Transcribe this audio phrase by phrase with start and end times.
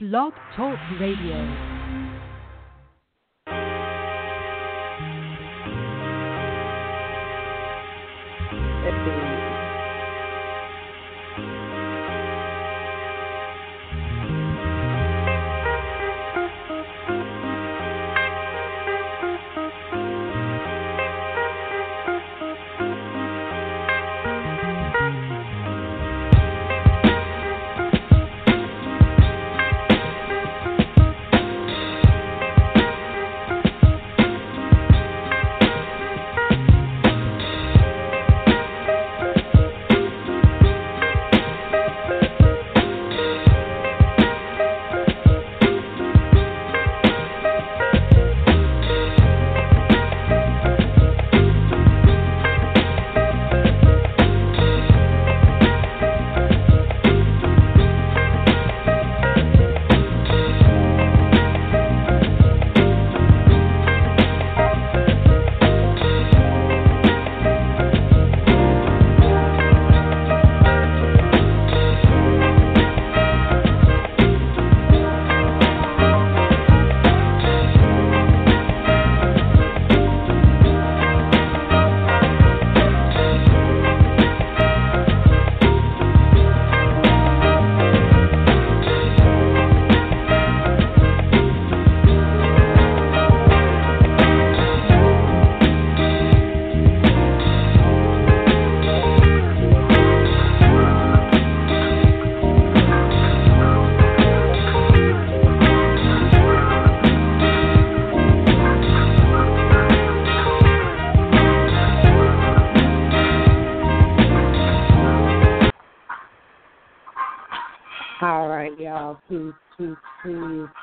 [0.00, 1.77] Blog Talk Radio.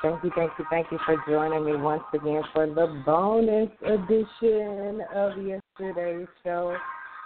[0.02, 5.02] Thank you, thank you, thank you for joining me once again for the bonus edition
[5.14, 6.76] of yesterday's show.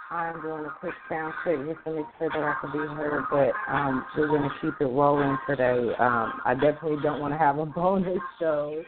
[0.09, 3.23] I'm doing a quick sound check just to make sure that I can be heard,
[3.31, 5.93] but um, we're going to keep it rolling today.
[5.99, 8.83] Um, I definitely don't want to have a bonus show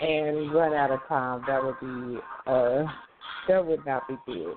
[0.00, 1.44] and run out of time.
[1.46, 2.84] That would be uh,
[3.46, 4.56] that would not be good.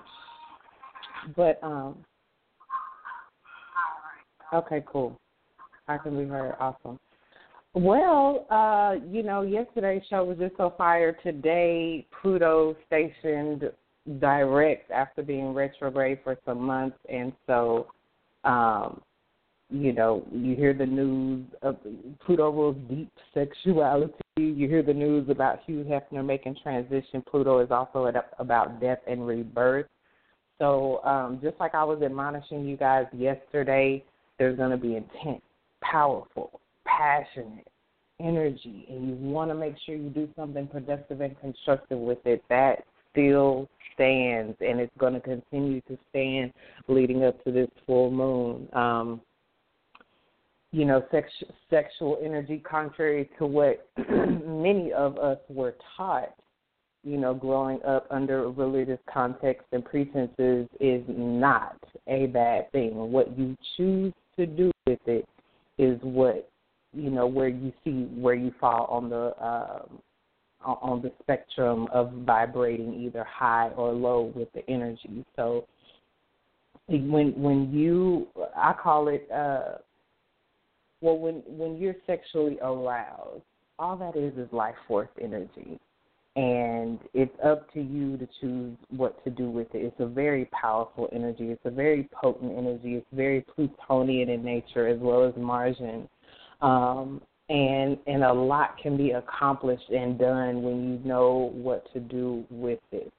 [1.36, 1.98] But um,
[4.52, 5.16] okay, cool.
[5.88, 6.56] I can be heard.
[6.60, 7.00] Awesome.
[7.74, 11.16] Well, uh, you know, yesterday's show was just so fire.
[11.24, 13.70] Today, Pluto stationed
[14.20, 17.88] direct after being retrograde for some months, and so,
[18.44, 19.02] um,
[19.70, 21.78] you know, you hear the news of
[22.26, 24.14] Pluto rules deep sexuality.
[24.38, 27.24] You hear the news about Hugh Hefner making transition.
[27.30, 29.86] Pluto is also about death and rebirth.
[30.58, 34.04] So, um, just like I was admonishing you guys yesterday,
[34.40, 35.42] there's going to be intense
[35.82, 36.60] powerful,
[36.98, 37.68] passionate
[38.20, 42.44] energy, and you want to make sure you do something productive and constructive with it,
[42.50, 46.54] that still stands, and it's going to continue to stand
[46.88, 48.68] leading up to this full moon.
[48.74, 49.22] Um,
[50.72, 51.28] you know, sex,
[51.70, 53.90] sexual energy, contrary to what
[54.46, 56.34] many of us were taught,
[57.04, 61.78] you know, growing up under religious context and pretenses, is not
[62.08, 62.96] a bad thing.
[62.96, 65.28] What you choose to do with it
[65.80, 66.50] is what
[66.94, 70.00] you know where you see where you fall on the um,
[70.66, 75.26] on the spectrum of vibrating either high or low with the energy.
[75.36, 75.66] So
[76.88, 79.78] when when you I call it uh,
[81.02, 83.44] well when when you're sexually aroused,
[83.78, 85.80] all that is is life force energy.
[86.36, 89.80] And it's up to you to choose what to do with it.
[89.80, 91.46] It's a very powerful energy.
[91.46, 92.94] It's a very potent energy.
[92.94, 96.08] It's very Plutonian in nature as well as Martian.
[96.62, 102.00] Um, and and a lot can be accomplished and done when you know what to
[102.00, 103.12] do with it.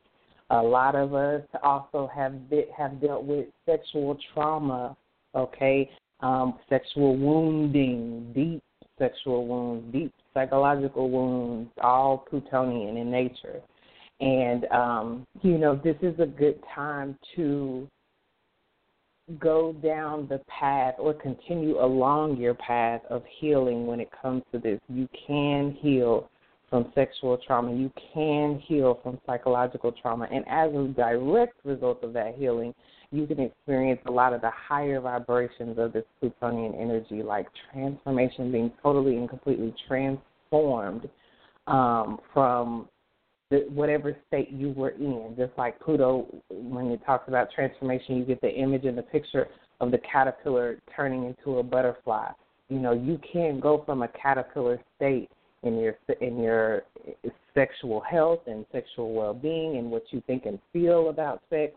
[0.51, 4.97] A lot of us also have bit, have dealt with sexual trauma,
[5.35, 5.89] okay,
[6.21, 8.63] um, sexual wounding, deep
[8.99, 13.61] sexual wounds, deep psychological wounds, all Plutonian in nature.
[14.21, 17.89] And, um, you know, this is a good time to
[19.39, 24.59] go down the path or continue along your path of healing when it comes to
[24.59, 24.81] this.
[24.89, 26.29] You can heal
[26.69, 30.29] from sexual trauma, you can heal from psychological trauma.
[30.31, 32.73] And as a direct result of that healing,
[33.11, 38.53] you can experience a lot of the higher vibrations of this Plutonian energy, like transformation,
[38.53, 41.09] being totally and completely transformed
[41.67, 42.89] um, from
[43.51, 45.35] whatever state you were in.
[45.37, 49.49] Just like Pluto, when it talks about transformation, you get the image and the picture
[49.81, 52.31] of the caterpillar turning into a butterfly.
[52.69, 55.31] You know, you can go from a caterpillar state
[55.63, 56.85] in your in your
[57.55, 61.73] sexual health and sexual well-being and what you think and feel about sex.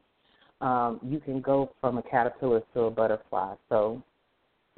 [0.62, 3.56] Um, you can go from a caterpillar to a butterfly.
[3.69, 4.02] So,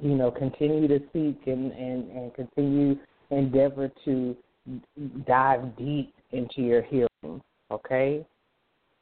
[0.00, 2.96] you know, continue to seek and and and continue
[3.30, 4.36] endeavor to
[5.26, 7.42] dive deep into your healing.
[7.70, 8.26] Okay.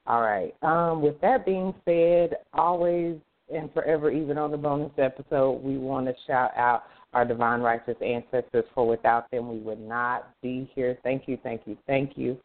[0.07, 0.55] All right.
[0.63, 3.17] Um, with that being said, always
[3.53, 7.97] and forever, even on the bonus episode, we want to shout out our divine righteous
[8.05, 10.99] ancestors, for without them we would not be here.
[11.03, 12.39] Thank you, thank you, thank you.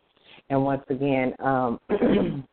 [0.50, 1.80] And once again, um,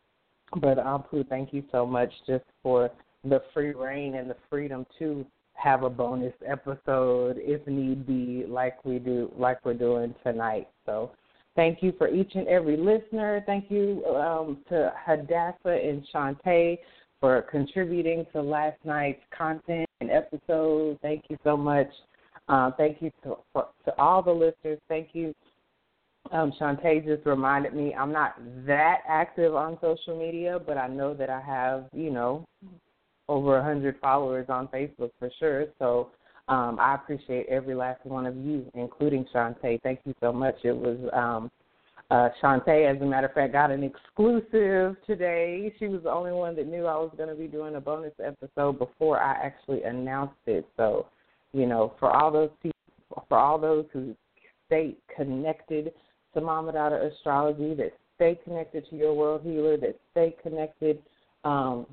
[0.56, 2.90] Brother Ampu, thank you so much just for
[3.24, 8.84] the free reign and the freedom to have a bonus episode if need be, like
[8.84, 10.68] we do, like we're doing tonight.
[10.84, 11.10] So,
[11.56, 13.42] thank you for each and every listener.
[13.46, 16.78] Thank you um, to Hadassah and Shantae
[17.18, 20.98] for contributing to last night's content and episode.
[21.02, 21.88] Thank you so much.
[22.48, 24.78] Uh, thank you to, for, to all the listeners.
[24.88, 25.34] Thank you.
[26.32, 28.34] Um, Shantae just reminded me I'm not
[28.66, 32.44] that active on social media, but I know that I have, you know,
[33.28, 35.66] over a hundred followers on Facebook for sure.
[35.78, 36.10] So
[36.48, 39.82] um, I appreciate every last one of you, including Shantae.
[39.82, 40.54] Thank you so much.
[40.62, 41.50] It was um,
[42.10, 45.74] uh, Shantae, as a matter of fact, got an exclusive today.
[45.78, 48.12] She was the only one that knew I was going to be doing a bonus
[48.24, 50.64] episode before I actually announced it.
[50.76, 51.06] So,
[51.52, 54.14] you know, for all those people, for all those who
[54.66, 55.92] stay connected
[56.34, 56.70] to Mama
[57.12, 61.02] Astrology, that stay connected to your world healer, that stay connected
[61.44, 61.86] um,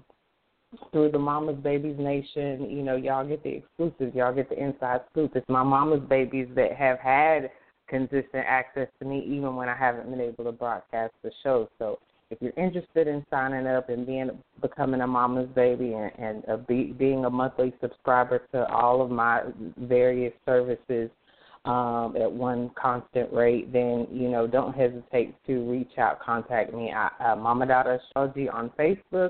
[0.92, 5.02] through the Mama's Babies Nation, you know, y'all get the exclusives, y'all get the inside
[5.12, 5.32] scoop.
[5.36, 7.52] It's my Mama's Babies that have had
[7.88, 11.70] consistent access to me even when I haven't been able to broadcast the show.
[11.78, 12.00] So
[12.34, 14.32] if you're interested in signing up and being
[14.62, 19.12] becoming a mama's baby and, and a, be, being a monthly subscriber to all of
[19.12, 19.44] my
[19.78, 21.12] various services
[21.66, 26.90] um, at one constant rate, then you know don't hesitate to reach out, contact me
[26.90, 29.30] at uh, Mama Astrology on Facebook,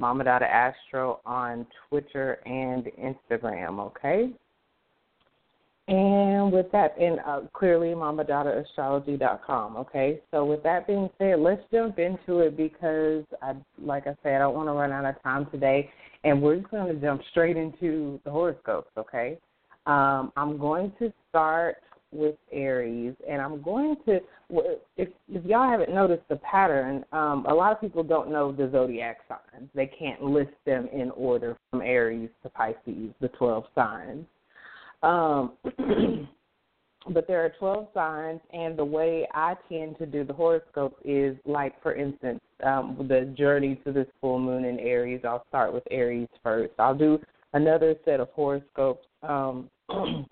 [0.00, 3.78] Mama Daughter Astro on Twitter and Instagram.
[3.78, 4.30] Okay.
[5.88, 9.76] And with that, and uh, clearly, mamadaughter.astrology.com.
[9.76, 14.36] Okay, so with that being said, let's jump into it because, I, like I said,
[14.36, 15.90] I don't want to run out of time today,
[16.22, 18.92] and we're just going to jump straight into the horoscopes.
[18.96, 19.36] Okay,
[19.86, 21.78] um, I'm going to start
[22.12, 24.20] with Aries, and I'm going to,
[24.96, 28.68] if if y'all haven't noticed the pattern, um, a lot of people don't know the
[28.70, 29.68] zodiac signs.
[29.74, 34.26] They can't list them in order from Aries to Pisces, the 12 signs.
[35.02, 35.52] Um,
[37.08, 41.36] but there are 12 signs, and the way I tend to do the horoscope is
[41.46, 45.22] like, for instance, um, the journey to this full moon in Aries.
[45.24, 46.72] I'll start with Aries first.
[46.78, 47.18] I'll do
[47.52, 49.70] another set of horoscopes, um,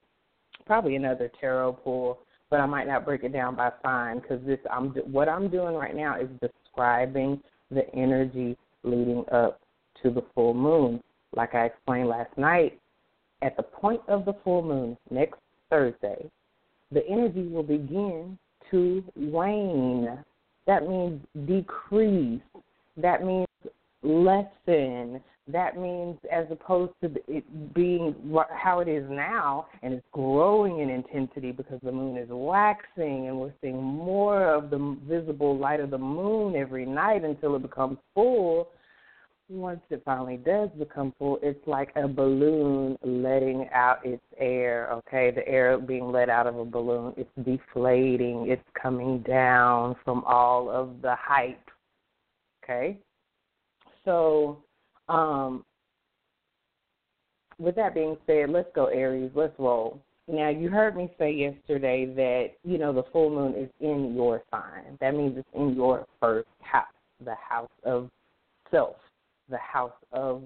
[0.68, 2.20] probably another tarot pull,
[2.50, 5.74] but I might not break it down by sign because this I'm what I'm doing
[5.74, 7.42] right now is describing
[7.72, 9.60] the energy leading up
[10.02, 11.02] to the full moon.
[11.34, 12.78] Like I explained last night,
[13.42, 16.30] at the point of the full moon next Thursday,
[16.92, 18.38] the energy will begin
[18.70, 20.08] to wane.
[20.66, 22.40] That means decrease.
[22.96, 23.47] That means
[24.02, 25.20] lessen.
[25.50, 28.14] That means, as opposed to it being
[28.54, 33.40] how it is now, and it's growing in intensity because the moon is waxing, and
[33.40, 37.96] we're seeing more of the visible light of the moon every night until it becomes
[38.14, 38.68] full
[39.50, 45.30] once it finally does become full, it's like a balloon letting out its air, okay?
[45.30, 50.70] The air being let out of a balloon, it's deflating, it's coming down from all
[50.70, 51.60] of the height,
[52.62, 52.98] okay?
[54.08, 54.62] So,
[55.10, 55.66] um,
[57.58, 60.00] with that being said, let's go, Aries, let's roll.
[60.26, 64.42] Now, you heard me say yesterday that, you know, the full moon is in your
[64.50, 64.96] sign.
[65.02, 66.86] That means it's in your first house,
[67.22, 68.08] the house of
[68.70, 68.96] self
[69.50, 70.42] the house of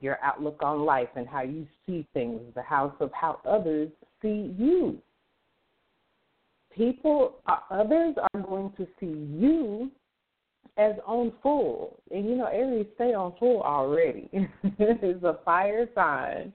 [0.00, 3.88] your outlook on life and how you see things, the house of how others
[4.20, 4.98] see you.
[6.74, 9.90] People, uh, others are going to see you
[10.76, 11.98] as on full.
[12.10, 14.28] And you know, Aries stay on full already.
[14.62, 16.52] it's a fire sign,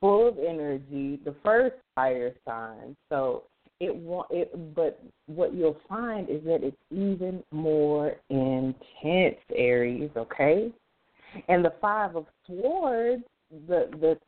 [0.00, 2.96] full of energy, the first fire sign.
[3.08, 3.44] So
[3.80, 10.72] it won't it but what you'll find is that it's even more intense, Aries, okay?
[11.48, 13.22] And the Five of Swords,
[13.68, 14.18] the the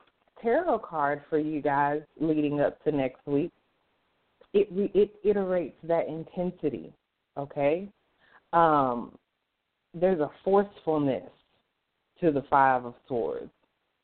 [0.43, 3.51] tarot card for you guys leading up to next week,
[4.53, 6.93] it it iterates that intensity.
[7.37, 7.89] Okay,
[8.53, 9.13] um,
[9.95, 11.31] there's a forcefulness
[12.21, 13.51] to the Five of Swords.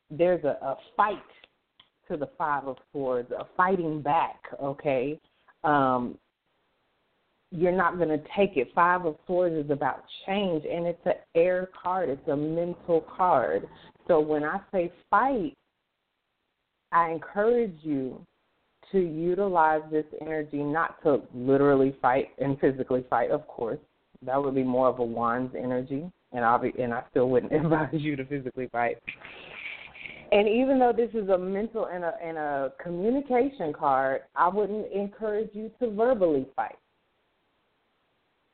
[0.09, 1.17] There's a, a fight
[2.09, 5.19] to the Five of Swords, a fighting back, okay?
[5.63, 6.17] Um,
[7.51, 8.69] you're not going to take it.
[8.75, 13.67] Five of Swords is about change, and it's an air card, it's a mental card.
[14.07, 15.53] So when I say fight,
[16.91, 18.21] I encourage you
[18.91, 23.79] to utilize this energy not to literally fight and physically fight, of course.
[24.23, 27.53] That would be more of a wands energy, and I'll be, and I still wouldn't
[27.65, 28.97] advise you to physically fight.
[30.31, 34.91] And even though this is a mental and a and a communication card, I wouldn't
[34.91, 36.77] encourage you to verbally fight.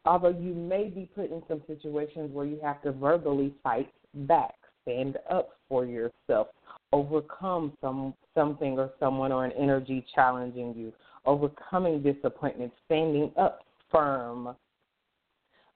[0.06, 4.54] Although you may be put in some situations where you have to verbally fight back,
[4.84, 6.48] stand up for yourself,
[6.92, 10.94] overcome some something or someone or an energy challenging you,
[11.26, 14.56] overcoming disappointment, standing up firm.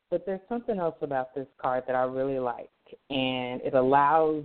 [0.10, 2.70] But there's something else about this card that I really like,
[3.10, 4.44] and it allows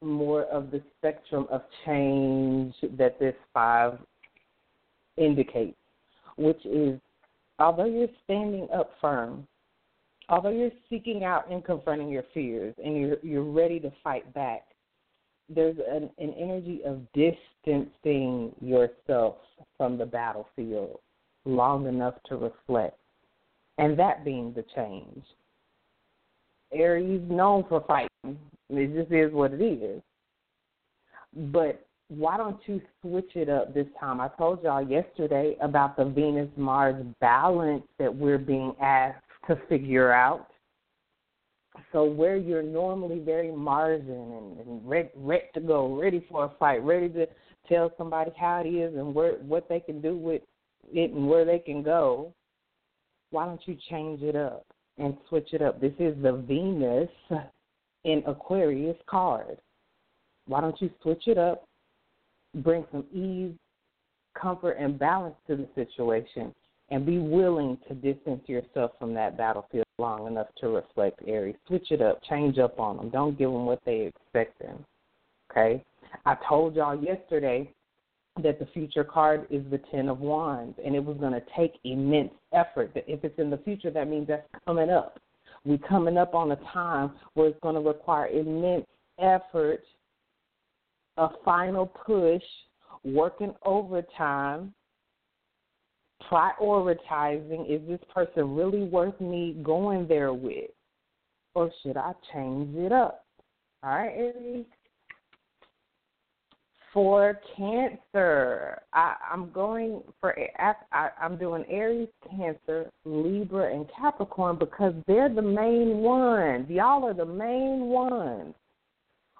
[0.00, 3.98] more of the spectrum of change that this five
[5.16, 5.76] indicates,
[6.36, 6.98] which is
[7.58, 9.46] although you're standing up firm,
[10.28, 14.62] although you're seeking out and confronting your fears and you're you're ready to fight back,
[15.48, 19.36] there's an, an energy of distancing yourself
[19.76, 20.98] from the battlefield
[21.44, 22.98] long enough to reflect,
[23.78, 25.24] and that being the change.
[26.72, 28.38] Aries known for fighting.
[28.70, 30.00] It just is what it is.
[31.34, 34.20] But why don't you switch it up this time?
[34.20, 40.12] I told y'all yesterday about the Venus Mars balance that we're being asked to figure
[40.12, 40.48] out.
[41.90, 46.52] So where you're normally very Martian and, and ready, ready to go, ready for a
[46.58, 47.26] fight, ready to
[47.68, 50.42] tell somebody how it is and where what they can do with
[50.92, 52.34] it and where they can go,
[53.32, 54.64] why don't you change it up
[54.98, 55.80] and switch it up?
[55.80, 57.08] This is the Venus
[58.04, 59.58] in Aquarius card.
[60.46, 61.64] Why don't you switch it up,
[62.56, 63.54] bring some ease,
[64.40, 66.54] comfort, and balance to the situation,
[66.90, 71.56] and be willing to distance yourself from that battlefield long enough to reflect Aries.
[71.66, 73.08] Switch it up, change up on them.
[73.08, 74.84] Don't give them what they expect them.
[75.50, 75.82] Okay?
[76.26, 77.72] I told y'all yesterday
[78.42, 81.74] that the future card is the Ten of Wands, and it was going to take
[81.84, 82.92] immense effort.
[82.94, 85.18] If it's in the future, that means that's coming up.
[85.64, 88.86] We're coming up on a time where it's going to require immense
[89.18, 89.82] effort
[91.18, 92.42] a final push,
[93.04, 94.72] working overtime,
[96.30, 100.70] prioritizing is this person really worth me going there with?
[101.54, 103.26] Or should I change it up?
[103.82, 104.64] All right, Aries.
[106.92, 114.92] For Cancer, I, I'm going for I, I'm doing Aries, Cancer, Libra, and Capricorn because
[115.06, 116.68] they're the main ones.
[116.68, 118.54] Y'all are the main ones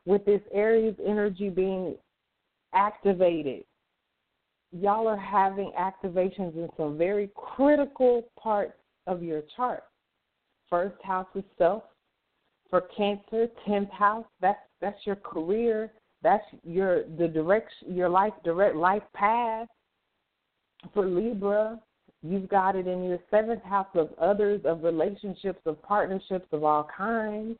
[0.07, 1.95] with this Aries energy being
[2.73, 3.65] activated.
[4.73, 9.85] Y'all are having activations in some very critical parts of your chart.
[10.71, 11.83] First house is self.
[12.71, 15.93] For Cancer, tenth house, that's that's your career.
[16.23, 19.69] That's your the direction your life direct life path.
[20.95, 21.81] For Libra,
[22.23, 26.89] you've got it in your seventh house of others, of relationships, of partnerships of all
[26.97, 27.57] kinds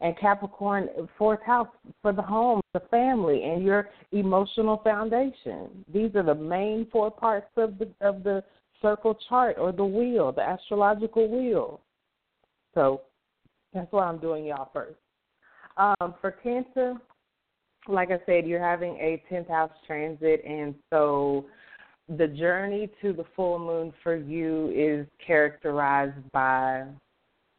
[0.00, 1.68] and Capricorn fourth house
[2.02, 5.84] for the home, the family, and your emotional foundation.
[5.92, 8.42] These are the main four parts of the of the
[8.80, 11.80] circle chart or the wheel, the astrological wheel.
[12.74, 13.02] So
[13.74, 14.98] that's why I'm doing y'all first.
[15.76, 16.94] Um, for Cancer,
[17.88, 21.46] like I said, you're having a 10th house transit, and so
[22.16, 26.84] the journey to the full moon for you is characterized by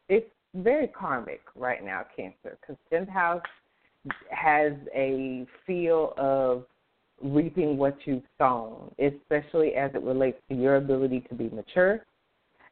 [0.08, 3.42] it's very karmic right now, Cancer, because 10th house
[4.30, 6.64] has a feel of
[7.22, 12.04] reaping what you've sown, especially as it relates to your ability to be mature,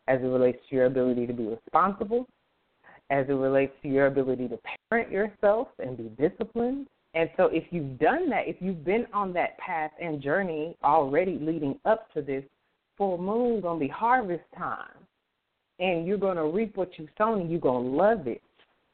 [0.08, 2.26] as it relates to your ability to be responsible,
[3.10, 4.58] as it relates to your ability to
[4.90, 6.88] parent yourself and be disciplined.
[7.14, 11.38] And so, if you've done that, if you've been on that path and journey already
[11.40, 12.44] leading up to this
[12.96, 15.00] full moon, gonna be harvest time
[15.80, 18.42] and you're going to reap what you've sown and you're going to love it.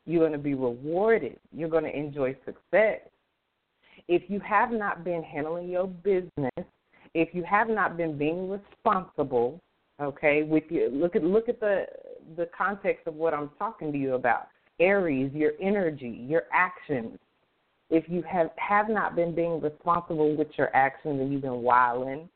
[0.06, 1.36] You're going to be rewarded.
[1.52, 3.00] You're going to enjoy success.
[4.08, 6.64] If you have not been handling your business,
[7.12, 9.60] if you have not been being responsible,
[10.00, 11.86] okay, with you look at look at the
[12.36, 14.48] the context of what I'm talking to you about.
[14.78, 17.18] Aries, your energy, your actions.
[17.88, 22.28] If you have have not been being responsible with your actions and you've been wilding,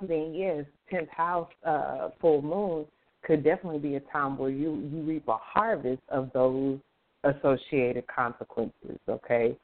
[0.00, 2.86] then yes, tenth house uh, full moon
[3.24, 6.78] could definitely be a time where you you reap a harvest of those
[7.24, 8.98] associated consequences.
[9.08, 9.56] Okay,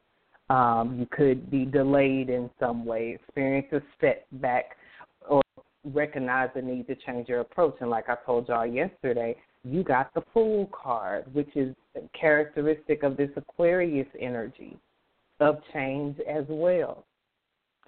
[0.50, 4.76] Um, you could be delayed in some way, experience a setback,
[5.26, 5.40] or
[5.84, 7.76] recognize the need to change your approach.
[7.80, 11.74] And like I told y'all yesterday, you got the Fool card, which is
[12.18, 14.76] characteristic of this Aquarius energy
[15.40, 17.04] of change as well.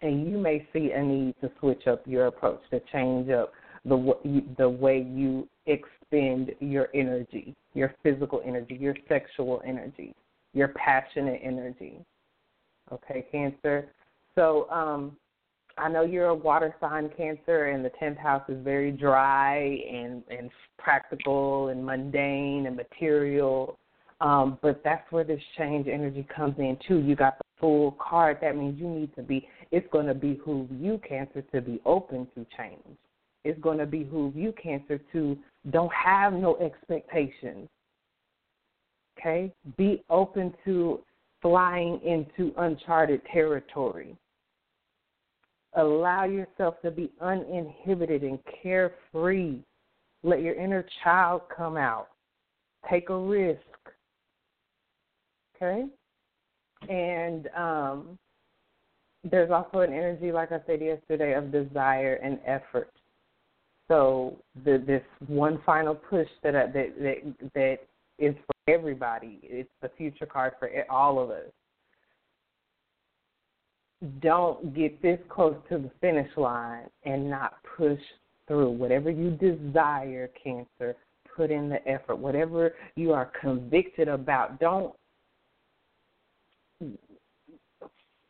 [0.03, 3.53] And you may see a need to switch up your approach, to change up
[3.85, 10.15] the the way you expend your energy, your physical energy, your sexual energy,
[10.53, 12.05] your passionate energy.
[12.93, 13.89] Okay, Cancer.
[14.35, 15.17] So um,
[15.79, 19.59] I know you're a water sign, Cancer, and the tenth house is very dry
[19.91, 23.79] and and practical and mundane and material.
[24.21, 26.99] Um, but that's where this change energy comes in too.
[26.99, 28.39] You got the Fool card.
[28.43, 29.49] That means you need to be.
[29.71, 32.99] It's going to behoove you, Cancer, to be open to change.
[33.45, 35.39] It's going to behoove you, Cancer, to
[35.71, 37.69] don't have no expectations.
[39.19, 41.01] Okay, be open to
[41.41, 44.15] flying into uncharted territory.
[45.75, 49.61] Allow yourself to be uninhibited and carefree.
[50.23, 52.09] Let your inner child come out.
[52.91, 53.61] Take a risk.
[55.57, 55.85] Okay?
[56.89, 58.19] And um,
[59.31, 62.91] there's also an energy, like I said yesterday, of desire and effort.
[63.89, 67.79] So the, this one final push that, that that that
[68.19, 69.39] is for everybody.
[69.43, 71.51] It's the future card for all of us.
[74.21, 78.01] Don't get this close to the finish line and not push
[78.47, 78.71] through.
[78.71, 80.97] Whatever you desire, Cancer,
[81.35, 82.17] put in the effort.
[82.17, 84.95] Whatever you are convicted about, don't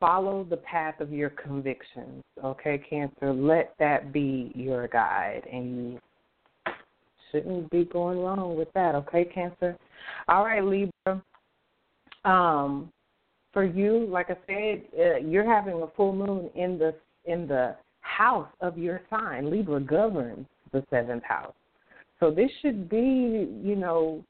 [0.00, 2.22] follow the path of your convictions.
[2.42, 6.00] Okay, Cancer, let that be your guide, and you
[7.30, 8.94] shouldn't be going wrong with that.
[8.94, 9.76] Okay, Cancer.
[10.28, 11.22] All right, Libra.
[12.24, 12.92] Um,
[13.52, 17.76] for you, like I said, uh, you're having a full moon in the in the
[18.00, 19.50] house of your sign.
[19.50, 21.54] Libra governs the seventh house,
[22.20, 24.22] so this should be, you know,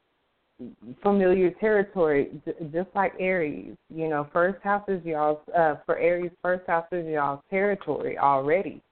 [1.03, 2.31] familiar territory,
[2.73, 3.77] just like Aries.
[3.95, 6.31] You know, first house is y'all's uh, for Aries.
[6.43, 8.83] First house is y'all's territory already.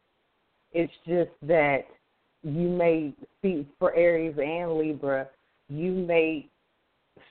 [0.72, 1.84] It's just that
[2.42, 5.28] you may see for Aries and Libra,
[5.68, 6.46] you may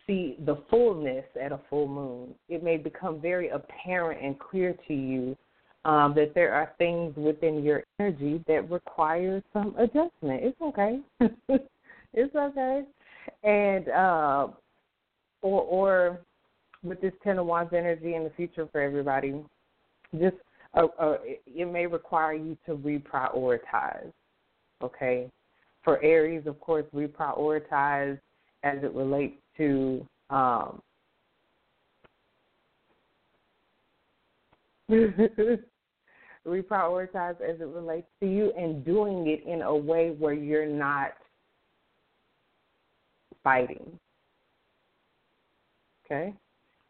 [0.07, 2.33] see the fullness at a full moon.
[2.49, 5.37] It may become very apparent and clear to you
[5.85, 10.43] um, that there are things within your energy that require some adjustment.
[10.43, 10.99] It's okay.
[12.13, 12.83] it's okay
[13.43, 14.47] and uh,
[15.41, 16.19] or or
[16.83, 19.41] with this Ten of Wands energy in the future for everybody,
[20.19, 20.35] just
[20.73, 24.11] uh, uh, it may require you to reprioritize.
[24.81, 25.29] Okay,
[25.83, 28.19] for Aries, of course, reprioritize
[28.63, 30.81] as it relates to um,
[36.47, 41.13] reprioritize as it relates to you and doing it in a way where you're not
[43.43, 43.99] fighting.
[46.05, 46.33] Okay?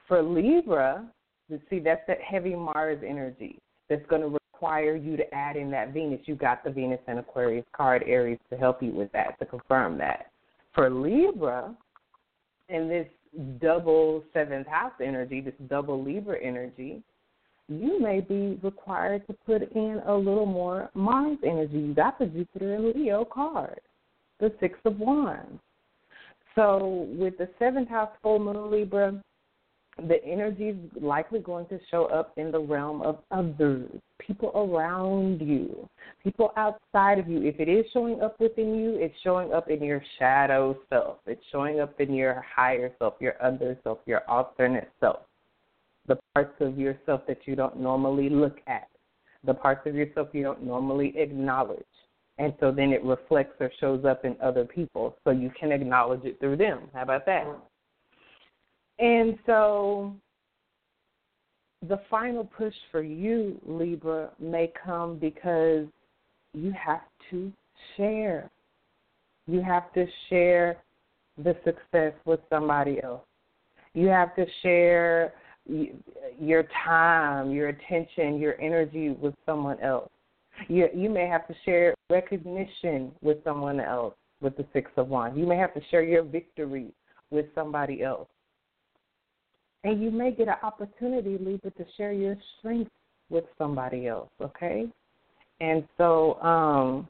[0.07, 1.05] For Libra,
[1.49, 5.69] you see that's that heavy Mars energy that's going to require you to add in
[5.71, 6.21] that Venus.
[6.25, 9.97] You got the Venus and Aquarius card Aries to help you with that, to confirm
[9.99, 10.27] that.
[10.73, 11.75] For Libra,
[12.69, 13.07] in this
[13.59, 17.03] double seventh house energy, this double Libra energy,
[17.69, 21.79] you may be required to put in a little more Mars energy.
[21.79, 23.79] You got the Jupiter and Leo card,
[24.39, 25.59] the Six of Wands.
[26.55, 29.21] So with the seventh house full moon Libra,
[29.97, 33.89] the energy is likely going to show up in the realm of others,
[34.19, 35.87] people around you,
[36.23, 37.43] people outside of you.
[37.43, 41.17] If it is showing up within you, it's showing up in your shadow self.
[41.27, 45.19] It's showing up in your higher self, your other self, your alternate self,
[46.07, 48.87] the parts of yourself that you don't normally look at,
[49.43, 51.85] the parts of yourself you don't normally acknowledge
[52.37, 55.15] and so then it reflects or shows up in other people.
[55.23, 56.89] So you can acknowledge it through them.
[56.93, 57.45] How about that?
[58.99, 60.15] And so
[61.87, 65.85] the final push for you libra may come because
[66.53, 67.51] you have to
[67.97, 68.49] share.
[69.47, 70.77] You have to share
[71.37, 73.21] the success with somebody else.
[73.93, 75.33] You have to share
[76.39, 80.09] your time your attention your energy with someone else
[80.67, 85.37] you you may have to share recognition with someone else with the six of wands.
[85.37, 86.91] You may have to share your victory
[87.31, 88.27] with somebody else.
[89.83, 92.91] And you may get an opportunity, Libra, to share your strength
[93.29, 94.87] with somebody else, okay?
[95.59, 97.07] And so um,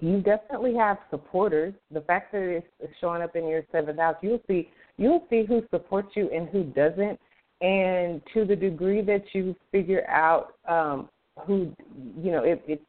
[0.00, 1.74] you definitely have supporters.
[1.92, 5.62] The fact that it's showing up in your seventh house, you'll see you'll see who
[5.70, 7.18] supports you and who doesn't
[7.60, 11.08] And to the degree that you figure out um,
[11.46, 11.72] who,
[12.20, 12.82] you know, it, it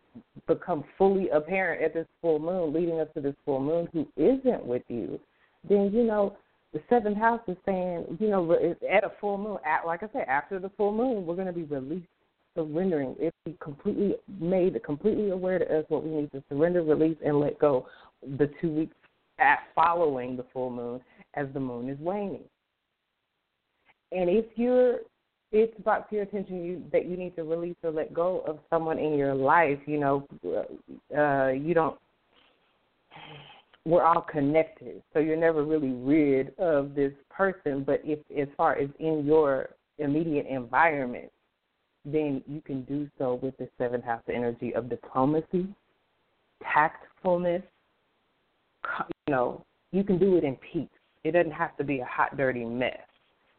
[0.48, 4.66] become fully apparent at this full moon, leading up to this full moon, who isn't
[4.66, 5.20] with you,
[5.68, 6.36] then you know
[6.74, 8.52] the seventh house is saying, you know,
[8.90, 11.54] at a full moon, at, like I said, after the full moon, we're going to
[11.54, 12.08] be released,
[12.56, 13.16] surrendering.
[13.20, 17.40] If we completely made completely aware to us what we need to surrender, release, and
[17.40, 17.88] let go,
[18.38, 18.96] the two weeks
[19.76, 21.02] following the full moon,
[21.34, 22.44] as the moon is waning.
[24.12, 25.00] And if you're
[25.52, 28.60] it's brought to your attention you, that you need to release or let go of
[28.70, 30.28] someone in your life, you know,
[31.18, 31.98] uh, you don't.
[33.84, 37.84] We're all connected, so you're never really rid of this person.
[37.84, 41.32] But if, as far as in your immediate environment,
[42.06, 45.68] then you can do so with the seventh house energy of diplomacy,
[46.64, 47.64] tactfulness.
[49.28, 50.88] You know, you can do it in peace.
[51.24, 52.98] It doesn't have to be a hot, dirty mess.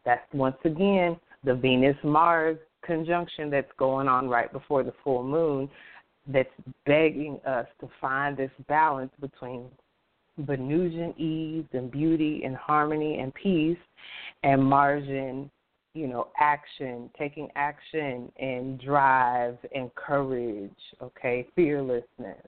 [0.05, 5.69] That's once again the Venus Mars conjunction that's going on right before the full moon
[6.27, 6.49] that's
[6.85, 9.65] begging us to find this balance between
[10.37, 13.77] Venusian ease and beauty and harmony and peace
[14.43, 15.49] and Martian,
[15.93, 22.47] you know, action, taking action and drive and courage, okay, fearlessness.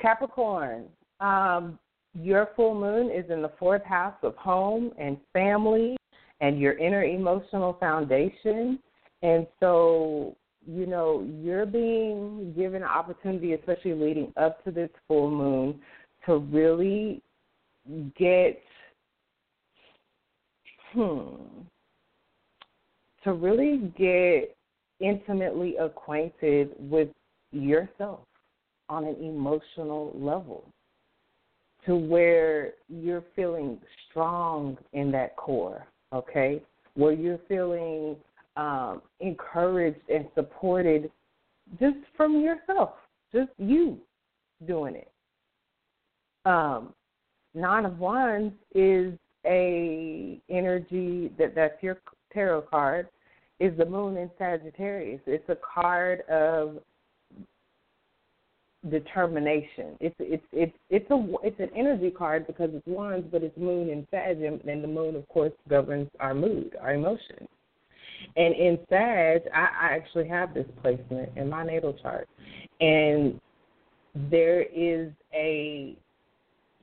[0.00, 0.86] Capricorn,
[1.20, 1.78] um,
[2.14, 5.96] your full moon is in the fourth house of home and family
[6.40, 8.78] and your inner emotional foundation.
[9.22, 15.30] And so, you know, you're being given an opportunity, especially leading up to this full
[15.30, 15.80] moon,
[16.26, 17.22] to really
[18.18, 18.60] get,
[20.92, 21.34] hmm,
[23.22, 24.56] to really get
[25.00, 27.08] intimately acquainted with
[27.52, 28.20] yourself
[28.88, 30.64] on an emotional level
[31.86, 36.62] to where you're feeling strong in that core okay,
[36.94, 38.16] where you're feeling
[38.56, 41.10] um, encouraged and supported
[41.80, 42.90] just from yourself,
[43.32, 43.98] just you
[44.66, 45.10] doing it.
[46.44, 46.94] Um,
[47.54, 49.14] Nine of Wands is
[49.46, 51.98] a energy that that's your
[52.32, 53.08] tarot card
[53.60, 55.20] is the moon in Sagittarius.
[55.26, 56.78] It's a card of
[58.90, 59.96] determination.
[60.00, 63.90] It's it's it's it's a it's an energy card because it's wands, but it's moon
[63.90, 67.48] and Sag, and the moon, of course, governs our mood, our emotions.
[68.36, 72.28] And in Sag, I, I actually have this placement in my natal chart,
[72.80, 73.40] and
[74.30, 75.96] there is a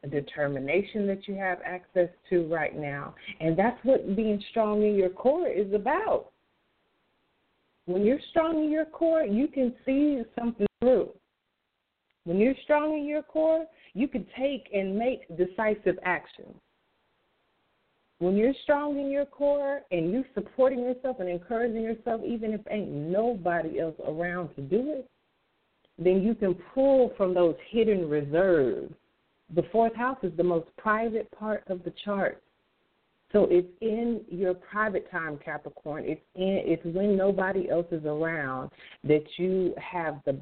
[0.10, 5.10] determination that you have access to right now, and that's what being strong in your
[5.10, 6.28] core is about.
[7.86, 11.10] When you're strong in your core, you can see something through
[12.26, 16.54] when you're strong in your core, you can take and make decisive action.
[18.20, 22.62] When you're strong in your core and you're supporting yourself and encouraging yourself, even if
[22.70, 25.10] ain't nobody else around to do it,
[25.98, 28.94] then you can pull from those hidden reserves.
[29.56, 32.44] The fourth house is the most private part of the chart.
[33.34, 36.04] So it's in your private time, Capricorn.
[36.06, 38.72] It's in it's when nobody else is around
[39.06, 40.38] that you have the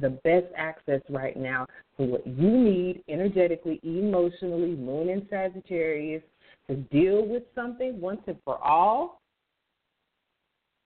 [0.00, 1.66] the best access right now
[1.96, 6.22] to what you need energetically, emotionally, Moon in Sagittarius
[6.68, 9.20] to deal with something once and for all,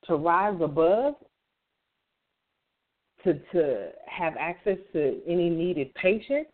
[0.06, 1.14] to rise above,
[3.22, 6.48] to to have access to any needed patience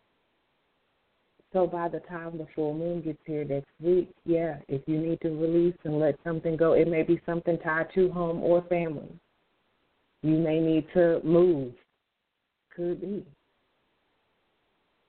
[1.52, 5.20] so by the time the full moon gets here next week, yeah, if you need
[5.22, 9.10] to release and let something go, it may be something tied to home or family.
[10.22, 11.72] You may need to move.
[12.74, 13.26] Could be.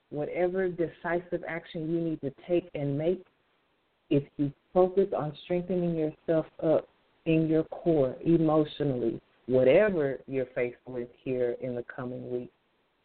[0.09, 3.23] Whatever decisive action you need to take and make,
[4.09, 6.87] if you focus on strengthening yourself up
[7.25, 12.51] in your core emotionally, whatever you're faced with here in the coming week,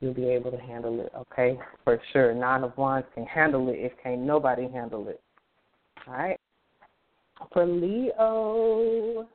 [0.00, 1.58] you'll be able to handle it, okay?
[1.84, 2.34] For sure.
[2.34, 5.20] Nine of Wands can handle it if can't nobody handle it.
[6.06, 6.38] All right.
[7.52, 9.28] For Leo,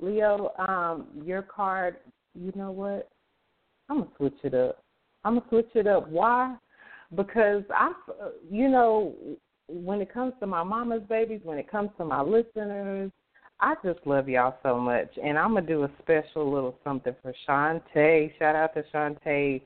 [0.00, 1.96] Leo, um, your card,
[2.34, 3.08] you know what?
[3.88, 4.82] I'm gonna switch it up.
[5.24, 6.08] I'm gonna switch it up.
[6.08, 6.56] Why?
[7.14, 7.92] Because I,
[8.50, 9.14] you know,
[9.68, 13.10] when it comes to my mama's babies, when it comes to my listeners,
[13.60, 17.34] I just love y'all so much, and I'm gonna do a special little something for
[17.48, 18.38] Shantae.
[18.38, 19.62] Shout out to Shantae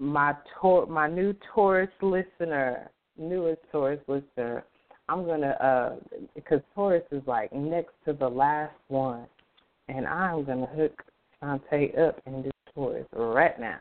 [0.00, 4.64] my tor- my new Taurus listener, newest Taurus listener,
[5.08, 5.96] I'm gonna uh
[6.34, 9.26] because Taurus is like next to the last one,
[9.88, 11.02] and I'm gonna hook
[11.42, 13.78] Shantae up and do Taurus right now.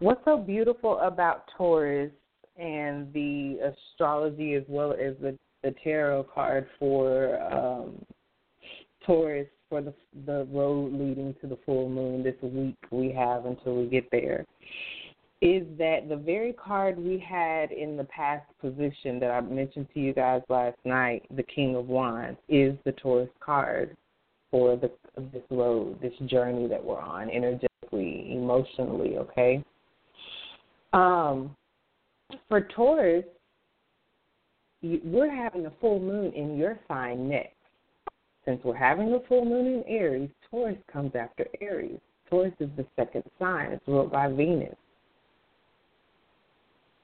[0.00, 2.10] What's so beautiful about Taurus
[2.56, 8.04] and the astrology as well as the the tarot card for um,
[9.04, 9.92] Taurus for the
[10.26, 14.44] the road leading to the full moon this week we have until we get there
[15.40, 20.00] is that the very card we had in the past position that I mentioned to
[20.00, 23.96] you guys last night, the King of Wands, is the Taurus card
[24.50, 24.90] for the
[25.32, 29.16] this road, this journey that we're on, energetically, emotionally.
[29.18, 29.62] Okay.
[30.92, 31.54] Um,
[32.48, 33.24] for Taurus,
[34.82, 37.54] we're having a full moon in your sign next.
[38.48, 41.98] Since we're having a full moon in Aries, Taurus comes after Aries.
[42.30, 43.72] Taurus is the second sign.
[43.72, 44.74] It's ruled by Venus.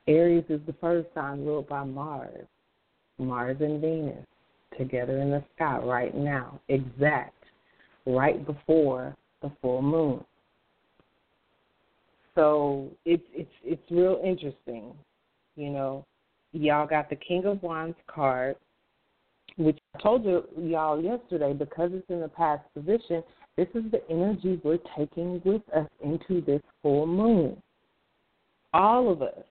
[0.09, 2.47] Aries is the first sign ruled by Mars.
[3.19, 4.25] Mars and Venus
[4.79, 7.35] together in the sky right now, exact,
[8.07, 10.25] right before the full moon.
[12.35, 14.95] So it's it's it's real interesting,
[15.57, 16.07] you know.
[16.53, 18.57] Y'all got the King of Wands card,
[20.03, 23.23] told you y'all yesterday because it's in the past position.
[23.57, 27.61] This is the energy we're taking with us into this full moon.
[28.73, 29.45] All of us.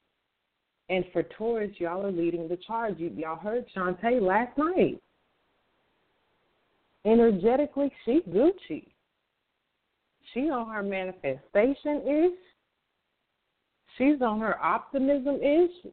[0.89, 2.95] And for Taurus, y'all are leading the charge.
[2.97, 5.01] You, y'all heard Shantae last night.
[7.05, 8.87] Energetically, she's Gucci.
[10.33, 12.39] She on her manifestation ish.
[13.97, 15.91] She's on her optimism ish.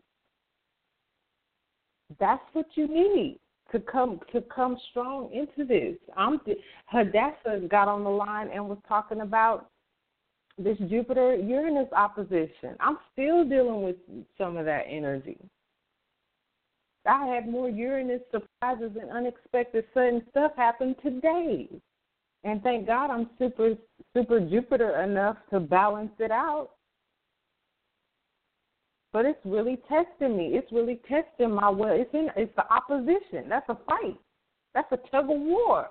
[2.19, 3.40] That's what you need
[3.73, 5.97] to come to come strong into this.
[6.17, 6.41] I'm
[6.87, 9.71] Hadassah got on the line and was talking about
[10.59, 12.77] this Jupiter Uranus opposition.
[12.81, 13.97] I'm still dealing with
[14.37, 15.39] some of that energy.
[17.07, 21.69] I had more Uranus surprises and unexpected sudden stuff happen today.
[22.45, 23.75] And thank God I'm super
[24.15, 26.71] super Jupiter enough to balance it out.
[29.13, 30.53] But it's really testing me.
[30.55, 31.91] It's really testing my will.
[31.91, 33.49] It's in it's the opposition.
[33.49, 34.19] That's a fight.
[34.75, 35.89] That's a tug of war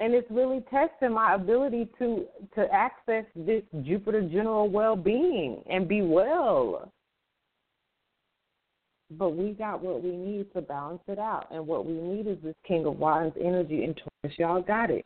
[0.00, 2.24] and it's really testing my ability to
[2.54, 6.90] to access this Jupiter general well-being and be well.
[9.10, 12.38] But we got what we need to balance it out, and what we need is
[12.42, 14.38] this King of Wands energy in Taurus.
[14.38, 15.04] Y'all got it.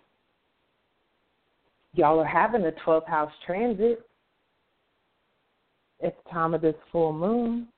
[1.94, 4.07] Y'all are having a 12th house transit.
[6.00, 7.68] It's time of this full moon.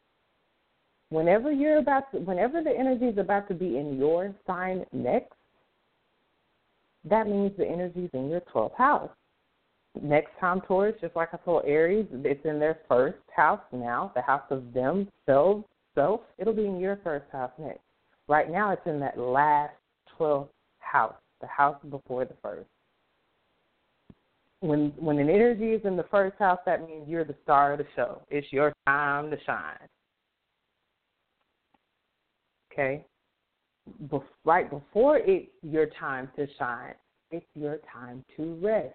[1.09, 5.35] Whenever you're about to, whenever the energy is about to be in your sign next,
[7.05, 9.11] that means the energy's in your 12th house.
[10.01, 14.23] Next time, Taurus, just like I told Aries, it's in their first house now, the
[14.23, 16.21] house of themselves, self.
[16.39, 17.81] It'll be in your first house next.
[18.29, 19.75] Right now, it's in that last
[20.19, 22.69] 12th house, the house before the first.
[24.61, 27.79] When when an energy is in the first house, that means you're the star of
[27.79, 28.23] the show.
[28.31, 29.79] It's your time to shine.
[32.73, 33.05] Okay,
[34.45, 36.95] right before it's your time to shine,
[37.31, 38.95] it's your time to rest.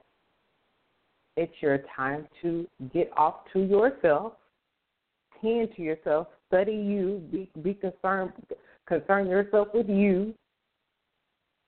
[1.38, 4.34] It's your time to get off to yourself,
[5.42, 8.32] tend to yourself, study you, be, be concerned,
[8.88, 10.34] concern yourself with you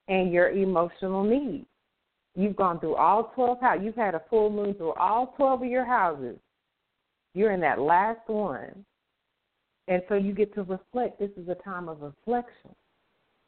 [0.07, 1.65] and your emotional needs.
[2.37, 3.83] You've gone through all 12 houses.
[3.83, 6.37] You've had a full moon through all 12 of your houses.
[7.33, 8.85] You're in that last one.
[9.87, 11.19] And so you get to reflect.
[11.19, 12.75] This is a time of reflection.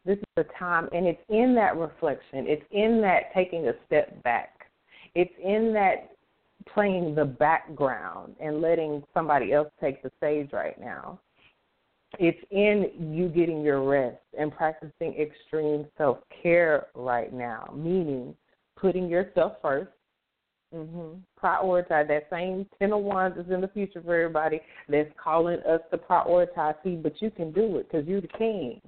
[0.06, 4.23] This is a time, and it's in that reflection, it's in that taking a step
[4.23, 4.65] back,
[5.13, 6.15] it's in that
[6.73, 11.19] playing the background and letting somebody else take the stage right now.
[12.17, 18.34] It's in you getting your rest and practicing extreme self care right now, meaning
[18.79, 19.87] putting yourself 1st
[20.75, 21.17] mm-hmm.
[21.43, 25.81] Prioritize that same ten of wands is in the future for everybody that's calling us
[25.91, 26.75] to prioritize.
[26.83, 28.81] See, but you can do it because you're the king,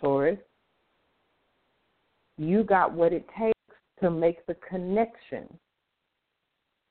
[0.00, 0.38] Taurus
[2.38, 3.52] you got what it takes
[4.00, 5.46] to make the connection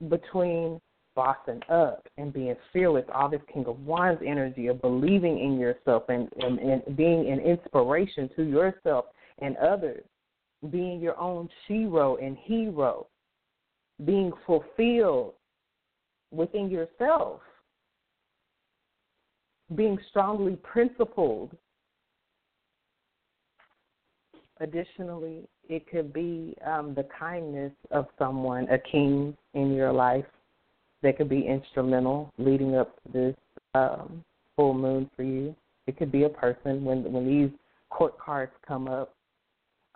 [0.09, 0.79] between
[1.15, 6.03] bossing up and being fearless, all this King of Wands energy of believing in yourself
[6.07, 9.05] and, and, and being an inspiration to yourself
[9.39, 10.03] and others,
[10.69, 13.07] being your own shero and hero,
[14.05, 15.33] being fulfilled
[16.31, 17.41] within yourself,
[19.75, 21.55] being strongly principled
[24.61, 30.25] Additionally, it could be um, the kindness of someone, a king in your life,
[31.01, 33.35] that could be instrumental leading up to this
[33.73, 34.23] um,
[34.55, 35.55] full moon for you.
[35.87, 37.49] It could be a person when when these
[37.89, 39.15] court cards come up.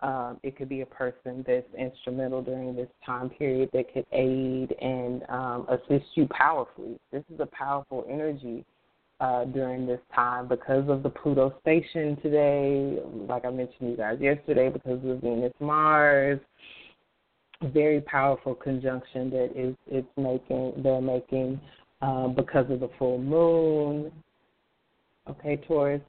[0.00, 4.74] Um, it could be a person that's instrumental during this time period that could aid
[4.80, 6.98] and um, assist you powerfully.
[7.12, 8.64] This is a powerful energy
[9.20, 14.18] uh, during this time because of the Pluto station today, like I mentioned you guys
[14.20, 16.38] yesterday, because of Venus Mars.
[17.72, 21.58] Very powerful conjunction that is it's making they're making
[22.02, 24.12] uh, because of the full moon.
[25.28, 26.02] Okay, Taurus.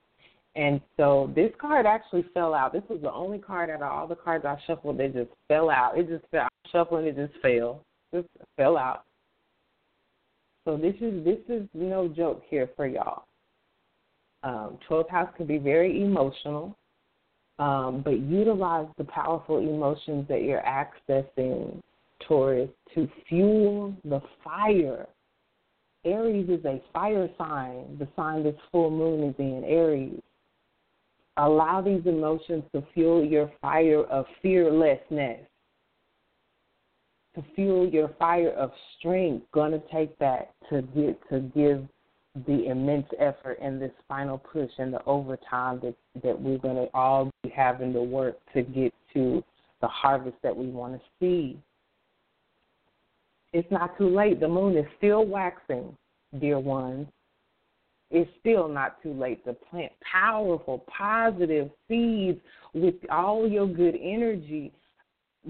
[0.58, 2.74] And so this card actually fell out.
[2.74, 5.70] This was the only card out of all the cards I shuffled that just fell
[5.70, 5.98] out.
[5.98, 6.48] It just fell.
[6.72, 7.84] Shuffling, it just fell.
[8.12, 9.04] Just fell out.
[10.65, 13.26] So this is this is no joke here for y'all.
[14.43, 16.76] Um, 12th house can be very emotional,
[17.60, 21.82] um, but utilize the powerful emotions that you're accessing,
[22.28, 25.08] Taurus, to fuel the fire.
[26.04, 27.98] Aries is a fire sign.
[28.00, 30.22] The sign this full moon is in, Aries.
[31.38, 35.47] Allow these emotions to fuel your fire of fearlessness
[37.38, 41.88] to fuel your fire of strength going to take that to get to give
[42.47, 46.88] the immense effort and this final push and the overtime that that we're going to
[46.93, 49.43] all be having to work to get to
[49.82, 51.60] the harvest that we want to see.
[53.54, 54.39] It's not too late.
[54.39, 55.95] The moon is still waxing,
[56.39, 57.08] dear ones.
[58.10, 62.39] It's still not too late to plant powerful, positive seeds
[62.74, 64.72] with all your good energy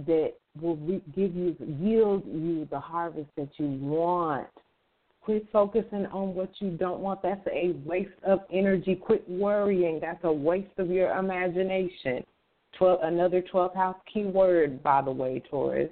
[0.08, 4.48] that will give you yield you the harvest that you want.
[5.22, 7.22] Quit focusing on what you don't want.
[7.22, 8.96] That's a waste of energy.
[8.96, 10.00] Quit worrying.
[10.00, 12.26] That's a waste of your imagination.
[12.78, 15.90] 12, another 12th house keyword, by the way, Taurus.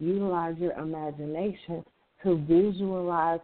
[0.00, 1.84] Utilize your imagination
[2.22, 3.40] to visualize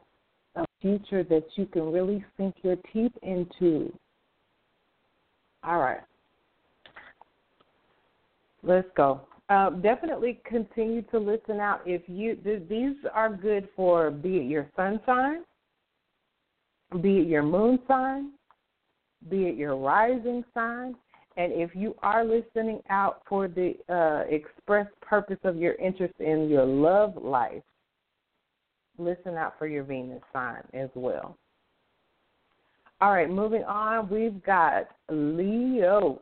[0.56, 3.92] a future that you can really sink your teeth into.
[5.62, 6.00] All right.
[8.62, 9.22] Let's go.
[9.48, 11.80] Uh, definitely continue to listen out.
[11.84, 15.42] If you th- these are good for be it your sun sign,
[17.00, 18.30] be it your moon sign,
[19.28, 20.94] be it your rising sign,
[21.36, 26.48] and if you are listening out for the uh, express purpose of your interest in
[26.48, 27.62] your love life,
[29.00, 31.36] listen out for your Venus sign as well.
[33.00, 36.20] All right, moving on, we've got Leo.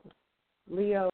[0.70, 1.10] Leo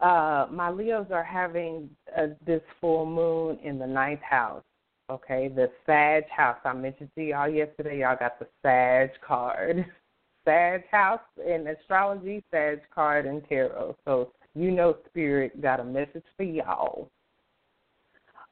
[0.00, 4.62] uh, my Leos are having uh, this full moon in the ninth house.
[5.10, 6.56] Okay, the Sag house.
[6.64, 8.00] I mentioned to y'all yesterday.
[8.00, 9.84] Y'all got the Sag card.
[10.44, 13.96] Sag house in astrology, Sag card in tarot.
[14.04, 17.10] So you know, Spirit got a message for y'all.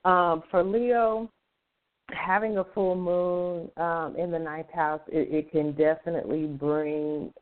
[0.04, 1.30] Um, for Leo,
[2.12, 7.32] having a full moon um, in the ninth house, it, it can definitely bring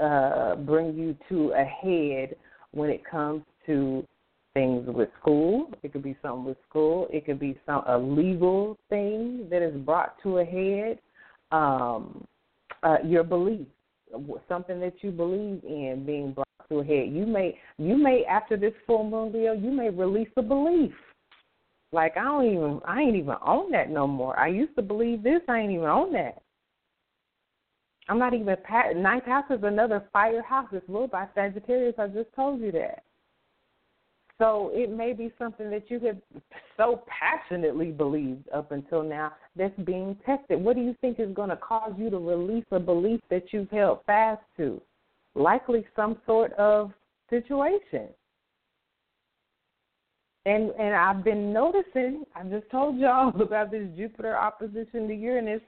[0.00, 2.34] uh, bring you to a head
[2.72, 4.04] when it comes to
[4.54, 5.70] things with school.
[5.82, 7.06] It could be something with school.
[7.12, 10.98] It could be some a legal thing that is brought to a head.
[11.52, 12.26] Um,
[12.82, 13.66] uh, your belief,
[14.48, 17.10] something that you believe in, being brought to a head.
[17.10, 20.92] You may, you may after this full moon, Leo, you may release a belief.
[21.96, 24.38] Like I don't even, I ain't even own that no more.
[24.38, 25.40] I used to believe this.
[25.48, 26.42] I ain't even own that.
[28.06, 28.54] I'm not even
[28.96, 30.68] ninth house is another fire house.
[30.72, 31.94] It's ruled by Sagittarius.
[31.98, 33.02] I just told you that.
[34.36, 36.18] So it may be something that you have
[36.76, 40.62] so passionately believed up until now that's being tested.
[40.62, 43.70] What do you think is going to cause you to release a belief that you've
[43.70, 44.82] held fast to?
[45.34, 46.92] Likely some sort of
[47.30, 48.08] situation.
[50.46, 55.60] And and I've been noticing, I just told y'all about this Jupiter opposition to Uranus.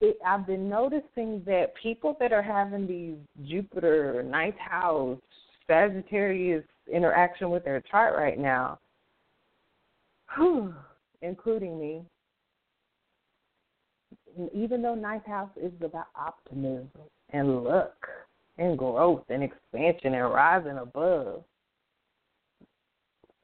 [0.00, 3.16] It, I've been noticing that people that are having these
[3.48, 5.18] Jupiter, ninth house,
[5.66, 8.78] Sagittarius interaction with their chart right now,
[10.36, 10.72] whew,
[11.22, 12.02] including me,
[14.54, 16.88] even though ninth house is about optimism
[17.30, 17.94] and luck
[18.58, 21.42] and growth and expansion and rising above,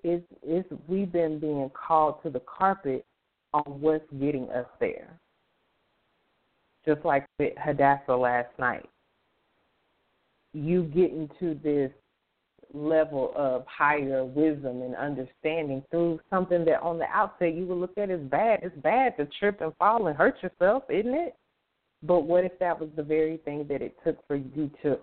[0.09, 3.05] is is we've been being called to the carpet
[3.53, 5.19] on what's getting us there
[6.89, 8.89] just like with Hadassah last night.
[10.55, 11.91] You get into this
[12.73, 17.97] level of higher wisdom and understanding through something that on the outset you would look
[17.99, 18.61] at as bad.
[18.63, 21.35] It's bad to trip and fall and hurt yourself, isn't it?
[22.03, 24.99] But what if that was the very thing that it took for you to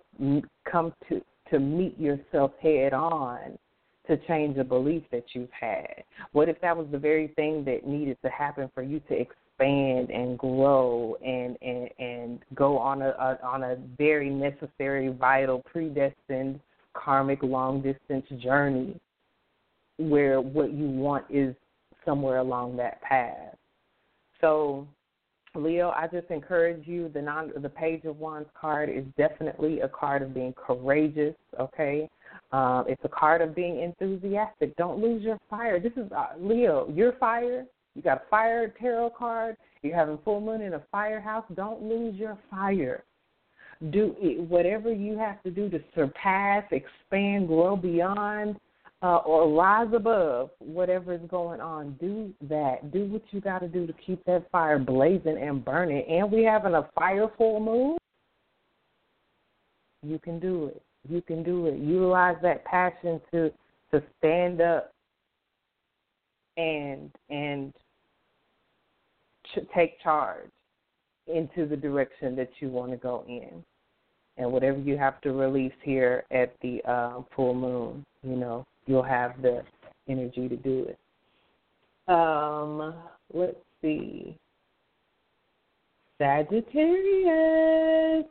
[0.69, 1.21] come to
[1.51, 3.55] to meet yourself head on
[4.07, 6.03] to change a belief that you've had?
[6.31, 10.09] What if that was the very thing that needed to happen for you to expand
[10.09, 16.59] and grow and and and go on a, a on a very necessary, vital, predestined
[16.93, 18.99] karmic long distance journey
[19.97, 21.55] where what you want is
[22.05, 23.55] somewhere along that path.
[24.41, 24.87] So
[25.55, 27.09] Leo, I just encourage you.
[27.09, 31.35] The non, the Page of Wands card is definitely a card of being courageous.
[31.59, 32.09] Okay,
[32.55, 34.73] uh, it's a card of being enthusiastic.
[34.77, 35.77] Don't lose your fire.
[35.77, 36.89] This is uh, Leo.
[36.89, 37.65] Your fire.
[37.95, 39.57] You got a fire tarot card.
[39.81, 41.43] You're having full moon in a firehouse.
[41.53, 43.03] Don't lose your fire.
[43.89, 44.15] Do
[44.47, 48.55] whatever you have to do to surpass, expand, grow beyond
[49.01, 51.97] uh, or rise above whatever is going on.
[51.99, 52.89] Do that.
[52.93, 56.05] Do what you got to do to keep that fire blazing and burning.
[56.09, 57.97] And we having a fire full moon.
[60.03, 60.81] You can do it.
[61.09, 61.77] You can do it.
[61.79, 63.51] Utilize that passion to
[63.91, 64.91] to stand up
[66.57, 67.73] and and
[69.53, 70.49] ch- take charge
[71.27, 73.63] into the direction that you want to go in.
[74.37, 79.01] And whatever you have to release here at the uh, full moon, you know, you'll
[79.01, 79.63] have the
[80.09, 80.99] energy to do it.
[82.11, 82.93] Um,
[83.33, 84.37] let's see.
[86.65, 88.25] Sagittarius.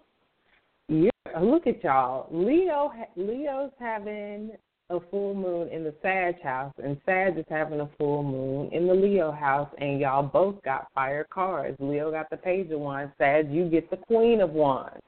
[1.40, 2.28] Look at y'all.
[2.30, 4.52] Leo Leo's having
[4.90, 8.86] a full moon in the Sag house, and Sag is having a full moon in
[8.86, 11.76] the Leo house, and y'all both got fire cards.
[11.80, 13.12] Leo got the Page of Wands.
[13.18, 15.00] Sag, you get the Queen of Wands.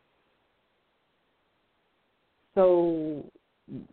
[2.55, 3.25] So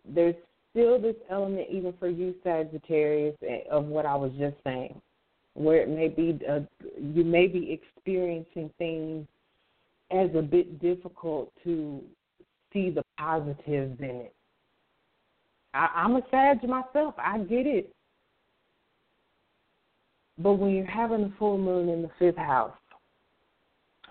[0.06, 0.34] there's
[0.70, 5.00] still this element, even for you, Sagittarius, eh, of what I was just saying,
[5.52, 6.60] where it may be uh,
[6.98, 9.26] you may be experiencing things
[10.10, 12.02] as a bit difficult to
[12.74, 14.34] see the positives in it.
[15.72, 17.14] I, I'm a Sag myself.
[17.16, 17.94] I get it.
[20.36, 22.72] But when you're having a full moon in the fifth house,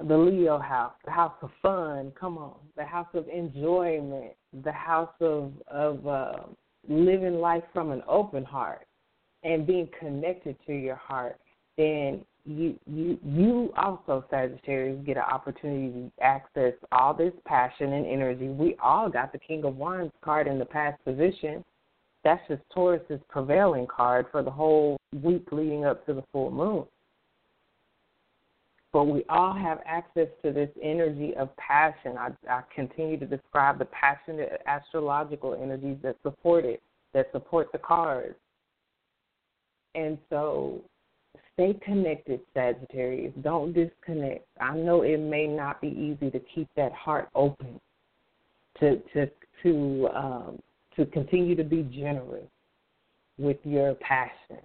[0.07, 2.11] the Leo house, the house of fun.
[2.19, 4.33] Come on, the house of enjoyment,
[4.63, 6.33] the house of of uh,
[6.87, 8.87] living life from an open heart
[9.43, 11.39] and being connected to your heart.
[11.77, 18.05] Then you you you also Sagittarius get an opportunity to access all this passion and
[18.05, 18.47] energy.
[18.47, 21.63] We all got the King of Wands card in the past position.
[22.23, 26.85] That's just Taurus's prevailing card for the whole week leading up to the full moon
[28.93, 32.15] but we all have access to this energy of passion.
[32.15, 36.81] I, I continue to describe the passionate astrological energies that support it,
[37.13, 38.35] that support the cards.
[39.95, 40.81] And so
[41.53, 43.33] stay connected, Sagittarius.
[43.41, 44.45] Don't disconnect.
[44.59, 47.79] I know it may not be easy to keep that heart open,
[48.79, 49.29] to to
[49.63, 50.61] to um,
[50.95, 52.47] to continue to be generous
[53.37, 54.61] with your passion,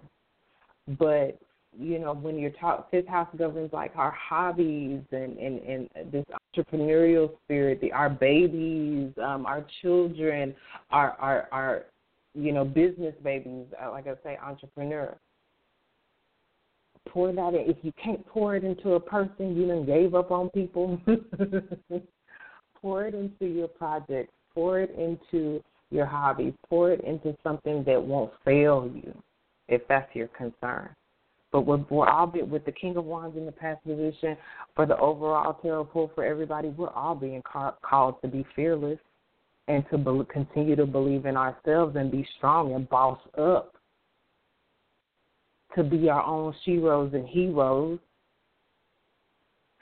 [0.99, 1.39] but
[1.78, 6.24] you know, when you're taught fifth house governs like our hobbies and, and, and this
[6.57, 10.55] entrepreneurial spirit, the our babies, um, our children,
[10.91, 11.84] our our our
[12.34, 15.16] you know, business babies, uh, like I say, entrepreneur.
[17.09, 17.71] Pour that in.
[17.71, 21.01] If you can't pour it into a person, you done gave up on people.
[22.81, 24.33] pour it into your projects.
[24.55, 26.55] Pour it into your hobbies.
[26.69, 29.15] Pour it into something that won't fail you,
[29.69, 30.91] if that's your concern.
[31.51, 34.37] But we're, we're all be, with the King of Wands in the past position
[34.77, 36.69] for the overall tarot pull for everybody.
[36.69, 38.99] We're all being ca- called to be fearless
[39.67, 43.78] and to be, continue to believe in ourselves and be strong and boss up.
[45.77, 47.99] To be our own sheroes and heroes.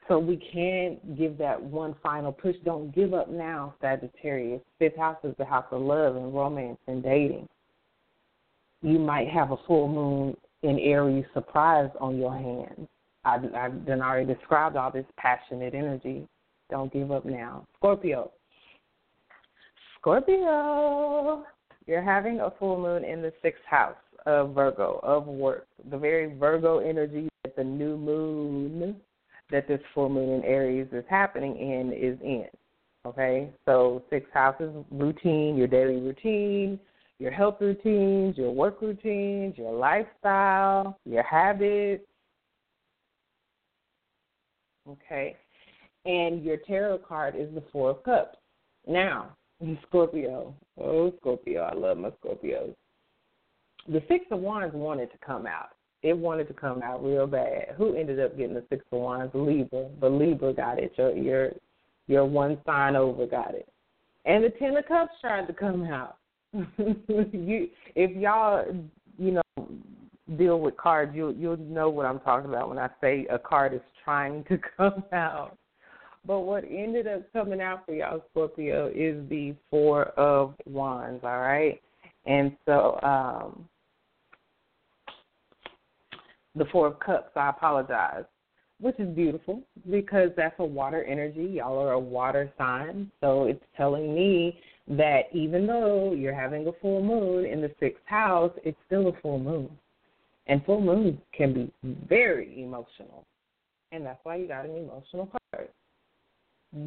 [0.09, 2.57] So we can give that one final push.
[2.64, 4.61] Don't give up now, Sagittarius.
[4.78, 7.49] Fifth house is the house of love and romance and dating.
[8.82, 12.89] You might have a full moon in Aries surprise on your hands.
[13.24, 16.28] I, I've done already described all this passionate energy.
[16.70, 17.66] Don't give up now.
[17.76, 18.30] Scorpio.
[19.99, 21.45] Scorpio,
[21.87, 23.97] you're having a full moon in the sixth house
[24.27, 25.66] of Virgo, of work.
[25.91, 28.97] The very Virgo energy that the new moon
[29.51, 32.47] that this full moon in Aries is happening in is in.
[33.07, 33.51] Okay?
[33.64, 36.81] So, six houses routine, your daily routine,
[37.18, 42.05] your health routines, your work routines, your lifestyle, your habits.
[44.89, 45.37] Okay.
[46.05, 48.39] And your tarot card is the Four of Cups.
[48.87, 49.37] Now,
[49.89, 50.55] Scorpio.
[50.79, 51.62] Oh, Scorpio.
[51.62, 52.74] I love my Scorpios.
[53.89, 55.70] The Six of Wands wanted to come out.
[56.03, 57.74] It wanted to come out real bad.
[57.76, 59.32] Who ended up getting the Six of Wands?
[59.34, 59.89] Libra.
[60.01, 60.93] But Libra got it.
[60.97, 61.51] Your your
[62.07, 63.68] your one sign over got it.
[64.24, 66.18] And the Ten of Cups tried to come out.
[66.53, 68.64] you if y'all
[69.18, 69.68] you know
[70.37, 73.74] deal with cards, you'll you'll know what I'm talking about when I say a card
[73.74, 75.57] is trying to come out.
[76.26, 81.39] But what ended up coming out for y'all Scorpio is the Four of Wands, all
[81.39, 81.80] right?
[82.26, 83.68] And so um
[86.57, 88.24] the Four of Cups, I apologize.
[88.80, 91.44] which is beautiful because that's a water energy.
[91.44, 93.11] Y'all are a water sign.
[93.20, 98.02] So it's telling me that even though you're having a full moon in the sixth
[98.04, 99.70] house, it's still a full moon.
[100.46, 101.72] And full moons can be
[102.09, 103.24] very emotional.
[103.92, 105.68] And that's why you got an emotional card.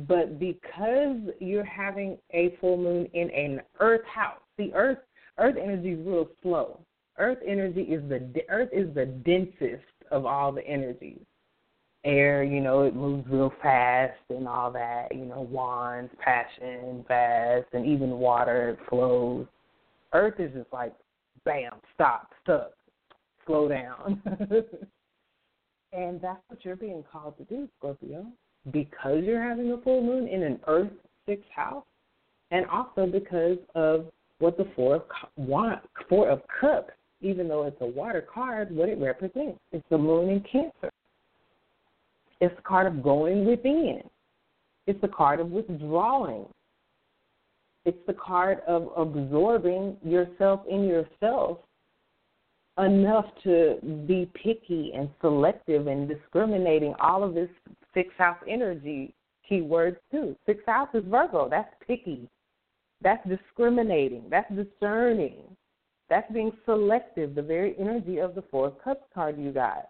[0.07, 4.99] But because you're having a full moon in an earth house, the earth
[5.39, 6.79] earth energy is real slow.
[7.19, 11.19] Earth energy is the earth is the densest of all the energies
[12.03, 17.65] air, you know, it moves real fast and all that, you know, wands, passion, fast,
[17.73, 19.45] and even water it flows.
[20.13, 20.93] Earth is just like,
[21.45, 22.71] bam, stop, stuck,
[23.45, 24.21] slow down.
[25.93, 28.25] and that's what you're being called to do, Scorpio,
[28.71, 30.91] because you're having a full moon in an Earth
[31.27, 31.85] sixth house,
[32.51, 34.05] and also because of
[34.39, 35.03] what the four of
[36.07, 39.59] four of cups, even though it's a water card, what it represents.
[39.71, 40.89] It's the moon in Cancer.
[42.41, 44.01] It's the card of going within.
[44.87, 46.45] It's the card of withdrawing.
[47.85, 51.59] It's the card of absorbing yourself in yourself
[52.77, 57.49] enough to be picky and selective and discriminating all of this
[57.93, 59.13] sixth house energy
[59.49, 60.35] keywords too.
[60.45, 61.49] Sixth house is Virgo.
[61.49, 62.29] That's picky.
[63.01, 64.23] That's discriminating.
[64.29, 65.35] That's discerning.
[66.09, 69.89] That's being selective, the very energy of the Four of Cups card you got.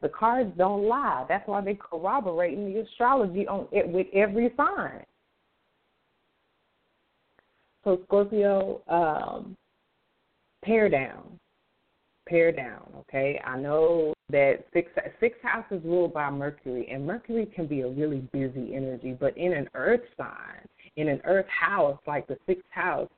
[0.00, 1.26] The cards don't lie.
[1.28, 5.04] That's why they corroborate in the astrology on it with every sign.
[7.84, 9.56] So Scorpio, um,
[10.64, 11.38] pare down,
[12.28, 12.82] pare down.
[13.00, 14.90] Okay, I know that six
[15.20, 19.16] six house is ruled by Mercury, and Mercury can be a really busy energy.
[19.18, 20.66] But in an Earth sign,
[20.96, 23.08] in an Earth house like the sixth house,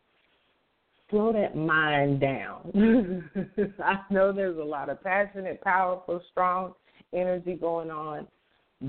[1.11, 3.31] slow that mind down.
[3.85, 6.75] I know there's a lot of passionate, powerful, strong
[7.13, 8.27] energy going on,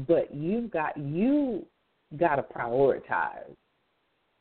[0.08, 1.66] but you've got you
[2.18, 3.56] got to prioritize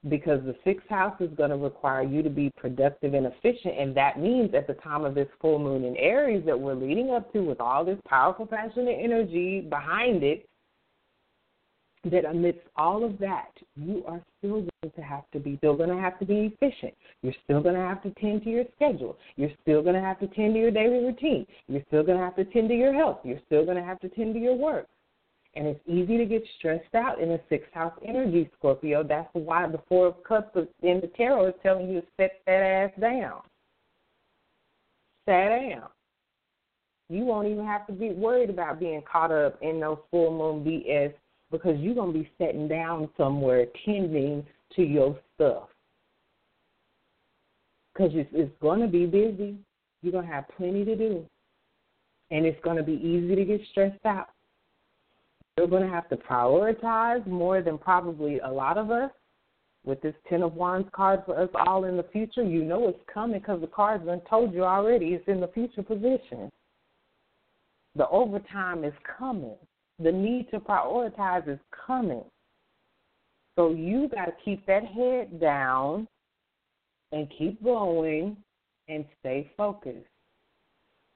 [0.09, 3.95] because the sixth house is going to require you to be productive and efficient, and
[3.97, 7.31] that means at the time of this full moon in Aries that we're leading up
[7.33, 10.49] to, with all this powerful, passionate energy behind it,
[12.05, 15.91] that amidst all of that, you are still going to have to be still going
[15.91, 16.95] to have to be efficient.
[17.23, 19.19] You're still going to have to tend to your schedule.
[19.37, 21.47] You're still going to have to tend to your daily routine.
[21.69, 23.19] You're still going to have to tend to your health.
[23.23, 24.87] You're still going to have to tend to your work.
[25.55, 29.03] And it's easy to get stressed out in a sixth house energy, Scorpio.
[29.03, 32.53] That's why the Four of Cups in the tarot is telling you to set that
[32.53, 33.41] ass down.
[35.27, 35.89] Sit down.
[37.09, 40.65] You won't even have to be worried about being caught up in those full moon
[40.65, 41.13] BS
[41.51, 44.47] because you're going to be sitting down somewhere tending
[44.77, 45.69] to your stuff.
[47.93, 49.57] Because it's, it's going to be busy.
[50.03, 51.25] You're going to have plenty to do.
[52.31, 54.29] And it's going to be easy to get stressed out.
[55.57, 59.11] You're going to have to prioritize more than probably a lot of us.
[59.85, 63.01] With this Ten of Wands card for us all in the future, you know it's
[63.13, 65.07] coming because the card's been told you already.
[65.07, 66.51] It's in the future position.
[67.97, 69.57] The overtime is coming
[70.03, 72.25] the need to prioritize is coming.
[73.57, 76.09] So you got to keep that head down
[77.13, 78.37] and keep going
[78.89, 80.07] and stay focused.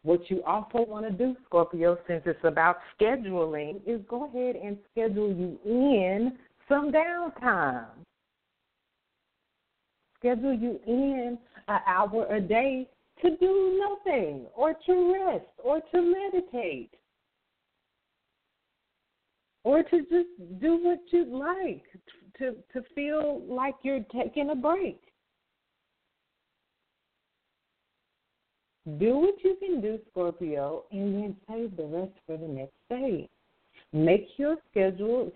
[0.03, 4.77] What you also want to do, Scorpio, since it's about scheduling, is go ahead and
[4.91, 6.33] schedule you in
[6.69, 7.87] some downtime.
[10.19, 12.87] Schedule you in an hour a day
[13.23, 16.91] to do nothing or to rest or to meditate
[19.65, 21.85] or to just do what you like
[22.39, 25.01] to to feel like you're taking a break.
[28.99, 33.31] Do what you can do, Scorpio, and then save the rest for the next day.
[33.95, 35.33] Make your schedule,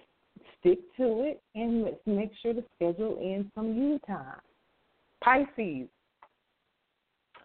[0.60, 4.40] stick to it, and make sure to schedule in some you time.
[5.24, 5.88] Pisces.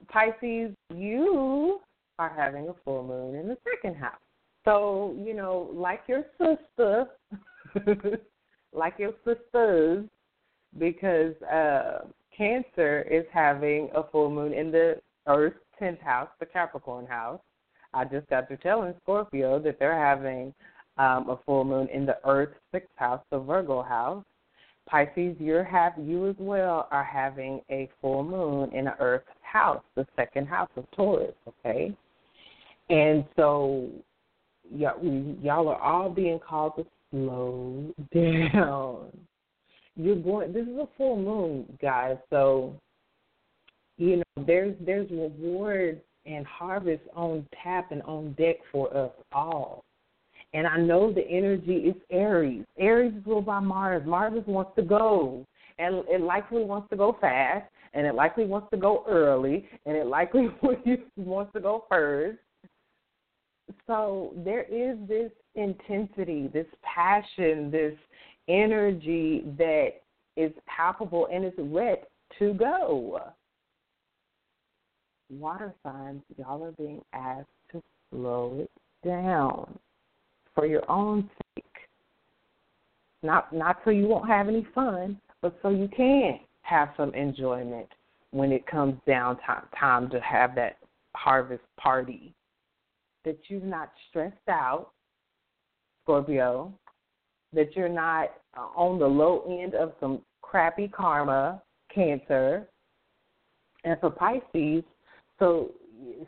[0.09, 1.79] Pisces, you
[2.19, 4.19] are having a full moon in the second house.
[4.65, 7.05] So, you know, like your sister,
[8.73, 10.05] like your sisters,
[10.79, 12.05] because uh,
[12.35, 17.41] Cancer is having a full moon in the Earth 10th house, the Capricorn house.
[17.93, 20.53] I just got to telling Scorpio that they're having
[20.97, 24.23] um, a full moon in the Earth 6th house, the Virgo house.
[24.85, 29.81] Pisces, you're have you as well are having a full moon in the Earth house,
[29.95, 31.33] the second house of Taurus.
[31.47, 31.95] Okay,
[32.89, 33.89] and so
[34.75, 39.11] y'all, y'all are all being called to slow down.
[39.95, 40.53] You're going.
[40.53, 42.17] This is a full moon, guys.
[42.29, 42.75] So,
[43.97, 49.83] you know, there's there's rewards and harvest on tap and on deck for us all.
[50.53, 52.65] And I know the energy is Aries.
[52.77, 54.03] Aries is ruled by Mars.
[54.05, 55.45] Mars wants to go,
[55.79, 59.95] and it likely wants to go fast, and it likely wants to go early, and
[59.95, 60.49] it likely
[61.17, 62.39] wants to go first.
[63.87, 67.95] So there is this intensity, this passion, this
[68.47, 70.01] energy that
[70.35, 72.01] is palpable and is ready
[72.39, 73.19] to go.
[75.29, 78.71] Water signs, y'all are being asked to slow it
[79.07, 79.77] down
[80.53, 81.65] for your own sake.
[83.21, 87.87] Not not so you won't have any fun, but so you can have some enjoyment
[88.31, 90.77] when it comes down time time to have that
[91.15, 92.33] harvest party.
[93.25, 94.91] That you're not stressed out,
[96.03, 96.73] Scorpio.
[97.53, 101.61] That you're not uh, on the low end of some crappy karma,
[101.93, 102.67] Cancer.
[103.85, 104.83] And for Pisces,
[105.39, 105.71] so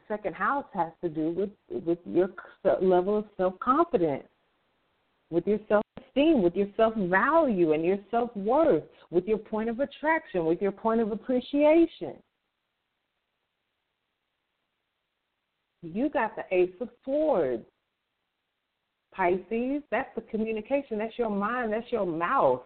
[0.07, 1.49] second house has to do with
[1.85, 2.29] with your
[2.81, 4.27] level of self confidence,
[5.29, 5.83] with your self
[6.15, 10.61] esteem, with your self value and your self worth, with your point of attraction, with
[10.61, 12.13] your point of appreciation.
[15.93, 17.65] You got the Ace of Swords.
[19.13, 20.97] Pisces, that's the communication.
[20.97, 21.71] That's your mind.
[21.71, 22.61] That's your mouth.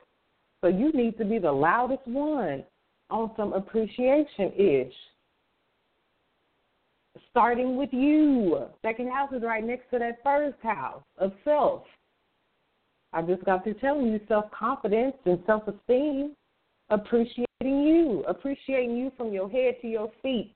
[0.61, 2.63] So you need to be the loudest one
[3.09, 4.93] on some appreciation ish
[7.29, 8.65] starting with you.
[8.81, 11.83] Second house is right next to that first house of self.
[13.13, 16.35] I just got through telling you self confidence and self esteem,
[16.89, 20.55] appreciating you, appreciating you from your head to your feet,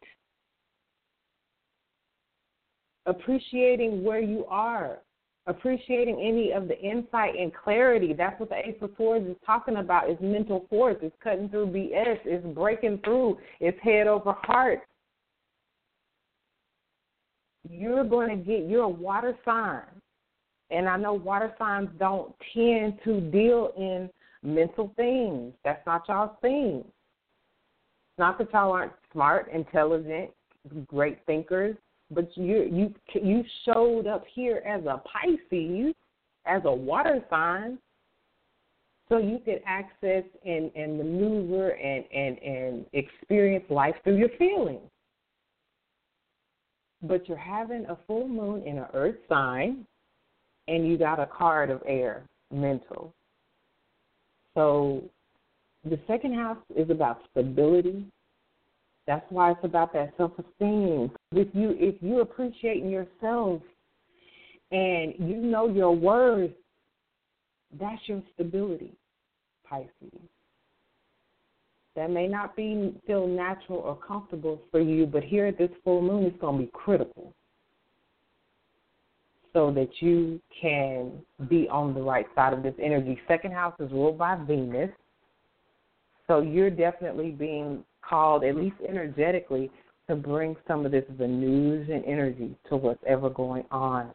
[3.06, 5.00] appreciating where you are,
[5.48, 8.14] appreciating any of the insight and clarity.
[8.14, 10.10] That's what the Ace of Swords is talking about.
[10.10, 10.98] Is mental force.
[11.02, 12.20] It's cutting through BS.
[12.26, 13.38] It's breaking through.
[13.60, 14.82] It's head over heart
[17.70, 19.82] you're going to get, you're a water sign.
[20.70, 24.10] And I know water signs don't tend to deal in
[24.42, 25.54] mental things.
[25.64, 26.84] That's not y'all's thing.
[26.86, 30.32] It's not that y'all aren't smart, intelligent,
[30.88, 31.76] great thinkers,
[32.14, 35.94] but you you you showed up here as a Pisces,
[36.46, 37.78] as a water sign,
[39.10, 44.90] so you can access and and maneuver and and and experience life through your feelings
[47.04, 49.86] but you're having a full moon in an earth sign
[50.68, 53.14] and you got a card of air, mental.
[54.56, 55.04] So
[55.84, 58.06] the second house is about stability.
[59.06, 61.12] That's why it's about that self esteem.
[61.34, 63.62] If you if you appreciating yourself
[64.72, 66.52] and you know your worth,
[67.80, 68.94] that's your stability,
[69.68, 70.20] Pisces
[71.96, 76.02] that may not be feel natural or comfortable for you, but here at this full
[76.02, 77.34] moon, it's going to be critical
[79.54, 81.12] so that you can
[81.48, 83.20] be on the right side of this energy.
[83.28, 84.90] Second house is ruled by Venus,
[86.28, 89.72] so you're definitely being called, at least energetically,
[90.10, 94.14] to bring some of this Venusian energy to whatever going on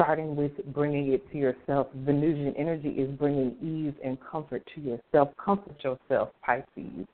[0.00, 1.86] starting with bringing it to yourself.
[1.94, 5.28] Venusian energy is bringing ease and comfort to yourself.
[5.42, 7.06] Comfort yourself, Pisces.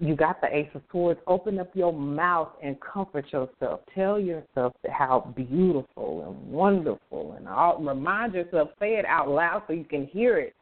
[0.00, 1.20] You got the Ace of Swords.
[1.28, 3.80] Open up your mouth and comfort yourself.
[3.94, 8.70] Tell yourself how beautiful and wonderful, and all, remind yourself.
[8.80, 10.54] Say it out loud so you can hear it.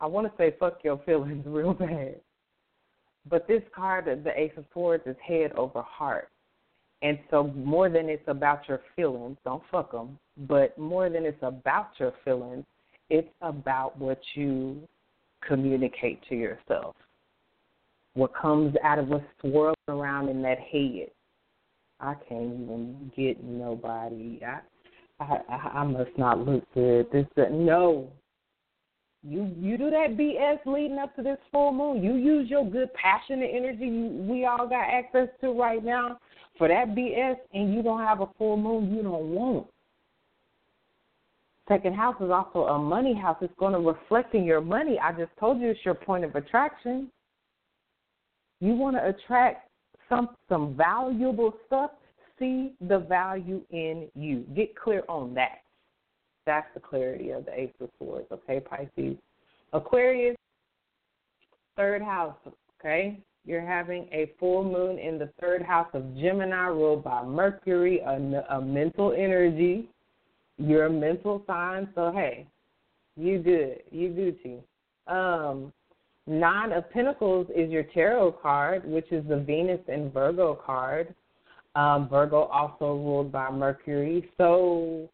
[0.00, 2.16] I want to say fuck your feelings real bad.
[3.28, 6.30] But this card, the Ace of Swords, is head over heart.
[7.02, 11.42] And so, more than it's about your feelings, don't fuck them, but more than it's
[11.42, 12.64] about your feelings,
[13.08, 14.86] it's about what you
[15.46, 16.94] communicate to yourself.
[18.14, 21.10] What comes out of what's swirling around in that head.
[22.00, 24.40] I can't even get nobody.
[24.44, 24.60] I,
[25.20, 27.06] I, I must not look good.
[27.12, 28.10] This, that, no.
[29.22, 32.02] You you do that BS leading up to this full moon.
[32.02, 36.18] You use your good passionate energy you, we all got access to right now
[36.56, 39.66] for that BS and you don't have a full moon you don't want.
[41.68, 43.36] Second house is also a money house.
[43.42, 44.98] It's going to reflect in your money.
[44.98, 47.10] I just told you it's your point of attraction.
[48.60, 49.68] You want to attract
[50.08, 51.90] some some valuable stuff.
[52.38, 54.46] See the value in you.
[54.56, 55.58] Get clear on that.
[56.46, 58.26] That's the clarity of the Ace of Swords.
[58.32, 59.16] Okay, Pisces.
[59.72, 60.36] Aquarius,
[61.76, 62.36] third house.
[62.80, 68.00] Okay, you're having a full moon in the third house of Gemini, ruled by Mercury,
[68.00, 68.12] a,
[68.56, 69.88] a mental energy.
[70.58, 72.46] You're a mental sign, so hey,
[73.16, 73.82] you good.
[73.90, 74.62] You Gucci.
[75.06, 75.72] Um,
[76.26, 81.12] Nine of Pentacles is your tarot card, which is the Venus and Virgo card.
[81.74, 84.30] Um, Virgo also ruled by Mercury.
[84.38, 85.08] So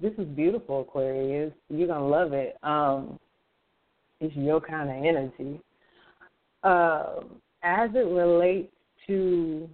[0.00, 1.52] this is beautiful, Aquarius.
[1.68, 2.56] You're gonna love it.
[2.62, 3.18] Um,
[4.20, 5.60] it's your kind of energy.
[6.62, 7.20] Uh,
[7.62, 8.72] as it relates
[9.06, 9.68] to,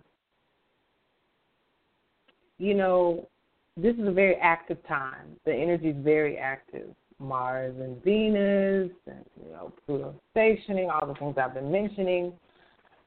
[2.58, 3.28] you know,
[3.76, 5.36] this is a very active time.
[5.44, 6.88] The energy is very active.
[7.18, 12.32] Mars and Venus, and you know, Pluto stationing, all the things I've been mentioning,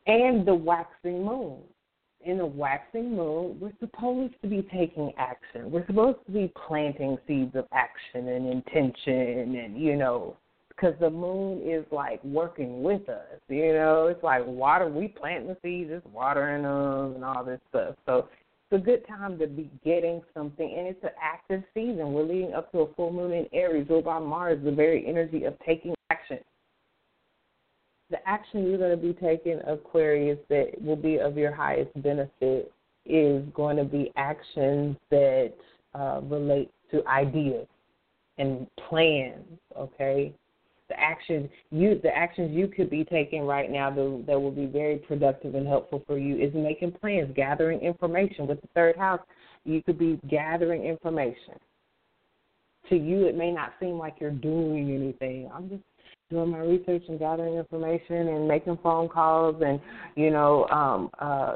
[0.07, 1.57] and the waxing moon.
[2.25, 5.69] In the waxing moon, we're supposed to be taking action.
[5.69, 10.35] We're supposed to be planting seeds of action and intention, and you know,
[10.69, 13.39] because the moon is like working with us.
[13.47, 14.87] You know, it's like water.
[14.87, 17.95] We plant the seeds, it's watering them, and all this stuff.
[18.07, 18.27] So
[18.71, 22.11] it's a good time to be getting something, and it's an active season.
[22.11, 25.43] We're leading up to a full moon in Aries, ruled by Mars, the very energy
[25.43, 26.39] of taking action.
[28.11, 32.71] The action you're going to be taking, Aquarius, that will be of your highest benefit
[33.05, 35.53] is going to be actions that
[35.93, 37.67] uh, relate to ideas
[38.37, 39.45] and plans.
[39.77, 40.33] Okay,
[40.87, 44.65] the actions you the actions you could be taking right now that, that will be
[44.65, 48.47] very productive and helpful for you is making plans, gathering information.
[48.47, 49.21] With the third house,
[49.63, 51.55] you could be gathering information.
[52.89, 55.49] To you, it may not seem like you're doing anything.
[55.51, 55.81] I'm just
[56.35, 59.79] doing my research and gathering information and making phone calls and
[60.15, 61.55] you know um uh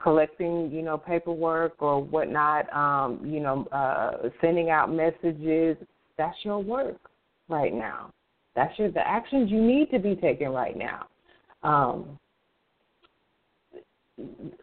[0.00, 5.76] collecting you know paperwork or whatnot um you know uh sending out messages
[6.16, 6.98] that's your work
[7.48, 8.12] right now
[8.56, 11.06] that's your, the actions you need to be taking right now.
[11.62, 12.18] Um,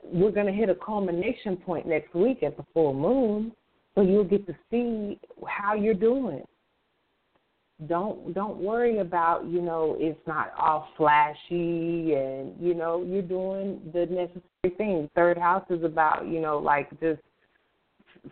[0.03, 3.51] we're going to hit a culmination point next week at the full moon,
[3.93, 6.41] so you'll get to see how you're doing.
[7.87, 13.81] Don't don't worry about you know it's not all flashy and you know you're doing
[13.93, 17.21] the necessary thing Third house is about you know like just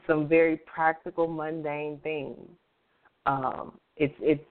[0.07, 2.37] some very practical mundane things.
[3.25, 4.43] Um, it's it's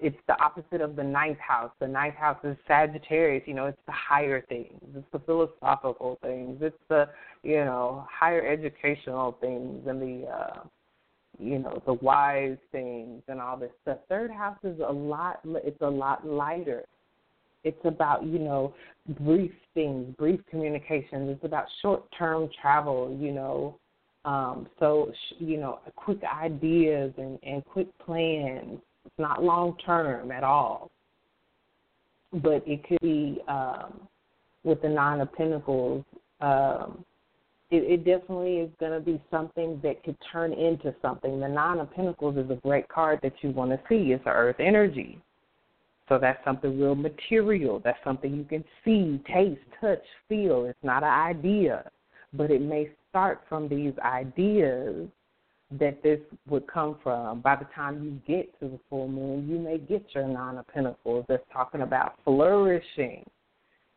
[0.00, 1.70] it's the opposite of the ninth house.
[1.78, 3.42] The ninth house is Sagittarius.
[3.46, 4.80] You know, it's the higher things.
[4.96, 6.58] It's the philosophical things.
[6.62, 7.08] It's the
[7.42, 10.60] you know higher educational things and the uh,
[11.38, 13.98] you know the wise things and all this stuff.
[14.08, 15.40] Third house is a lot.
[15.44, 16.84] It's a lot lighter.
[17.62, 18.74] It's about you know
[19.20, 21.30] brief things, brief communications.
[21.30, 23.16] It's about short term travel.
[23.20, 23.78] You know.
[24.26, 30.44] Um, so, you know, quick ideas and, and quick plans it's not long term at
[30.44, 30.90] all.
[32.32, 34.08] But it could be um,
[34.64, 36.04] with the Nine of Pentacles.
[36.40, 37.04] Um,
[37.70, 41.40] it, it definitely is going to be something that could turn into something.
[41.40, 44.12] The Nine of Pentacles is a great card that you want to see.
[44.12, 45.18] It's the Earth energy.
[46.08, 47.80] So that's something real material.
[47.82, 50.66] That's something you can see, taste, touch, feel.
[50.66, 51.90] It's not an idea,
[52.34, 55.08] but it may start from these ideas
[55.78, 57.40] that this would come from.
[57.40, 60.68] By the time you get to the full moon, you may get your Nine of
[60.68, 63.24] Pentacles that's talking about flourishing.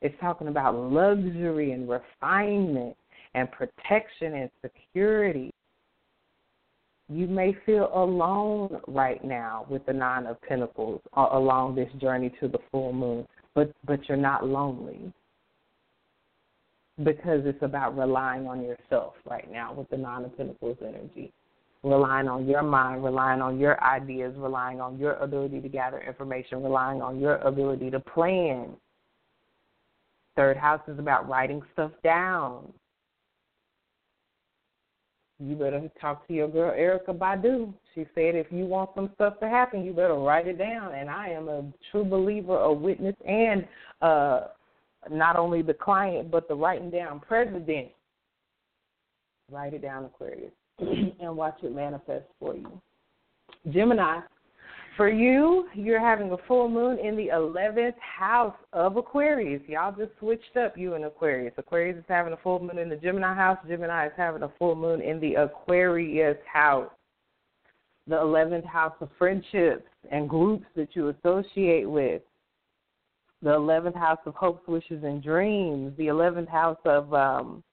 [0.02, 2.96] It's talking about luxury and refinement
[3.34, 5.52] and protection and security.
[7.10, 12.48] You may feel alone right now with the Nine of Pentacles along this journey to
[12.48, 13.26] the full moon,
[13.56, 15.14] but but you're not lonely
[17.04, 21.32] because it's about relying on yourself right now with the Nine of Pentacles energy
[21.84, 26.64] relying on your mind, relying on your ideas, relying on your ability to gather information,
[26.64, 28.70] relying on your ability to plan.
[30.36, 32.72] Third house is about writing stuff down.
[35.40, 37.74] You better talk to your girl Erykah Badu.
[37.94, 40.96] She said if you want some stuff to happen, you better write it down.
[40.96, 43.68] And I am a true believer, a witness, and
[44.02, 44.48] uh,
[45.12, 47.90] not only the client but the writing down president.
[49.52, 50.52] Write it down, Aquarius.
[50.80, 52.82] and watch it manifest for you.
[53.72, 54.22] Gemini,
[54.98, 59.62] for you, you're having a full moon in the 11th house of Aquarius.
[59.68, 61.54] Y'all just switched up, you and Aquarius.
[61.58, 63.60] Aquarius is having a full moon in the Gemini house.
[63.68, 66.90] Gemini is having a full moon in the Aquarius house.
[68.08, 72.24] The 11th house of friendships and groups that you associate with.
[73.44, 75.94] The 11th house of hopes, wishes, and dreams.
[75.98, 77.64] The 11th house of um,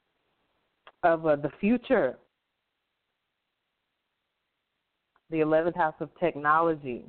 [1.02, 2.18] of uh, the future
[5.34, 7.04] the 11th house of technology.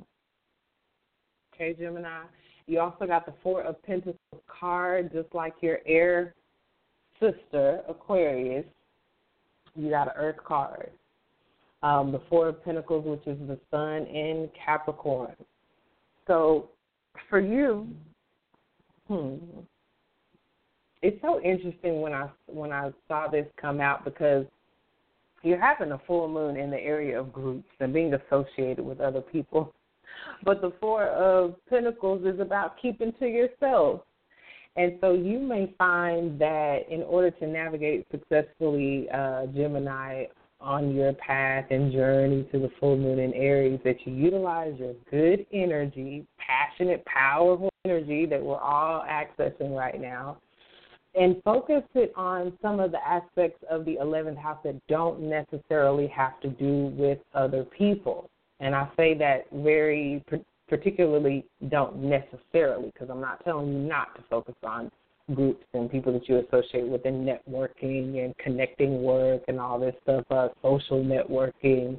[1.54, 2.24] Okay, Gemini.
[2.66, 4.16] You also got the Four of Pentacles
[4.48, 6.34] card, just like your air
[7.20, 8.64] sister, Aquarius.
[9.76, 10.90] You got an Earth card.
[11.84, 15.36] Um, the Four of Pentacles, which is the Sun in Capricorn.
[16.26, 16.70] So
[17.30, 17.86] for you,
[19.06, 19.36] hmm,
[21.00, 24.46] it's so interesting when I when I saw this come out because
[25.46, 29.20] you're having a full moon in the area of groups and being associated with other
[29.20, 29.72] people.
[30.44, 34.00] But the Four of Pentacles is about keeping to yourself.
[34.74, 40.24] And so you may find that in order to navigate successfully, uh, Gemini,
[40.60, 44.94] on your path and journey to the full moon in Aries, that you utilize your
[45.10, 50.38] good energy, passionate, powerful energy that we're all accessing right now,
[51.16, 56.06] and focus it on some of the aspects of the 11th house that don't necessarily
[56.08, 58.28] have to do with other people.
[58.60, 60.22] And I say that very
[60.68, 64.90] particularly don't necessarily because I'm not telling you not to focus on
[65.34, 69.94] groups and people that you associate with in networking and connecting work and all this
[70.02, 71.98] stuff, uh, social networking.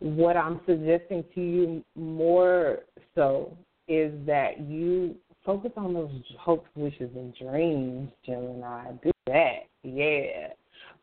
[0.00, 2.80] What I'm suggesting to you more
[3.14, 3.56] so
[3.88, 5.14] is that you
[5.44, 8.92] focus on those hopes, wishes, and dreams, Gemini.
[9.02, 10.48] Do that, yeah.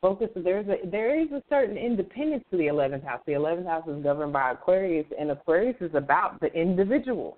[0.01, 0.29] Focus.
[0.35, 3.21] There's a there is a certain independence to the 11th house.
[3.25, 7.37] The 11th house is governed by Aquarius, and Aquarius is about the individual.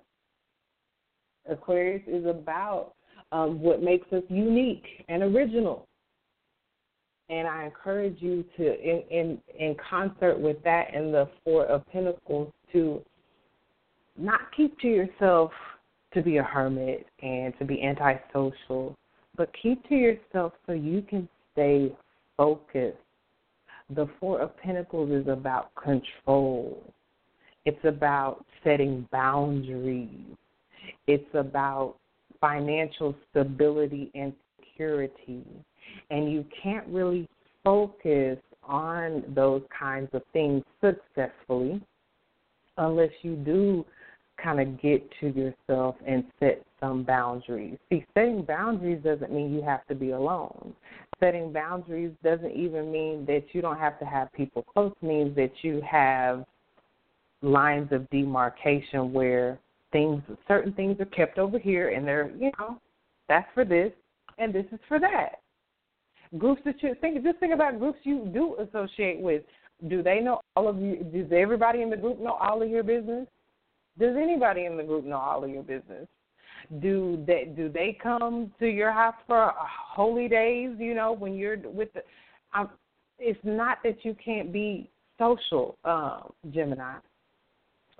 [1.50, 2.92] Aquarius is about
[3.32, 5.88] um, what makes us unique and original.
[7.30, 11.84] And I encourage you to, in, in in concert with that and the Four of
[11.88, 13.02] Pentacles, to
[14.16, 15.50] not keep to yourself
[16.14, 18.96] to be a hermit and to be antisocial,
[19.36, 21.92] but keep to yourself so you can stay
[22.36, 22.98] focused.
[23.90, 26.82] The Four of Pentacles is about control.
[27.64, 30.36] It's about setting boundaries.
[31.06, 31.96] It's about
[32.40, 35.44] financial stability and security.
[36.10, 37.28] And you can't really
[37.64, 41.80] focus on those kinds of things successfully
[42.78, 43.84] unless you do
[44.42, 47.78] kind of get to yourself and set some boundaries.
[47.90, 50.74] See, setting boundaries doesn't mean you have to be alone.
[51.20, 54.92] Setting boundaries doesn't even mean that you don't have to have people close.
[55.00, 56.44] It means that you have
[57.42, 59.58] lines of demarcation where
[59.92, 62.78] things, certain things are kept over here, and they're, you know,
[63.28, 63.92] that's for this,
[64.38, 65.40] and this is for that.
[66.38, 69.42] Groups that you think, just think about groups you do associate with.
[69.88, 70.96] Do they know all of you?
[71.12, 73.26] Does everybody in the group know all of your business?
[73.98, 76.06] Does anybody in the group know all of your business?
[76.80, 80.70] Do they do they come to your house for holy days?
[80.78, 82.02] You know, when you're with the,
[82.54, 82.70] um,
[83.18, 86.96] it's not that you can't be social, um, Gemini,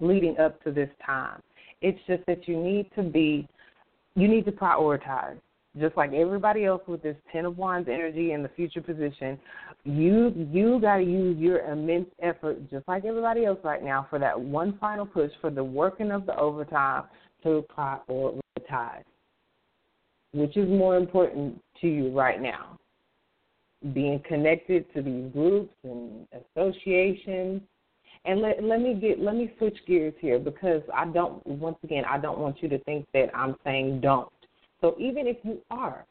[0.01, 1.41] leading up to this time.
[1.81, 3.49] It's just that you need to be,
[4.15, 5.39] you need to prioritize
[5.79, 9.39] just like everybody else with this ten of wands energy in the future position,
[9.85, 14.19] you you got to use your immense effort, just like everybody else right now, for
[14.19, 17.05] that one final push for the working of the overtime
[17.43, 19.05] to prioritize.
[20.35, 22.79] Which is more important to you right now?
[23.93, 27.63] Being connected to these groups and associations.
[28.25, 32.05] And let let me get let me switch gears here because I don't once again
[32.09, 34.32] I don't want you to think that I'm saying don't
[34.83, 36.05] so even if you are,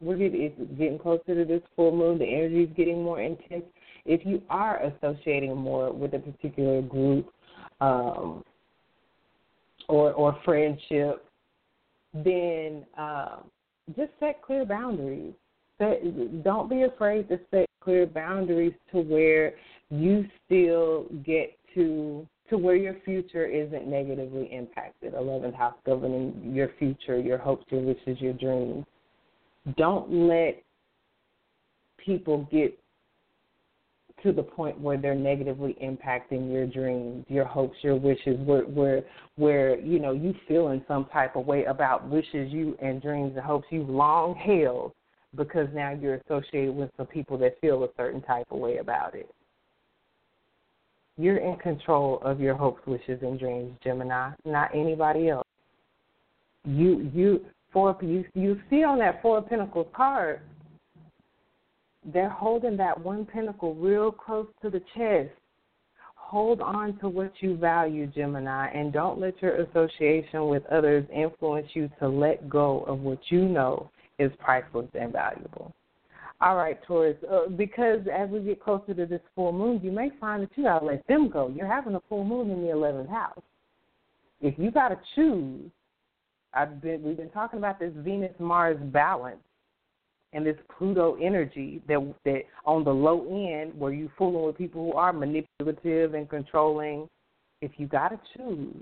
[0.00, 3.64] we're getting, closer to this full moon, the energy is getting more intense.
[4.04, 7.28] If you are associating more with a particular group
[7.80, 8.44] um,
[9.88, 11.24] or or friendship,
[12.14, 13.50] then um,
[13.96, 15.34] just set clear boundaries.
[15.78, 16.02] Set,
[16.44, 19.54] don't be afraid to set clear boundaries to where
[19.90, 25.14] you still get to to where your future isn't negatively impacted.
[25.14, 28.84] 11th house governing your future, your hopes, your wishes, your dreams.
[29.76, 30.62] Don't let
[32.04, 32.76] people get
[34.22, 39.02] to the point where they're negatively impacting your dreams, your hopes, your wishes, where where
[39.36, 43.32] where you know you feel in some type of way about wishes you and dreams
[43.34, 44.92] and hopes you've long held
[45.36, 49.14] because now you're associated with some people that feel a certain type of way about
[49.14, 49.30] it.
[51.16, 55.46] You're in control of your hopes, wishes, and dreams, Gemini, not anybody else.
[56.64, 60.40] You you four you you see on that four of pentacles card,
[62.04, 65.30] they're holding that one pentacle real close to the chest.
[66.14, 71.66] Hold on to what you value, Gemini, and don't let your association with others influence
[71.74, 73.90] you to let go of what you know
[74.20, 75.74] is priceless and valuable.
[76.42, 77.16] All right, Taurus.
[77.30, 80.64] Uh, because as we get closer to this full moon, you may find that you
[80.64, 81.52] gotta let them go.
[81.54, 83.42] You're having a full moon in the eleventh house.
[84.40, 85.70] If you gotta choose,
[86.54, 89.42] I've been we've been talking about this Venus Mars balance
[90.32, 94.90] and this Pluto energy that that on the low end where you fooling with people
[94.90, 97.06] who are manipulative and controlling.
[97.60, 98.74] If you gotta choose,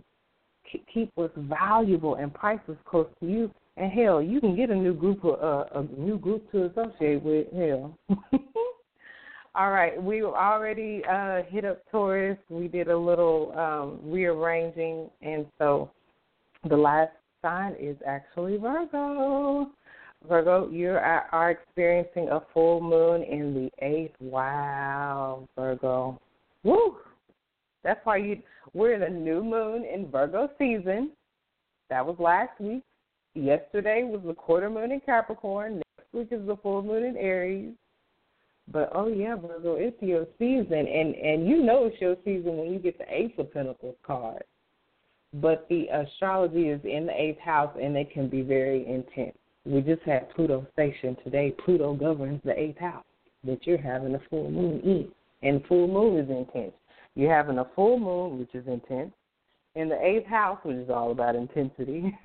[0.92, 4.92] keep what's valuable and priceless close to you And hell, you can get a new
[4.92, 7.46] group of, uh, a new group to associate with.
[7.52, 7.96] Hell.
[9.54, 12.38] All right, we already uh, hit up Taurus.
[12.48, 15.90] We did a little um, rearranging, and so
[16.68, 19.70] the last sign is actually Virgo.
[20.28, 24.14] Virgo, you are, experiencing a full moon in the eighth.
[24.20, 26.20] Wow, Virgo.
[26.64, 26.96] Woo!
[27.84, 28.42] That's why you.
[28.74, 31.12] We're in a new moon in Virgo season.
[31.90, 32.82] That was last week.
[33.38, 35.76] Yesterday was the quarter moon in Capricorn.
[35.76, 37.72] Next week is the full moon in Aries.
[38.70, 42.72] But oh yeah, Virgo, it's your season, and and you know it's your season when
[42.72, 44.42] you get the Ace of Pentacles card.
[45.34, 49.36] But the astrology is in the eighth house, and it can be very intense.
[49.64, 51.54] We just had Pluto station today.
[51.64, 53.04] Pluto governs the eighth house
[53.44, 55.08] that you're having a full moon in,
[55.48, 56.74] and full moon is intense.
[57.14, 59.12] You're having a full moon, which is intense,
[59.74, 62.16] in the eighth house, which is all about intensity,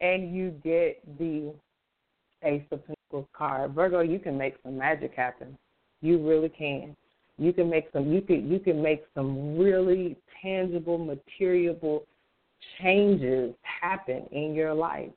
[0.00, 1.52] and you get the
[2.42, 3.72] Ace of Pentacles card.
[3.72, 5.56] Virgo, you can make some magic happen.
[6.02, 6.94] You really can.
[7.38, 8.12] You can make some.
[8.12, 12.04] You can you can make some really tangible, material
[12.80, 15.10] changes happen in your life.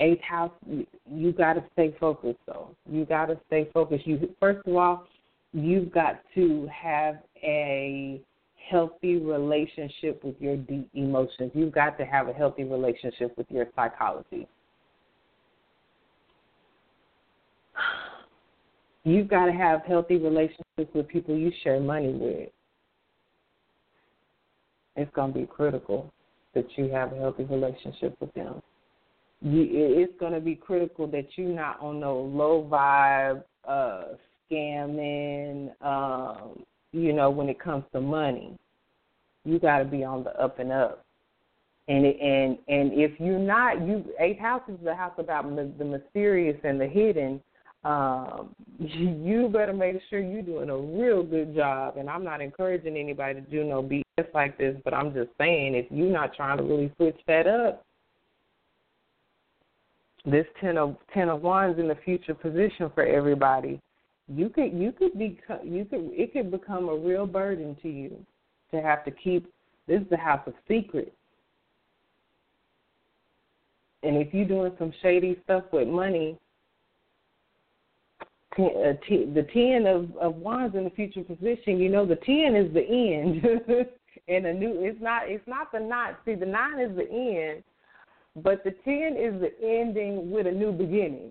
[0.00, 2.74] Eighth house, you, you got to stay focused though.
[2.90, 4.06] You got to stay focused.
[4.06, 5.06] You first of all,
[5.52, 8.20] you've got to have a
[8.68, 11.50] healthy relationship with your deep emotions.
[11.54, 14.46] You've got to have a healthy relationship with your psychology.
[19.04, 22.50] You've got to have healthy relationships with people you share money with.
[24.94, 26.12] It's going to be critical
[26.54, 28.62] that you have a healthy relationship with them.
[29.44, 34.14] It's going to be critical that you're not on no low vibe, uh,
[34.48, 38.58] scamming, um, you know, when it comes to money.
[39.44, 41.04] You got to be on the up and up.
[41.88, 46.56] And and and if you're not, you eighth house is the house about the mysterious
[46.62, 47.40] and the hidden
[47.84, 51.96] um, you better make sure you're doing a real good job.
[51.96, 55.74] And I'm not encouraging anybody to do no BS like this, but I'm just saying
[55.74, 57.84] if you're not trying to really switch that up,
[60.24, 63.80] this ten of ten of wands in the future position for everybody,
[64.34, 68.16] you could you could be you could it could become a real burden to you
[68.70, 69.52] to have to keep
[69.86, 71.10] this is the house of secrets.
[74.02, 76.38] And if you're doing some shady stuff with money,
[78.58, 82.72] uh, the ten of, of wands in the future position, you know the ten is
[82.74, 83.44] the end,
[84.28, 84.82] and a new.
[84.82, 85.28] It's not.
[85.28, 86.16] It's not the nine.
[86.24, 87.62] See, the nine is the end,
[88.36, 91.30] but the ten is the ending with a new beginning.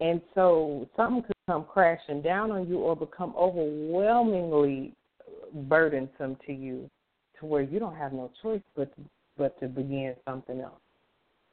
[0.00, 4.94] And so something come crashing down on you or become overwhelmingly
[5.68, 6.88] burdensome to you,
[7.38, 8.92] to where you don't have no choice but
[9.38, 10.80] but to begin something else.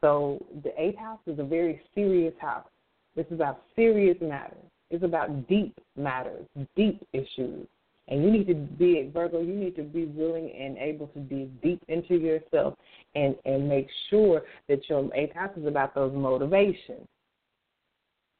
[0.02, 2.68] So the eighth house is a very serious house
[3.16, 4.64] this is about serious matters.
[4.90, 7.68] It's about deep matters, deep issues.
[8.08, 11.62] And you need to be Virgo, you need to be willing and able to dig
[11.62, 12.76] deep into yourself
[13.14, 17.08] and, and make sure that your eighth house is about those motivations.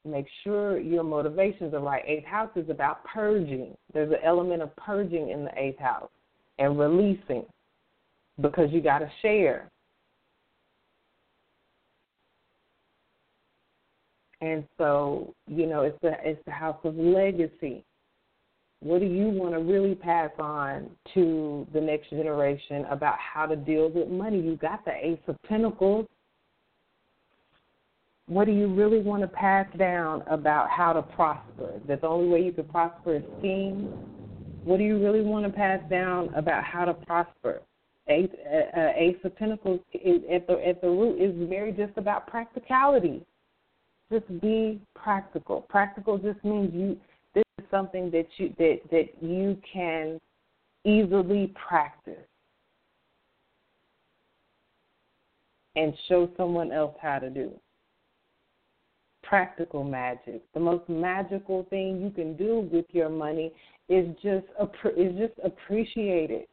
[0.10, 2.04] Make sure your motivations are right.
[2.06, 3.76] Eighth house is about purging.
[3.94, 6.10] There's an element of purging in the eighth house
[6.58, 7.46] and releasing
[8.42, 9.70] because you got to share.
[14.42, 17.84] And so, you know, it's the it's the house of legacy.
[18.82, 23.58] What do you want to really pass on to the next generation about how to
[23.58, 24.40] deal with money?
[24.40, 26.08] You got the Ace of Pentacles.
[28.30, 31.82] What do you really want to pass down about how to prosper?
[31.88, 33.92] That the only way you can prosper is scheme.
[34.64, 37.62] What do you really want to pass down about how to prosper?
[38.08, 41.98] Ace, uh, uh Ace of Pentacles is, at the at the root is very just
[41.98, 43.26] about practicality
[44.12, 45.62] just be practical.
[45.70, 46.98] Practical just means you
[47.36, 50.20] this is something that you that that you can
[50.86, 52.16] easily practice
[55.76, 57.52] and show someone else how to do.
[59.30, 60.42] Practical magic.
[60.56, 63.54] The most magical thing you can do with your money
[63.88, 64.48] is just
[64.98, 66.50] is just appreciate it.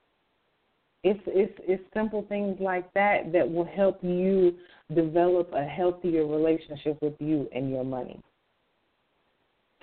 [1.02, 4.56] It's it's it's simple things like that that will help you
[4.94, 8.20] develop a healthier relationship with you and your money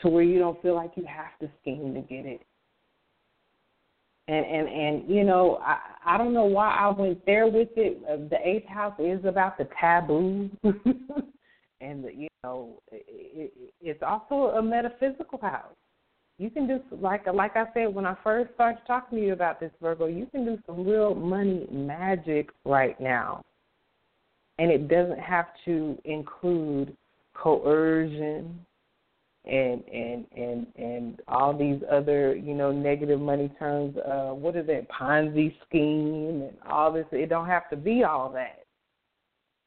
[0.04, 2.42] to where you don't feel like you have to scheme to get it.
[4.28, 8.30] And and and you know, I I don't know why I went there with it.
[8.30, 10.52] The eighth house is about the taboo,
[11.82, 15.76] and the, you know, it, it, it's also a metaphysical house.
[16.40, 19.60] You can do like like I said when I first started talking to you about
[19.60, 20.08] this Virgo.
[20.08, 23.44] You can do some real money magic right now
[24.58, 26.98] And it doesn't have to include
[27.36, 28.60] coercion
[29.46, 34.66] and and and and all these other you know negative money terms uh what is
[34.68, 38.63] that ponzi scheme and all this it don't have to be all that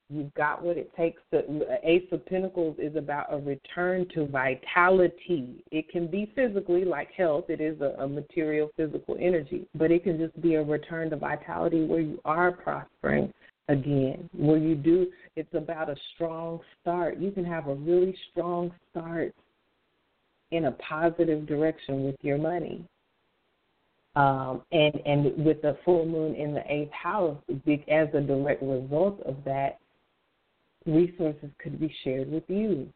[0.08, 1.42] You've got what it takes to.
[1.82, 5.64] Ace of Pentacles is about a return to vitality.
[5.72, 10.04] It can be physically, like health, it is a, a material, physical energy, but it
[10.04, 13.32] can just be a return to vitality where you are prospering
[13.68, 15.08] again, where you do.
[15.34, 17.18] It's about a strong start.
[17.18, 19.34] You can have a really strong start
[20.52, 22.84] in a positive direction with your money.
[24.14, 29.20] Um, and and with the full moon in the eighth house, as a direct result
[29.26, 29.78] of that,
[30.86, 32.88] resources could be shared with you.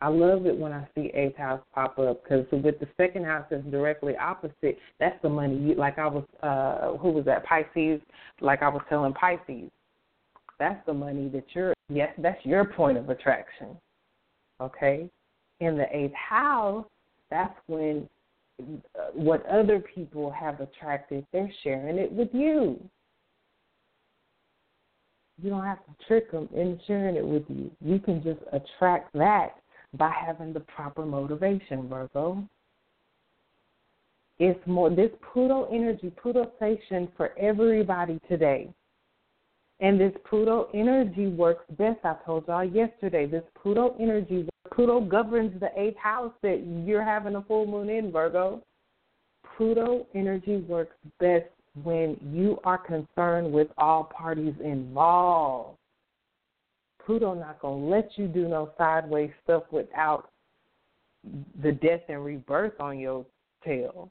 [0.00, 3.46] I love it when I see eighth house pop up because with the second house
[3.50, 5.98] that's directly opposite, that's the money you like.
[5.98, 8.00] I was uh who was that Pisces?
[8.40, 9.70] Like I was telling Pisces,
[10.58, 11.74] that's the money that you're.
[11.88, 13.76] Yes, that's your point of attraction.
[14.60, 15.08] Okay,
[15.60, 16.86] in the eighth house,
[17.30, 18.08] that's when
[18.60, 22.78] uh, what other people have attracted, they're sharing it with you.
[25.42, 27.70] You don't have to trick them in sharing it with you.
[27.80, 29.54] You can just attract that
[29.94, 32.44] by having the proper motivation, Virgo.
[34.38, 38.68] It's more this Pluto energy, Pluto station for everybody today.
[39.80, 41.98] And this Pluto energy works best.
[42.04, 43.26] I told y'all yesterday.
[43.26, 48.10] This Pluto energy, Pluto governs the eighth house that you're having a full moon in,
[48.10, 48.62] Virgo.
[49.56, 51.46] Pluto energy works best
[51.82, 55.76] when you are concerned with all parties involved.
[57.04, 60.30] Pluto not gonna let you do no sideways stuff without
[61.62, 63.26] the death and rebirth on your
[63.64, 64.10] tail.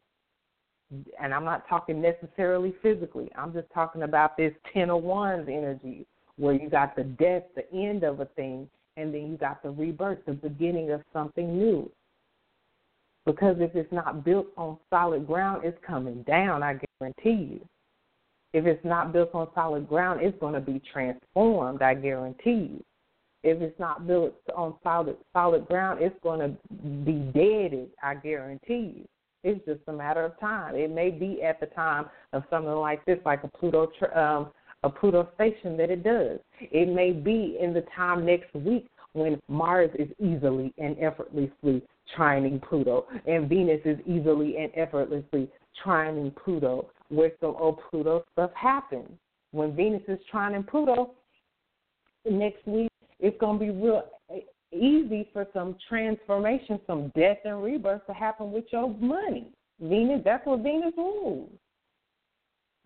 [1.19, 3.31] And I'm not talking necessarily physically.
[3.35, 6.05] I'm just talking about this ten of wands energy
[6.35, 9.71] where you got the death, the end of a thing, and then you got the
[9.71, 11.89] rebirth, the beginning of something new.
[13.25, 17.67] Because if it's not built on solid ground, it's coming down, I guarantee you.
[18.53, 22.83] If it's not built on solid ground, it's going to be transformed, I guarantee you.
[23.43, 26.55] If it's not built on solid solid ground, it's going to
[27.03, 29.05] be deaded, I guarantee you.
[29.43, 30.75] It's just a matter of time.
[30.75, 34.51] It may be at the time of something like this, like a Pluto um,
[34.83, 36.39] a Pluto station, that it does.
[36.59, 41.81] It may be in the time next week when Mars is easily and effortlessly
[42.17, 45.49] trining Pluto, and Venus is easily and effortlessly
[45.83, 49.09] trining Pluto, where some old Pluto stuff happens.
[49.51, 51.11] When Venus is trining Pluto,
[52.29, 52.89] next week
[53.19, 54.03] it's going to be real
[54.73, 59.47] easy for some transformation, some death and rebirth to happen with your money.
[59.79, 61.49] Venus, that's what Venus rules.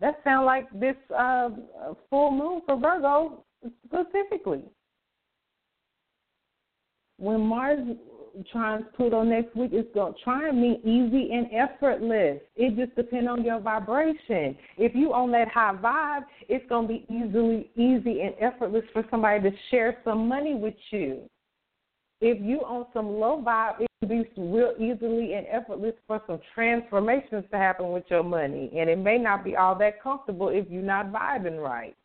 [0.00, 1.50] That sounds like this uh,
[2.10, 3.44] full moon for Virgo
[3.86, 4.64] specifically.
[7.18, 7.80] When Mars
[8.52, 12.40] trines Pluto next week, is going to try and mean easy and effortless.
[12.56, 14.56] It just depends on your vibration.
[14.76, 19.04] If you on that high vibe, it's going to be easily easy and effortless for
[19.10, 21.22] somebody to share some money with you.
[22.20, 26.40] If you on some low vibe, it can be real easily and effortless for some
[26.54, 28.72] transformations to happen with your money.
[28.76, 31.96] And it may not be all that comfortable if you're not vibing right.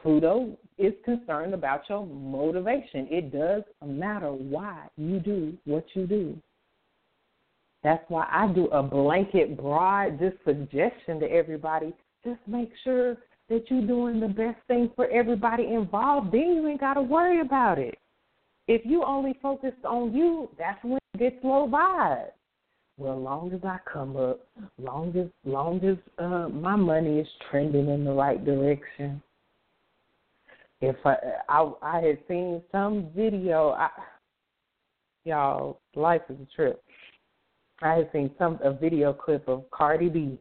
[0.00, 3.08] Pluto is concerned about your motivation.
[3.10, 6.36] It does matter why you do what you do.
[7.82, 11.92] That's why I do a blanket, broad, just suggestion to everybody.
[12.24, 13.16] Just make sure
[13.48, 16.32] that you're doing the best thing for everybody involved.
[16.32, 17.96] Then you ain't got to worry about it.
[18.66, 22.30] If you only focus on you, that's when it gets low vibes.
[22.98, 24.40] Well, long as I come up,
[24.76, 29.22] long as long as uh, my money is trending in the right direction,
[30.80, 31.16] if I
[31.48, 33.88] I, I had seen some video, I,
[35.24, 36.82] y'all, life is a trip.
[37.82, 40.38] I had seen some a video clip of Cardi B,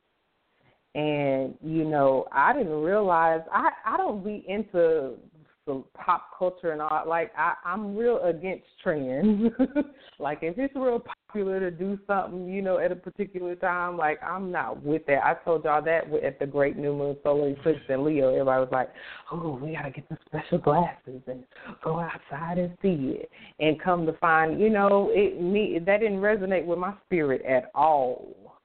[0.96, 5.14] and you know I didn't realize I I don't be into
[5.68, 7.04] the pop culture and all.
[7.06, 9.52] Like I I'm real against trends.
[10.20, 13.98] like if it's real popular to do something, you know, at a particular time.
[13.98, 15.24] Like I'm not with that.
[15.24, 18.30] I told y'all that at the Great New Moon Solar Eclipse in Leo.
[18.30, 18.90] Everybody was like,
[19.32, 21.44] "Oh, we gotta get the special glasses and
[21.84, 23.30] go outside and see it."
[23.60, 27.70] And come to find, you know, it me that didn't resonate with my spirit at
[27.76, 28.58] all.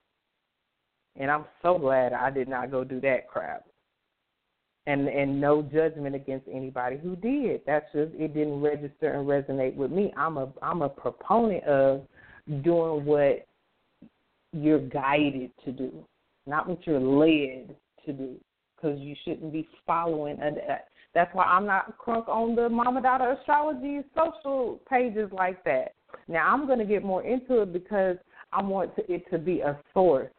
[1.16, 3.66] And I'm so glad I did not go do that crap.
[4.86, 7.60] And and no judgment against anybody who did.
[7.66, 10.12] That's just it didn't register and resonate with me.
[10.16, 12.02] I'm a I'm a proponent of
[12.64, 13.46] doing what
[14.52, 15.92] you're guided to do,
[16.46, 17.76] not what you're led
[18.06, 18.36] to do.
[18.82, 20.38] because you shouldn't be following.
[20.40, 20.78] A,
[21.14, 25.94] that's why I'm not crunk on the Mama Dada Astrology social pages like that.
[26.28, 28.16] Now I'm going to get more into it because
[28.52, 30.30] I want to, it to be a source,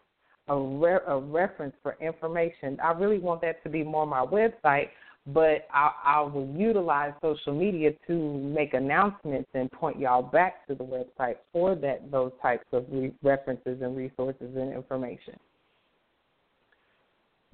[0.47, 2.77] a, re, a reference for information.
[2.83, 4.89] I really want that to be more my website,
[5.27, 10.75] but I, I will utilize social media to make announcements and point y'all back to
[10.75, 15.35] the website for that those types of re- references and resources and information.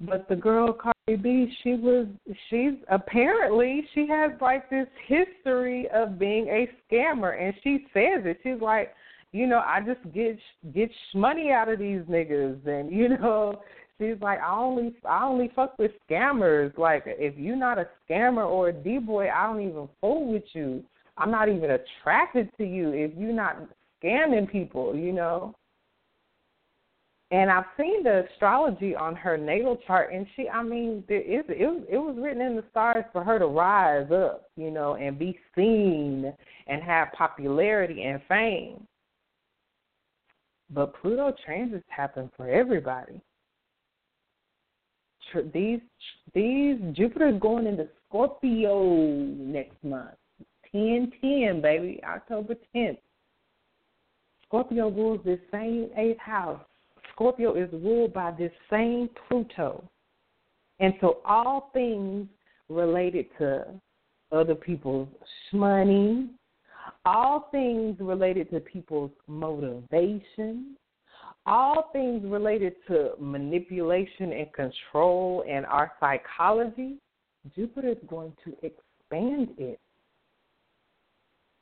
[0.00, 2.06] But the girl Cardi B, she was
[2.48, 8.38] she's apparently she has like this history of being a scammer, and she says it.
[8.42, 8.94] She's like,
[9.32, 10.38] you know, I just get
[10.74, 13.62] get money out of these niggas, and you know,
[13.98, 16.76] she's like, I only I only fuck with scammers.
[16.76, 20.44] Like, if you're not a scammer or a d boy, I don't even fool with
[20.52, 20.82] you.
[21.16, 23.56] I'm not even attracted to you if you're not
[24.02, 24.96] scamming people.
[24.96, 25.54] You know.
[27.32, 31.44] And I've seen the astrology on her natal chart, and she, I mean, there is,
[31.48, 34.96] it, was, it was written in the stars for her to rise up, you know,
[34.96, 36.32] and be seen
[36.66, 38.84] and have popularity and fame.
[40.72, 43.20] But Pluto transits happen for everybody.
[45.52, 45.80] These
[46.34, 50.16] these Jupiter's going into Scorpio next month.
[50.72, 52.98] Ten ten, baby, October tenth.
[54.46, 56.60] Scorpio rules this same eighth house.
[57.12, 59.84] Scorpio is ruled by this same Pluto.
[60.80, 62.26] And so all things
[62.68, 63.66] related to
[64.32, 65.08] other people's
[65.52, 66.28] money,
[67.04, 70.76] all things related to people's motivation,
[71.46, 76.96] all things related to manipulation and control and our psychology,
[77.54, 79.78] Jupiter is going to expand it.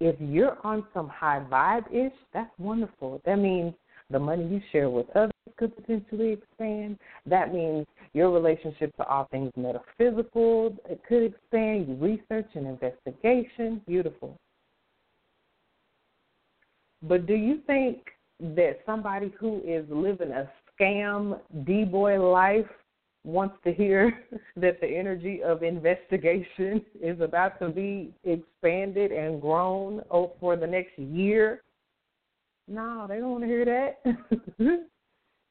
[0.00, 3.20] If you're on some high vibe ish, that's wonderful.
[3.24, 3.74] That means
[4.10, 6.98] the money you share with others could potentially expand.
[7.26, 11.88] That means your relationship to all things metaphysical it could expand.
[11.88, 14.36] Your Research and investigation, beautiful.
[17.02, 17.98] But do you think
[18.40, 20.50] that somebody who is living a
[20.80, 22.66] scam D boy life
[23.24, 24.12] wants to hear
[24.56, 30.02] that the energy of investigation is about to be expanded and grown
[30.40, 31.62] for the next year?
[32.66, 34.48] No, they don't want to hear that.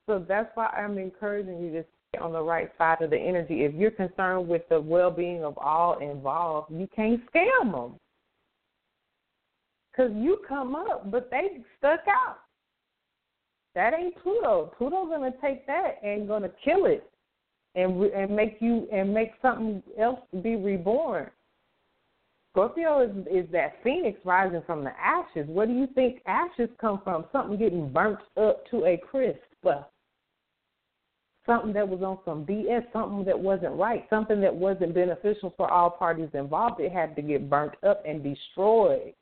[0.07, 3.63] so that's why I'm encouraging you to stay on the right side of the energy.
[3.63, 7.99] If you're concerned with the well being of all involved, you can't scam them.
[9.97, 12.37] Because you come up, but they stuck out.
[13.73, 14.71] That ain't Pluto.
[14.77, 17.09] Pluto's gonna take that and gonna kill it,
[17.75, 21.29] and and make you and make something else be reborn.
[22.51, 25.47] Scorpio is is that phoenix rising from the ashes.
[25.47, 27.25] Where do you think ashes come from?
[27.31, 29.39] Something getting burnt up to a crisp.
[31.45, 35.71] Something that was on some BS, something that wasn't right, something that wasn't beneficial for
[35.71, 36.81] all parties involved.
[36.81, 39.13] It had to get burnt up and destroyed.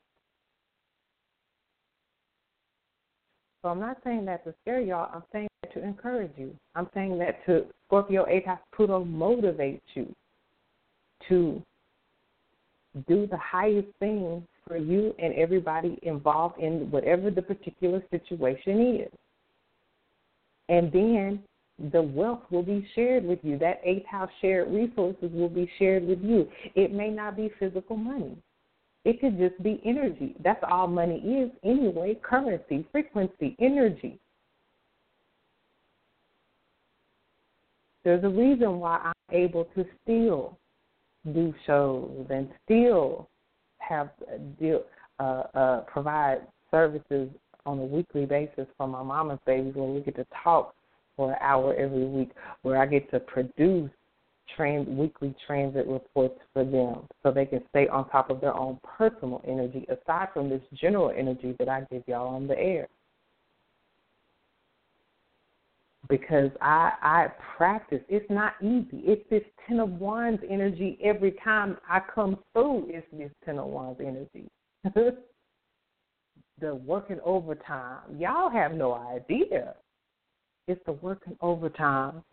[3.65, 5.09] So I'm not saying that to scare y'all.
[5.11, 6.55] I'm saying that to encourage you.
[6.75, 10.15] I'm saying that to Scorpio 8 house Pluto motivate you
[11.29, 11.63] to
[13.07, 19.11] do the highest thing for you and everybody involved in whatever the particular situation is.
[20.69, 21.39] And then
[21.91, 23.57] the wealth will be shared with you.
[23.57, 26.47] That eighth house shared resources will be shared with you.
[26.75, 28.37] It may not be physical money.
[29.05, 30.35] It could just be energy.
[30.43, 34.19] That's all money is anyway currency, frequency, energy.
[38.03, 40.57] There's a reason why I'm able to still
[41.33, 43.29] do shows and still
[43.77, 44.09] have
[44.59, 44.83] deal,
[45.19, 46.39] uh, uh, provide
[46.71, 47.29] services
[47.65, 50.73] on a weekly basis for my mama's babies where we get to talk
[51.15, 52.31] for an hour every week,
[52.63, 53.89] where I get to produce
[54.55, 58.79] trans, weekly transit reports for them so they can stay on top of their own
[58.97, 62.87] personal energy aside from this general energy that I give y'all on the air.
[66.07, 67.27] Because I I
[67.57, 68.01] practice.
[68.09, 69.01] It's not easy.
[69.05, 72.87] It's this ten of wands energy every time I come through.
[72.89, 74.47] It's this ten of wands energy.
[76.59, 77.99] the working overtime.
[78.17, 79.75] Y'all have no idea.
[80.67, 82.23] It's the working overtime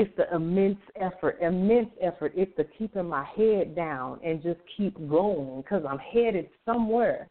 [0.00, 2.32] it's the immense effort, immense effort.
[2.34, 7.28] It's the keeping my head down and just keep going because I'm headed somewhere.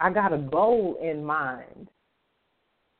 [0.00, 1.88] I got a goal in mind.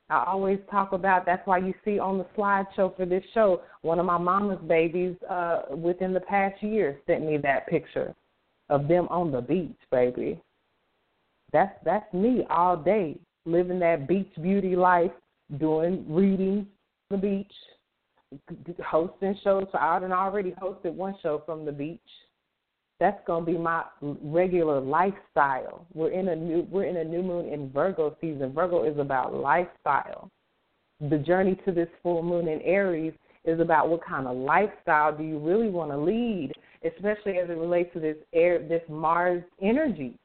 [0.09, 3.99] I always talk about that's why you see on the slideshow for this show, one
[3.99, 8.15] of my mama's babies uh within the past year sent me that picture
[8.71, 10.41] of them on the beach, baby.
[11.53, 15.13] That's that's me all day, living that beach beauty life,
[15.59, 16.67] doing reading
[17.11, 17.53] the beach,
[18.85, 19.67] hosting shows.
[19.73, 22.01] So I done already hosted one show from the beach.
[22.99, 25.87] That's gonna be my regular lifestyle.
[25.95, 28.53] We're in a new we're in a new moon in Virgo season.
[28.53, 30.31] Virgo is about lifestyle.
[31.09, 35.25] The journey to this full moon in Aries is about what kind of lifestyle do
[35.25, 36.53] you really want to lead,
[36.85, 40.19] especially as it relates to this air this Mars energy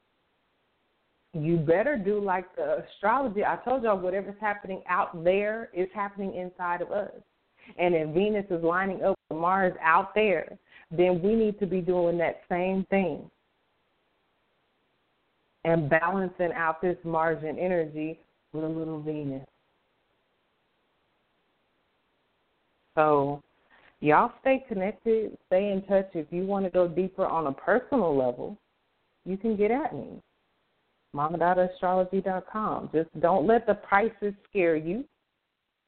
[1.42, 3.44] you better do like the astrology.
[3.44, 7.10] I told y'all whatever's happening out there is happening inside of us.
[7.78, 10.58] And if Venus is lining up with Mars out there,
[10.90, 13.30] then we need to be doing that same thing
[15.64, 18.20] and balancing out this margin energy
[18.52, 19.46] with a little Venus.
[22.94, 23.42] So,
[24.00, 26.08] y'all stay connected, stay in touch.
[26.14, 28.56] If you want to go deeper on a personal level,
[29.24, 30.22] you can get at me
[31.16, 32.90] mamadadastrology.com.
[32.92, 35.04] Just don't let the prices scare you.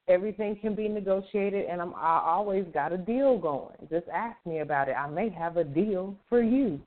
[0.08, 3.76] Everything can be negotiated, and I'm, I always got a deal going.
[3.90, 4.92] Just ask me about it.
[4.92, 6.80] I may have a deal for you.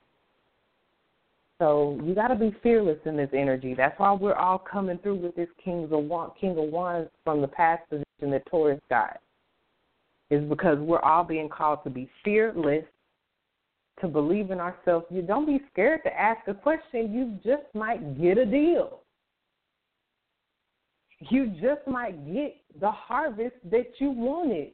[1.60, 3.76] So you got to be fearless in this energy.
[3.76, 7.42] That's why we're all coming through with this Kings of Wands, King of Wands from
[7.42, 9.20] the past position that Taurus got.
[10.32, 12.86] Is because we're all being called to be fearless
[14.00, 15.06] to believe in ourselves.
[15.12, 17.14] You don't be scared to ask a question.
[17.14, 19.02] You just might get a deal.
[21.30, 24.72] You just might get the harvest that you wanted.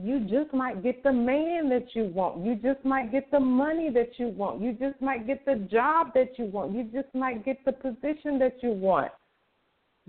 [0.00, 2.44] You just might get the man that you want.
[2.44, 4.60] You just might get the money that you want.
[4.60, 6.74] You just might get the job that you want.
[6.74, 9.12] You just might get the position that you want.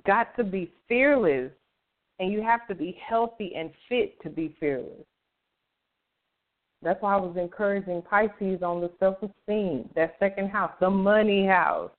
[0.05, 1.51] Got to be fearless,
[2.19, 5.05] and you have to be healthy and fit to be fearless.
[6.81, 11.45] That's why I was encouraging Pisces on the self esteem, that second house, the money
[11.45, 11.91] house.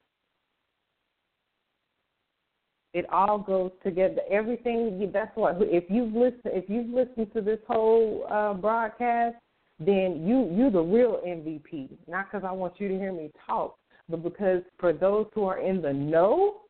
[2.96, 4.22] It all goes together.
[4.30, 5.10] Everything.
[5.12, 5.58] That's what.
[5.60, 9.36] If you've listened, if you've listened to this whole uh, broadcast,
[9.78, 11.90] then you you're the real MVP.
[12.08, 13.76] Not because I want you to hear me talk,
[14.08, 16.62] but because for those who are in the know,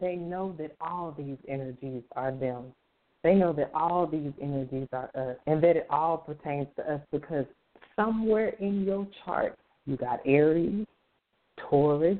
[0.00, 2.72] they know that all these energies are them.
[3.22, 7.02] They know that all these energies are us and that it all pertains to us
[7.12, 7.44] because
[7.96, 10.86] somewhere in your chart you got Aries,
[11.58, 12.16] Taurus,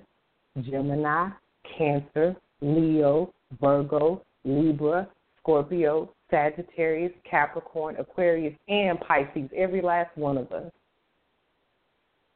[0.60, 1.30] Gemini,
[1.78, 5.08] Cancer, Leo, Virgo, Libra,
[5.38, 10.72] Scorpio, Sagittarius, Capricorn, Aquarius, and Pisces, every last one of us.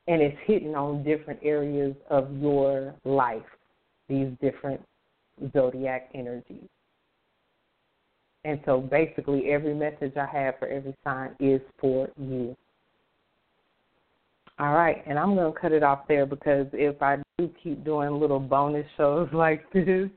[0.09, 3.43] And it's hitting on different areas of your life,
[4.09, 4.81] these different
[5.53, 6.69] zodiac energies.
[8.44, 12.57] And so basically, every message I have for every sign is for you.
[14.59, 17.85] All right, and I'm going to cut it off there because if I do keep
[17.85, 20.09] doing little bonus shows like this,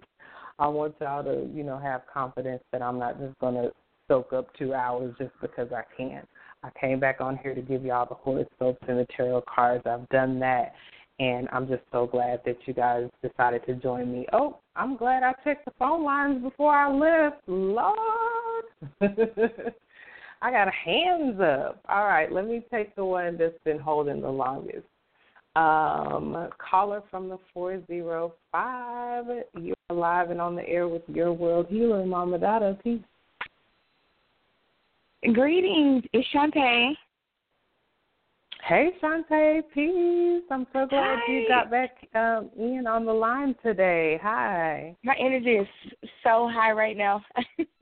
[0.57, 3.71] I want y'all to, you know, have confidence that I'm not just going to
[4.07, 6.23] soak up two hours just because I can.
[6.63, 9.83] I came back on here to give y'all the horoscopes and the tarot cards.
[9.85, 10.73] I've done that,
[11.19, 14.25] and I'm just so glad that you guys decided to join me.
[14.31, 17.41] Oh, I'm glad I checked the phone lines before I left.
[17.47, 18.65] Lord.
[20.41, 21.81] I got hands up.
[21.89, 24.85] All right, let me take the one that's been holding the longest.
[25.59, 29.25] Um, caller from the 405.
[29.61, 32.77] You're live and on the air with your world healer, Mama Dada.
[32.81, 33.01] Peace.
[35.33, 36.05] Greetings.
[36.13, 36.93] It's Shantae.
[38.63, 40.43] Hey, Shantae, peace.
[40.49, 41.33] I'm so glad Hi.
[41.33, 44.17] you got back um, in on the line today.
[44.23, 44.95] Hi.
[45.03, 45.67] My energy is
[46.23, 47.21] so high right now.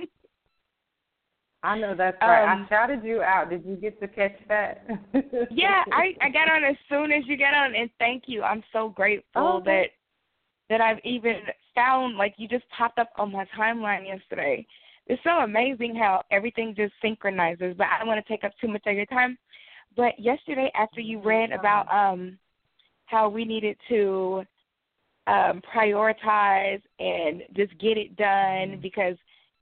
[1.64, 2.52] I know that's right.
[2.52, 3.50] Um, I shouted you out.
[3.50, 4.86] Did you get to catch that?
[5.52, 8.44] yeah, I I got on as soon as you got on, and thank you.
[8.44, 9.88] I'm so grateful Oh, that
[10.70, 11.36] that I've even
[11.74, 14.66] found like you just popped up on my timeline yesterday.
[15.08, 17.76] It's so amazing how everything just synchronizes.
[17.78, 19.38] But I don't want to take up too much of your time.
[19.96, 22.38] But yesterday, after you read about um
[23.06, 24.44] how we needed to
[25.26, 29.16] um prioritize and just get it done because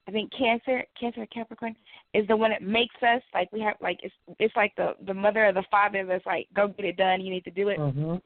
[0.08, 1.76] I think Cancer, Cancer Capricorn
[2.16, 5.14] is the one that makes us like we have like it's it's like the the
[5.14, 7.20] mother or the father that's like go get it done.
[7.22, 7.78] You need to do it.
[7.78, 8.22] mhm.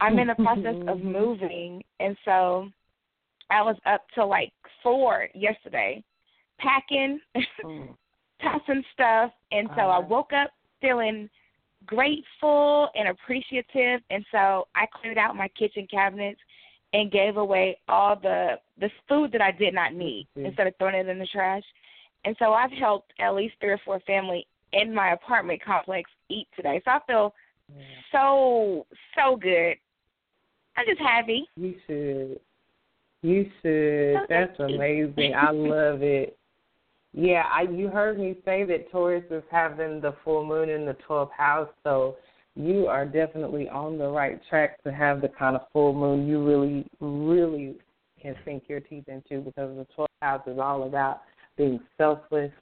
[0.00, 2.68] I'm in the process of moving, and so
[3.50, 4.52] I was up till like
[4.82, 6.02] four yesterday,
[6.58, 7.20] packing,
[7.64, 7.96] Mm.
[8.42, 10.50] tossing stuff, and so I woke up
[10.80, 11.30] feeling
[11.86, 16.40] grateful and appreciative, and so I cleared out my kitchen cabinets
[16.92, 20.46] and gave away all the the food that I did not need Mhm.
[20.46, 21.64] instead of throwing it in the trash.
[22.24, 26.48] And so I've helped at least three or four family in my apartment complex eat
[26.56, 26.80] today.
[26.84, 27.34] So I feel
[27.68, 27.84] Yeah.
[28.10, 29.76] so so good.
[30.76, 31.48] I'm just happy.
[31.56, 32.40] You should.
[33.22, 34.28] You should.
[34.28, 35.34] That's amazing.
[35.34, 36.36] I love it.
[37.12, 40.96] Yeah, I you heard me say that Taurus is having the full moon in the
[41.06, 42.16] 12th house, so
[42.54, 46.44] you are definitely on the right track to have the kind of full moon you
[46.44, 47.76] really, really
[48.20, 51.22] can sink your teeth into because the 12th house is all about
[51.56, 52.52] being selfless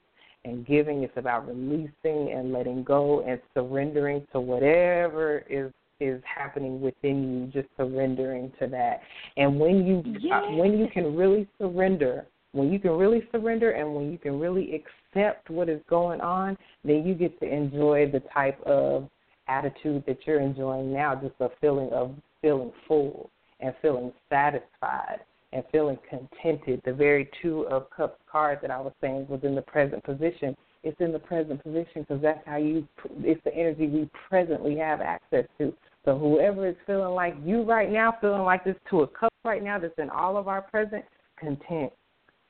[0.45, 1.03] and giving.
[1.03, 7.61] It's about releasing and letting go and surrendering to whatever is is happening within you,
[7.61, 9.01] just surrendering to that.
[9.37, 13.93] And when you uh, when you can really surrender, when you can really surrender and
[13.93, 18.21] when you can really accept what is going on, then you get to enjoy the
[18.33, 19.09] type of
[19.47, 25.19] attitude that you're enjoying now, just a feeling of feeling full and feeling satisfied
[25.53, 26.81] and feeling contented.
[26.85, 30.55] The very two of cups card that I was saying was in the present position.
[30.83, 32.87] It's in the present position because that's how you.
[33.19, 35.73] It's the energy we presently have access to.
[36.05, 39.63] So whoever is feeling like you right now, feeling like this to a cup right
[39.63, 41.05] now, that's in all of our present,
[41.39, 41.91] content,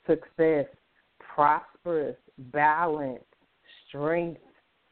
[0.07, 0.65] success,
[1.19, 2.15] prosperous,
[2.53, 3.25] balanced,
[3.87, 4.39] strength,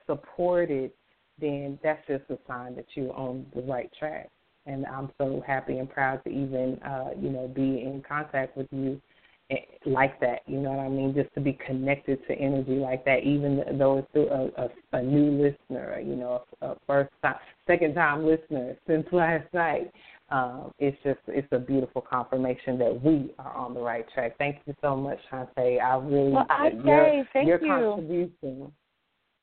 [0.05, 0.91] supported,
[1.39, 4.29] then that's just a sign that you're on the right track.
[4.69, 8.67] And I'm so happy and proud to even, uh, you know, be in contact with
[8.71, 9.01] you
[9.49, 9.55] eh,
[9.85, 10.41] like that.
[10.45, 11.13] You know what I mean?
[11.15, 15.01] Just to be connected to energy like that, even though it's through a, a, a
[15.01, 17.35] new listener, you know, a first time,
[17.67, 19.91] second time listener since last night.
[20.31, 24.37] Um, it's just it's a beautiful confirmation that we are on the right track.
[24.37, 25.81] Thank you so much, Shantae.
[25.81, 27.67] I really well, I your, thank your you.
[27.67, 28.71] contribution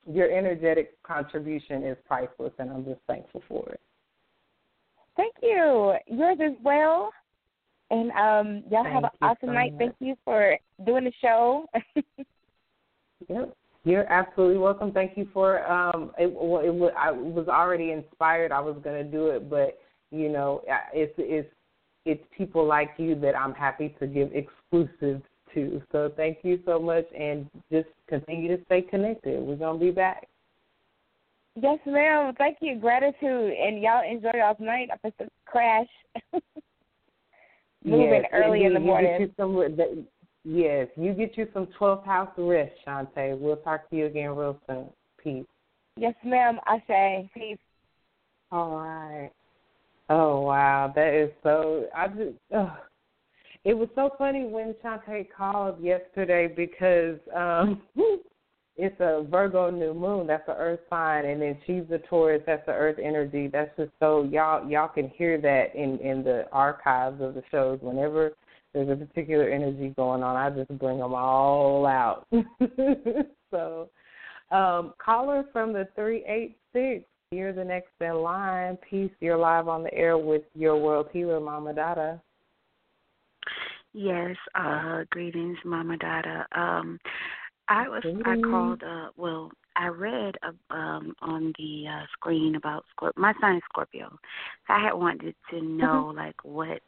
[0.08, 3.80] your energetic contribution is priceless, and I'm just thankful for it.
[5.16, 5.94] Thank you.
[6.06, 7.12] Yours as well.
[7.90, 9.72] And um, y'all Thank have an awesome so night.
[9.72, 9.78] much.
[9.78, 11.66] Thank you for doing the show.
[13.28, 13.56] Yep.
[13.84, 14.92] You're absolutely welcome.
[14.92, 16.10] Thank you for um.
[16.18, 18.50] It, well, it was I was already inspired.
[18.50, 19.78] I was going to do it, but
[20.10, 20.62] you know,
[20.92, 21.48] it's it's
[22.04, 25.22] it's people like you that I'm happy to give exclusives
[25.54, 25.82] to.
[25.92, 29.40] So thank you so much, and just continue to stay connected.
[29.40, 30.28] We're gonna be back.
[31.56, 32.34] Yes, ma'am.
[32.38, 32.78] Thank you.
[32.78, 33.52] Gratitude.
[33.54, 34.88] And y'all enjoy y'all's night.
[34.92, 35.88] I'm supposed to crash.
[37.84, 39.20] Moving yes, early in the morning.
[39.20, 39.76] You some,
[40.44, 43.38] yes, you get you some 12th house rest, Shantae.
[43.38, 44.86] We'll talk to you again real soon.
[45.22, 45.46] Peace.
[45.96, 46.58] Yes, ma'am.
[46.66, 47.58] I say peace.
[48.50, 49.30] All right.
[50.08, 51.86] Oh wow, that is so.
[51.94, 52.36] I just.
[52.54, 52.68] Ugh.
[53.64, 57.82] It was so funny when Shantae called yesterday because um
[58.78, 60.26] it's a Virgo new moon.
[60.26, 62.42] That's the Earth sign, and then she's the Taurus.
[62.46, 63.48] That's the Earth energy.
[63.48, 67.78] That's just so y'all y'all can hear that in in the archives of the shows.
[67.80, 68.32] Whenever
[68.74, 72.26] there's a particular energy going on, I just bring them all out.
[73.50, 73.88] so,
[74.50, 77.04] um, caller from the three eight six.
[77.32, 78.78] You're the next in line.
[78.88, 79.10] Peace.
[79.20, 82.20] You're live on the air with your world healer, Mama Dada.
[83.94, 86.46] Yes, uh greetings, Mama Dada.
[86.54, 86.98] Um
[87.68, 92.84] I was I called uh well, I read uh, um on the uh screen about
[92.94, 94.16] Scorp my son is Scorpio.
[94.68, 96.80] I had wanted to know like what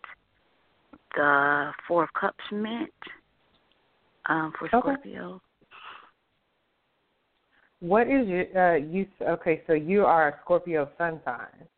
[1.17, 2.91] the Four of Cups meant
[4.27, 4.79] um for Okay.
[4.79, 5.41] Scorpio.
[7.81, 11.69] What is your uh you okay, so you are a Scorpio sun sign.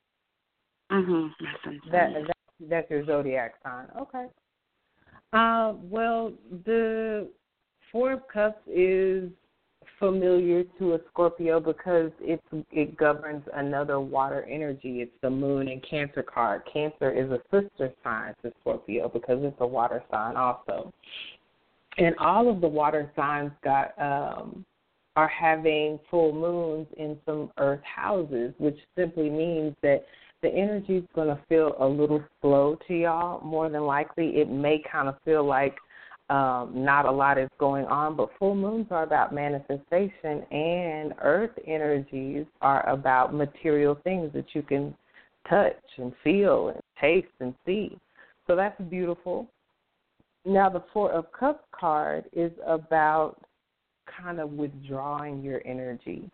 [0.93, 1.31] Mhm.
[1.91, 2.35] That, that
[2.69, 3.87] that's your zodiac sign.
[3.99, 4.27] Okay.
[5.33, 6.33] Uh well
[6.67, 7.31] the
[7.93, 9.31] Four of Cups is
[9.99, 15.01] familiar to a Scorpio because it's it governs another water energy.
[15.03, 16.63] It's the moon and cancer card.
[16.73, 20.93] Cancer is a sister sign to Scorpio because it's a water sign also.
[21.99, 24.65] And all of the water signs got um
[25.17, 30.05] are having full moons in some earth houses, which simply means that
[30.41, 33.45] the energy is going to feel a little slow to y'all.
[33.45, 35.77] More than likely, it may kind of feel like
[36.31, 41.51] um, not a lot is going on, but full moons are about manifestation, and earth
[41.67, 44.95] energies are about material things that you can
[45.49, 47.99] touch and feel and taste and see.
[48.47, 49.49] So that's beautiful.
[50.45, 53.37] Now, the Four of Cups card is about
[54.23, 56.31] kind of withdrawing your energy.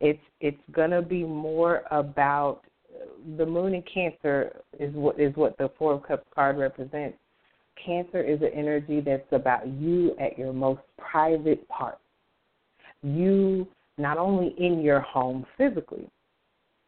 [0.00, 2.62] It's it's gonna be more about
[3.36, 7.18] the moon in Cancer is what is what the Four of Cups card represents.
[7.82, 11.98] Cancer is an energy that's about you at your most private part.
[13.02, 13.68] You
[13.98, 16.08] not only in your home physically,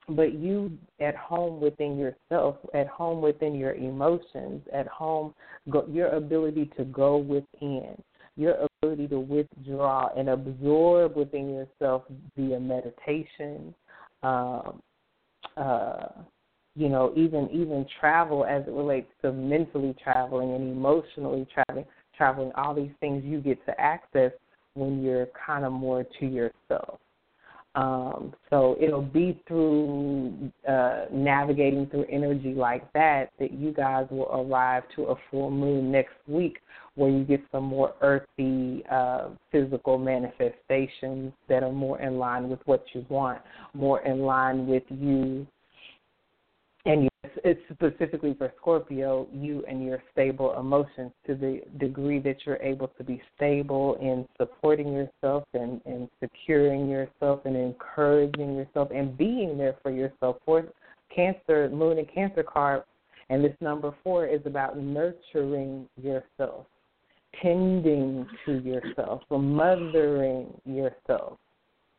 [0.09, 5.35] but you at home within yourself, at home within your emotions, at home,
[5.69, 8.01] go, your ability to go within,
[8.37, 12.05] your ability to withdraw and absorb within yourself
[12.37, 13.75] via meditation,
[14.23, 14.81] um,
[15.57, 16.07] uh,
[16.77, 21.87] you know, even even travel as it relates to mentally traveling and emotionally traveling,
[22.17, 24.31] traveling, all these things you get to access
[24.75, 27.01] when you're kind of more to yourself.
[27.75, 34.31] Um, so it'll be through uh, navigating through energy like that that you guys will
[34.33, 36.59] arrive to a full moon next week
[36.95, 42.61] where you get some more earthy uh, physical manifestations that are more in line with
[42.65, 43.43] what you want,
[43.75, 45.47] more in line with you
[46.87, 47.11] and
[47.45, 52.89] it's specifically for Scorpio, you and your stable emotions to the degree that you're able
[52.97, 59.59] to be stable in supporting yourself and, and securing yourself and encouraging yourself and being
[59.59, 60.37] there for yourself.
[60.45, 60.65] For
[61.15, 62.83] Cancer, Moon and Cancer card,
[63.31, 66.67] and this number four is about nurturing yourself,
[67.43, 71.39] tending to yourself, mothering yourself,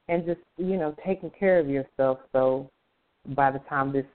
[0.08, 2.70] and just, you know, taking care of yourself so
[3.36, 4.06] by the time this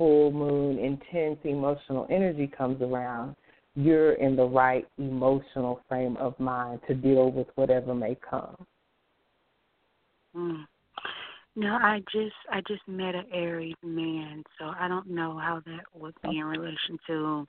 [0.00, 3.36] full moon intense emotional energy comes around,
[3.74, 8.56] you're in the right emotional frame of mind to deal with whatever may come.
[10.34, 10.64] Mm.
[11.54, 15.84] No, I just I just met an Aries man, so I don't know how that
[15.94, 17.46] would be in relation to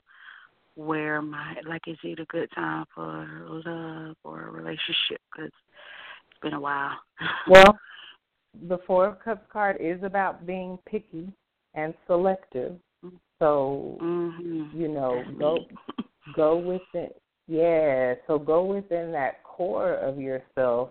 [0.75, 5.21] where my like is it a good time for love or a relationship?
[5.31, 5.51] Because
[6.31, 6.97] it's been a while.
[7.49, 7.79] well,
[8.67, 11.31] the Four of Cups card is about being picky
[11.73, 12.75] and selective.
[13.39, 14.79] So mm-hmm.
[14.79, 15.57] you know, go
[16.35, 17.09] go within
[17.47, 20.89] yeah, so go within that core of yourself.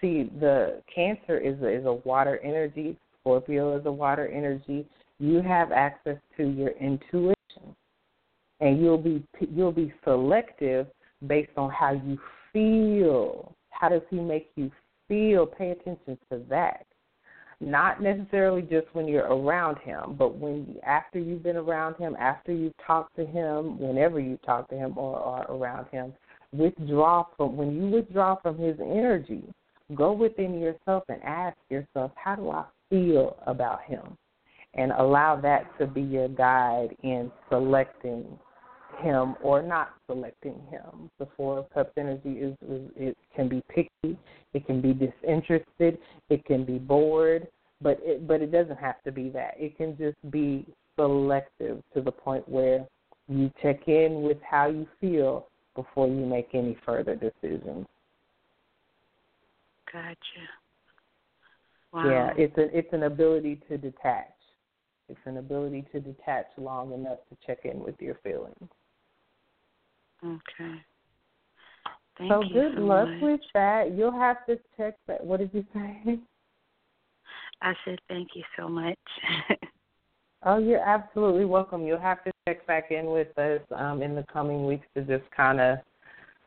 [0.00, 2.98] See, the Cancer is a, is a water energy.
[3.20, 4.86] Scorpio is a water energy.
[5.18, 7.74] You have access to your intuition,
[8.60, 9.24] and you'll be
[9.54, 10.86] you'll be selective
[11.26, 12.18] based on how you
[12.52, 13.54] feel.
[13.70, 14.70] How does he make you
[15.08, 15.46] feel?
[15.46, 16.84] Pay attention to that
[17.60, 22.52] not necessarily just when you're around him, but when after you've been around him, after
[22.52, 26.12] you've talked to him, whenever you talk to him or are around him,
[26.52, 29.42] withdraw from when you withdraw from his energy,
[29.94, 34.16] go within yourself and ask yourself, how do I feel about him?
[34.74, 38.38] And allow that to be your guide in selecting
[38.96, 41.10] him or not selecting him.
[41.18, 44.18] The Four of Cups energy is, is it can be picky,
[44.54, 45.98] it can be disinterested,
[46.28, 47.48] it can be bored,
[47.80, 49.54] but it but it doesn't have to be that.
[49.58, 50.66] It can just be
[50.96, 52.86] selective to the point where
[53.28, 57.86] you check in with how you feel before you make any further decisions.
[59.92, 60.16] Gotcha.
[61.92, 62.08] Wow.
[62.10, 64.32] Yeah, it's a it's an ability to detach.
[65.08, 68.68] It's an ability to detach long enough to check in with your feelings.
[70.24, 70.74] Okay.
[72.18, 73.22] Thank so you good so luck much.
[73.22, 73.92] with that.
[73.94, 75.24] You'll have to check that.
[75.24, 76.18] What did you say?
[77.62, 78.98] I said thank you so much.
[80.44, 81.86] oh, you're absolutely welcome.
[81.86, 85.30] You'll have to check back in with us um, in the coming weeks to just
[85.34, 85.78] kind of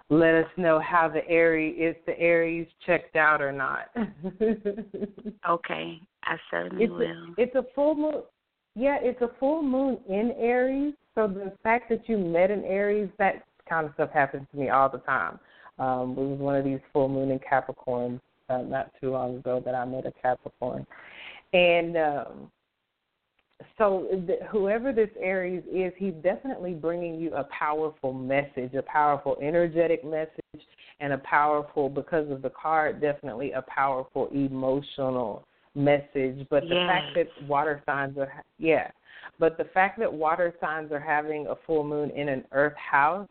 [0.09, 3.91] let us know how the Aries if the Aries checked out or not.
[5.49, 7.01] okay, I certainly it's will.
[7.01, 8.23] A, it's a full moon.
[8.75, 10.93] Yeah, it's a full moon in Aries.
[11.15, 14.69] So the fact that you met an Aries, that kind of stuff happens to me
[14.69, 15.39] all the time.
[15.77, 18.19] Um, it was one of these full moon in Capricorn
[18.49, 20.85] uh, not too long ago that I met a Capricorn,
[21.53, 22.51] and um,
[23.77, 29.37] so th- whoever this Aries is, he's definitely bringing you a powerful message, a powerful
[29.41, 30.65] energetic message,
[30.99, 36.45] and a powerful because of the card, definitely a powerful emotional message.
[36.49, 36.87] But the yes.
[36.87, 38.91] fact that water signs are yeah,
[39.39, 43.27] but the fact that water signs are having a full moon in an Earth house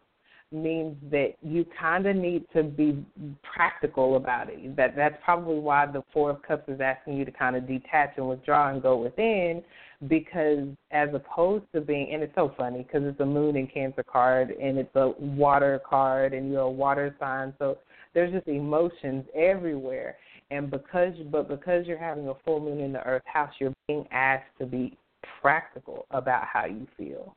[0.50, 3.04] means that you kind of need to be
[3.42, 4.76] practical about it.
[4.76, 8.14] That that's probably why the Four of Cups is asking you to kind of detach
[8.16, 9.62] and withdraw and go within,
[10.08, 14.02] because as opposed to being, and it's so funny because it's a Moon and Cancer
[14.02, 17.78] card and it's a water card and you're a water sign, so
[18.14, 20.16] there's just emotions everywhere.
[20.50, 24.06] And because, but because you're having a full moon in the Earth house, you're being
[24.10, 24.96] asked to be
[25.42, 27.36] practical about how you feel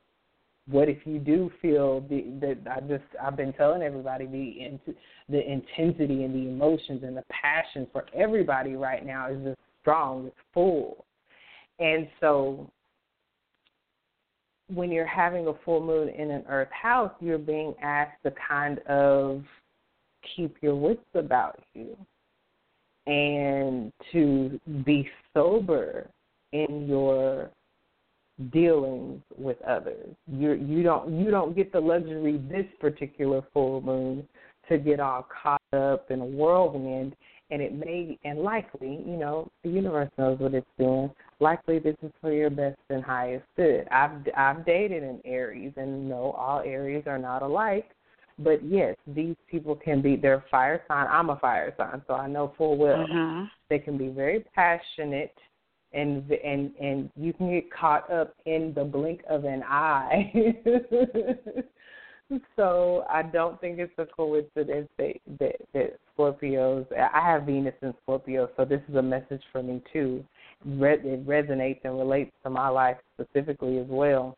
[0.70, 4.78] what if you do feel the that I just I've been telling everybody the
[5.28, 10.26] the intensity and the emotions and the passion for everybody right now is just strong,
[10.26, 11.04] it's full.
[11.78, 12.70] And so
[14.72, 18.78] when you're having a full moon in an earth house, you're being asked to kind
[18.80, 19.42] of
[20.36, 21.96] keep your wits about you
[23.06, 26.08] and to be sober
[26.52, 27.50] in your
[28.52, 30.08] dealings with others.
[30.26, 34.26] You you don't you don't get the luxury this particular full moon
[34.68, 37.14] to get all caught up in a whirlwind
[37.50, 41.10] and it may and likely, you know, the universe knows what it's doing.
[41.40, 43.86] Likely this is for your best and highest good.
[43.90, 47.90] I've I've dated an Aries and no all Aries are not alike.
[48.38, 51.06] But yes, these people can be they're fire sign.
[51.08, 53.44] I'm a fire sign, so I know full well Mm-hmm.
[53.68, 55.34] they can be very passionate
[55.94, 60.32] and and and you can get caught up in the blink of an eye.
[62.56, 66.86] so I don't think it's a coincidence that, that that Scorpios.
[66.92, 70.24] I have Venus in Scorpio, so this is a message for me too.
[70.64, 74.36] It resonates and relates to my life specifically as well.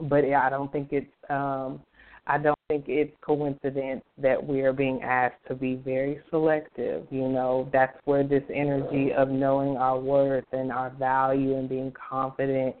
[0.00, 1.80] But I don't think it's um
[2.28, 7.06] I don't think it's coincidence that we are being asked to be very selective.
[7.10, 11.90] You know, that's where this energy of knowing our worth and our value and being
[11.92, 12.76] confident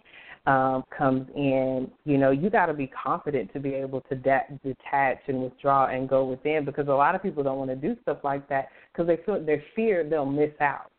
[0.46, 1.90] um, comes in.
[2.04, 5.86] You know, you got to be confident to be able to de- detach and withdraw
[5.86, 8.68] and go within because a lot of people don't want to do stuff like that
[8.92, 10.90] because they feel they fear they'll miss out.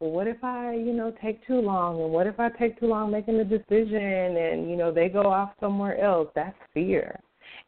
[0.00, 2.00] Well, what if I, you know, take too long?
[2.02, 3.96] And what if I take too long making a decision
[4.36, 6.28] and, you know, they go off somewhere else?
[6.34, 7.20] That's fear.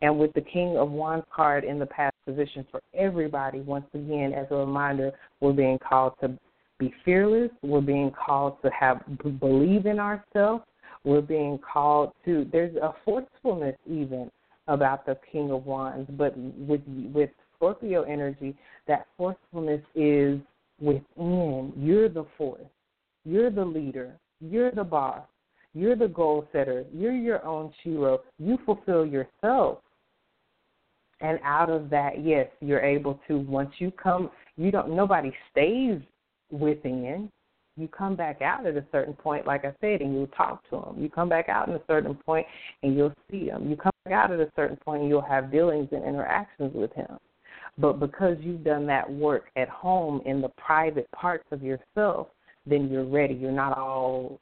[0.02, 4.32] And with the King of Wands card in the past position for everybody, once again,
[4.34, 6.36] as a reminder, we're being called to
[6.78, 7.50] be fearless.
[7.62, 9.00] We're being called to have
[9.40, 10.64] believe in ourselves.
[11.04, 12.46] We're being called to.
[12.50, 14.28] There's a forcefulness even
[14.66, 16.82] about the King of Wands, but with
[17.14, 18.56] with Scorpio energy,
[18.88, 20.40] that forcefulness is
[20.80, 21.72] within.
[21.76, 22.60] You're the force.
[23.24, 24.14] You're the leader.
[24.40, 25.22] You're the boss.
[25.74, 26.84] You're the goal setter.
[26.92, 28.22] You're your own hero.
[28.40, 29.78] You fulfill yourself.
[31.22, 36.00] And out of that, yes, you're able to once you come, you don't nobody stays
[36.50, 37.30] within.
[37.76, 40.76] You come back out at a certain point, like I said, and you'll talk to
[40.76, 41.02] them.
[41.02, 42.46] You come back out at a certain point,
[42.82, 43.70] and you'll see them.
[43.70, 46.92] You come back out at a certain point, and you'll have dealings and interactions with
[46.92, 47.16] him.
[47.78, 52.26] But because you've done that work at home in the private parts of yourself,
[52.66, 53.32] then you're ready.
[53.32, 54.38] You're not all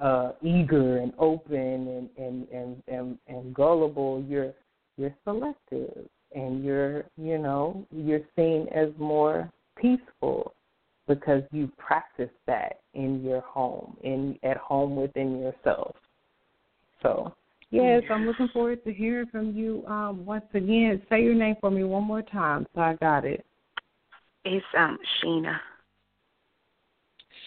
[0.00, 4.24] uh, eager and open and, and, and, and, and gullible.
[4.26, 4.54] You're
[5.02, 10.54] you're selective and you're you know you're seen as more peaceful
[11.08, 15.96] because you practice that in your home in at home within yourself.
[17.02, 17.34] So
[17.70, 21.02] yes i'm looking forward to hearing from you um once again.
[21.10, 23.44] Say your name for me one more time so i got it.
[24.44, 25.58] It's um Sheena.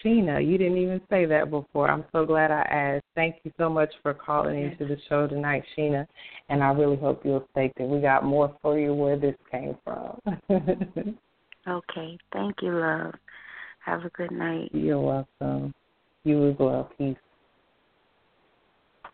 [0.02, 1.90] Sheena, you didn't even say that before.
[1.90, 3.04] I'm so glad I asked.
[3.14, 6.06] Thank you so much for calling into the show tonight, Sheena.
[6.48, 9.76] And I really hope you'll stay that we got more for you where this came
[9.84, 10.20] from.
[11.68, 12.16] Okay.
[12.32, 13.14] Thank you, love.
[13.84, 14.70] Have a good night.
[14.72, 15.74] You're welcome.
[16.24, 16.90] You as well.
[16.96, 17.16] Peace.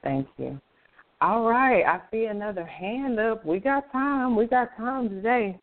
[0.03, 0.61] Thank you.
[1.21, 1.85] All right.
[1.85, 3.45] I see another hand up.
[3.47, 4.37] We got time.
[4.37, 5.59] We got time today.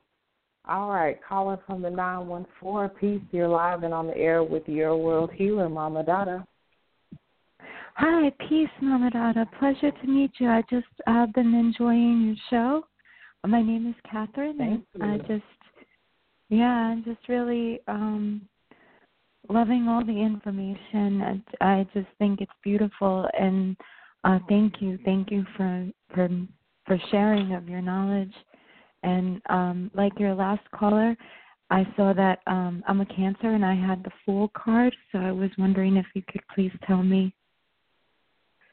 [0.70, 3.28] All right, calling from the 914 piece.
[3.32, 6.46] You're live and on the air with your world healer, Mama Dada.
[7.96, 9.50] Hi, peace, Mama Dada.
[9.58, 10.48] Pleasure to meet you.
[10.48, 12.86] I just uh, been enjoying your show.
[13.48, 15.44] My name is Catherine, Thank and I just,
[16.50, 18.48] yeah, I'm just really um
[19.50, 21.22] loving all the information.
[21.22, 23.76] And I just think it's beautiful, and
[24.24, 26.30] uh, thank you, thank you for for
[26.86, 28.34] for sharing of your knowledge.
[29.04, 31.16] And um, like your last caller,
[31.70, 34.96] I saw that um, I'm a Cancer, and I had the Fool card.
[35.12, 37.34] So I was wondering if you could please tell me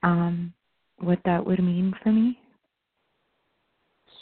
[0.02, 0.52] um,
[0.98, 2.38] what that would mean for me.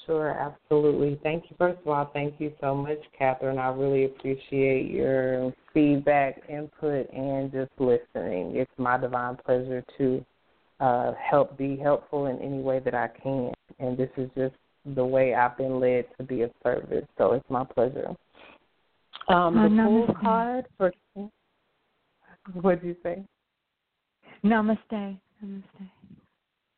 [0.06, 1.18] Sure, absolutely.
[1.22, 1.56] Thank you.
[1.58, 3.58] First of all, thank you so much, Catherine.
[3.58, 8.56] I really appreciate your feedback, input, and just listening.
[8.56, 10.24] It's my divine pleasure to
[10.80, 13.52] uh, help be helpful in any way that I can.
[13.78, 14.54] And this is just
[14.84, 17.06] the way I've been led to be of service.
[17.18, 18.08] So it's my pleasure.
[19.28, 20.20] Um, Uh, the Fool namaste.
[20.20, 20.92] card for
[22.60, 23.24] what did you say?
[24.44, 25.18] Namaste.
[25.42, 25.90] Namaste.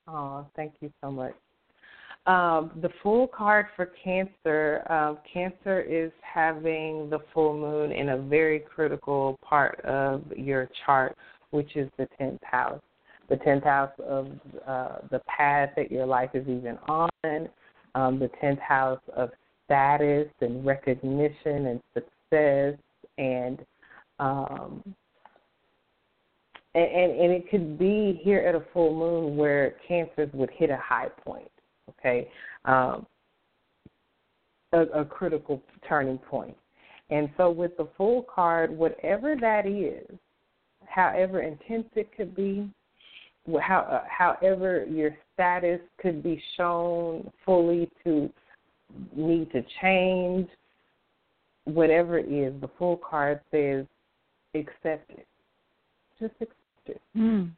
[0.06, 1.34] Oh, thank you so much.
[2.26, 4.82] Um, the Fool card for Cancer.
[4.90, 11.16] Um, cancer is having the full moon in a very critical part of your chart,
[11.50, 12.80] which is the tenth house.
[13.28, 14.28] The tenth house of
[14.66, 17.08] uh, the path that your life is even on.
[17.96, 19.30] Um, the tenth house of
[19.64, 22.78] status and recognition and success
[23.16, 23.64] and
[24.18, 24.82] um,
[26.74, 30.68] and, and and it could be here at a full moon where cancers would hit
[30.68, 31.50] a high point
[31.88, 32.28] okay
[32.66, 33.06] um,
[34.74, 36.56] a, a critical turning point.
[37.08, 40.06] and so with the Fool card whatever that is
[40.84, 42.68] however intense it could be
[43.60, 48.30] how uh, however your status could be shown fully to
[49.14, 50.48] need to change
[51.64, 53.84] whatever it is the Fool card says
[54.54, 55.26] accept it
[56.18, 56.52] just accept
[56.86, 57.50] it Mm.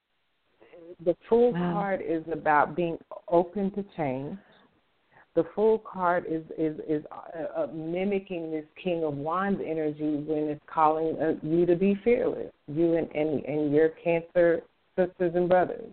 [1.04, 1.72] the Fool Wow.
[1.72, 2.98] card is about being
[3.28, 4.38] open to change.
[5.34, 10.48] the Fool card is is is uh, uh, mimicking this King of Wands energy when
[10.48, 12.52] it's calling uh, you to be fearless.
[12.66, 14.62] You and, and and your Cancer
[14.98, 15.92] sisters and brothers,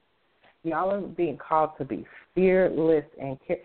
[0.64, 3.58] y'all are being called to be fearless and care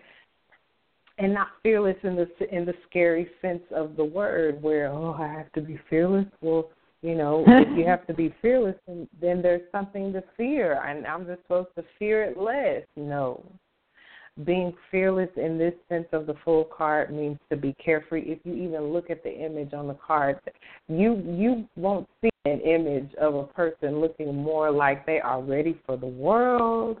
[1.17, 5.27] and not fearless in the in the scary sense of the word, where oh I
[5.27, 6.25] have to be fearless.
[6.41, 6.69] Well,
[7.01, 11.05] you know, if you have to be fearless, then, then there's something to fear, and
[11.05, 12.83] I'm just supposed to fear it less.
[12.95, 13.43] No,
[14.45, 18.23] being fearless in this sense of the Fool card means to be carefree.
[18.23, 20.39] If you even look at the image on the card,
[20.87, 25.79] you you won't see an image of a person looking more like they are ready
[25.85, 26.99] for the world,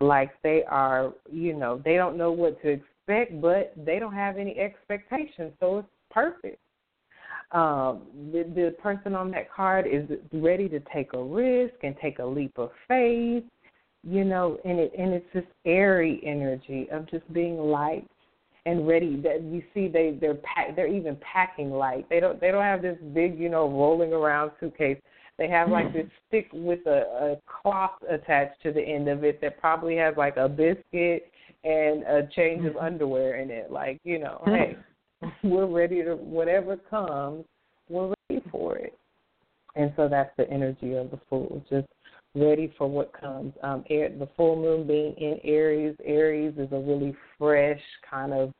[0.00, 4.36] like they are, you know, they don't know what to expect, but they don't have
[4.36, 6.58] any expectations, so it's perfect.
[7.52, 8.02] Um,
[8.32, 12.24] the, the person on that card is ready to take a risk and take a
[12.24, 13.44] leap of faith
[14.06, 18.06] you know, and it and it's this airy energy of just being light
[18.66, 19.16] and ready.
[19.16, 22.08] That you see, they they're pack, they're even packing light.
[22.08, 24.98] They don't they don't have this big you know rolling around suitcase.
[25.36, 26.28] They have like this mm-hmm.
[26.28, 30.36] stick with a, a cloth attached to the end of it that probably has like
[30.36, 31.30] a biscuit
[31.64, 32.84] and a change of mm-hmm.
[32.84, 33.70] underwear in it.
[33.70, 34.76] Like you know, hey,
[35.42, 37.44] we're ready to whatever comes,
[37.88, 38.96] we're ready for it.
[39.76, 41.60] And so that's the energy of the fool.
[41.68, 41.88] Just
[42.34, 43.52] ready for what comes.
[43.62, 48.52] Um, air, the full moon being in Aries, Aries is a really fresh kind of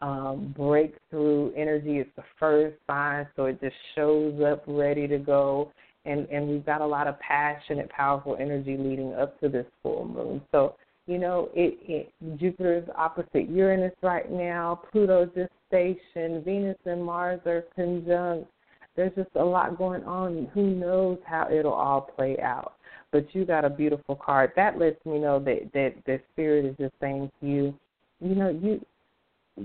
[0.00, 1.98] um, breakthrough energy.
[1.98, 5.72] It's the first sign, so it just shows up ready to go.
[6.04, 10.06] And and we've got a lot of passionate, powerful energy leading up to this full
[10.06, 10.40] moon.
[10.52, 10.76] So
[11.06, 14.82] you know, it, it Jupiter's opposite Uranus right now.
[14.90, 16.44] Pluto's just stationed.
[16.44, 18.48] Venus and Mars are conjunct.
[18.96, 20.48] There's just a lot going on.
[20.54, 22.74] Who knows how it'll all play out?
[23.12, 24.52] But you got a beautiful card.
[24.56, 27.74] That lets me know that that the spirit is just saying to you,
[28.20, 28.84] you know, you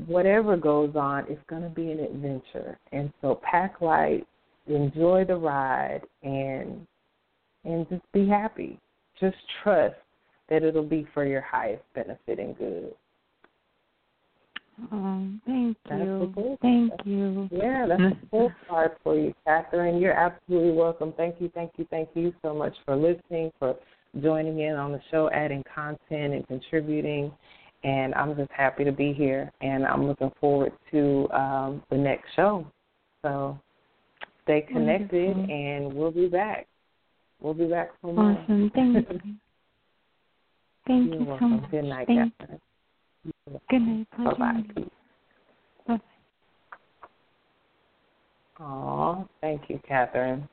[0.08, 4.26] whatever goes on, it's going to be an adventure, and so pack light,
[4.68, 6.86] enjoy the ride, and
[7.66, 8.80] and just be happy.
[9.20, 9.96] Just trust
[10.50, 12.94] that it'll be for your highest benefit and good.
[14.92, 16.58] Oh, thank you.
[16.62, 17.50] Thank you.
[17.52, 20.00] Yeah, that's a Fool card for you, Catherine.
[20.00, 21.14] You're absolutely welcome.
[21.18, 23.76] Thank you, thank you, thank you so much for listening, for
[24.22, 27.32] joining in on the show, adding content and contributing.
[27.84, 32.28] And I'm just happy to be here, and I'm looking forward to um, the next
[32.36, 32.66] show.
[33.24, 33.60] So
[34.44, 35.56] stay connected, Wonderful.
[35.56, 36.68] and we'll be back.
[37.40, 38.32] We'll be back for more.
[38.32, 38.72] Awesome.
[38.76, 39.22] Thank you.
[40.88, 41.38] Thank You're you welcome.
[41.40, 41.72] so much.
[41.72, 42.62] Good night, Thank Catherine.
[43.70, 44.08] Good night.
[44.18, 44.64] Bye bye.
[45.88, 46.00] Bye.
[48.60, 50.48] Aw, thank you, Catherine.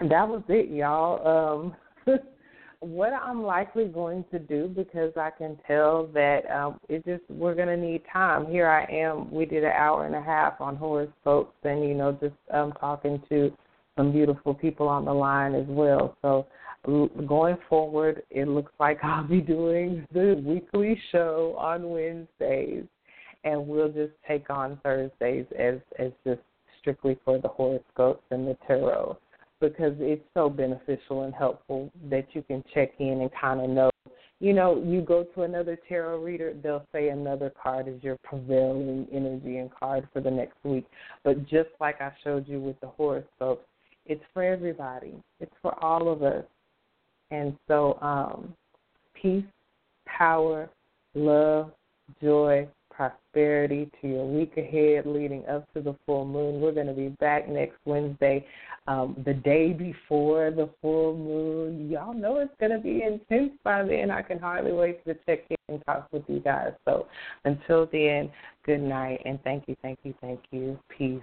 [0.00, 1.72] That was it, y'all.
[2.06, 2.16] Um,
[2.80, 7.54] what I'm likely going to do because I can tell that um, it just we're
[7.54, 8.46] gonna need time.
[8.46, 9.30] Here I am.
[9.32, 13.22] We did an hour and a half on horoscopes, and you know, just um, talking
[13.28, 13.52] to
[13.96, 16.16] some beautiful people on the line as well.
[16.22, 16.46] So
[16.84, 22.84] going forward, it looks like I'll be doing the weekly show on Wednesdays,
[23.44, 26.40] and we'll just take on Thursdays as as just
[26.80, 29.18] strictly for the horoscopes and the tarot
[29.60, 33.90] because it's so beneficial and helpful that you can check in and kind of know.
[34.40, 39.06] You know, you go to another tarot reader, they'll say another card is your prevailing
[39.10, 40.84] energy and card for the next week.
[41.22, 43.64] But just like I showed you with the horoscopes,
[44.04, 45.14] it's for everybody.
[45.40, 46.44] It's for all of us.
[47.34, 48.54] And so, um,
[49.20, 49.44] peace,
[50.06, 50.70] power,
[51.14, 51.72] love,
[52.22, 56.60] joy, prosperity to your week ahead leading up to the full moon.
[56.60, 58.46] We're going to be back next Wednesday,
[58.86, 61.90] um, the day before the full moon.
[61.90, 64.12] Y'all know it's going to be intense by then.
[64.12, 66.72] I can hardly wait to check in and talk with you guys.
[66.84, 67.08] So
[67.44, 68.30] until then,
[68.64, 70.78] good night and thank you, thank you, thank you.
[70.96, 71.22] Peace.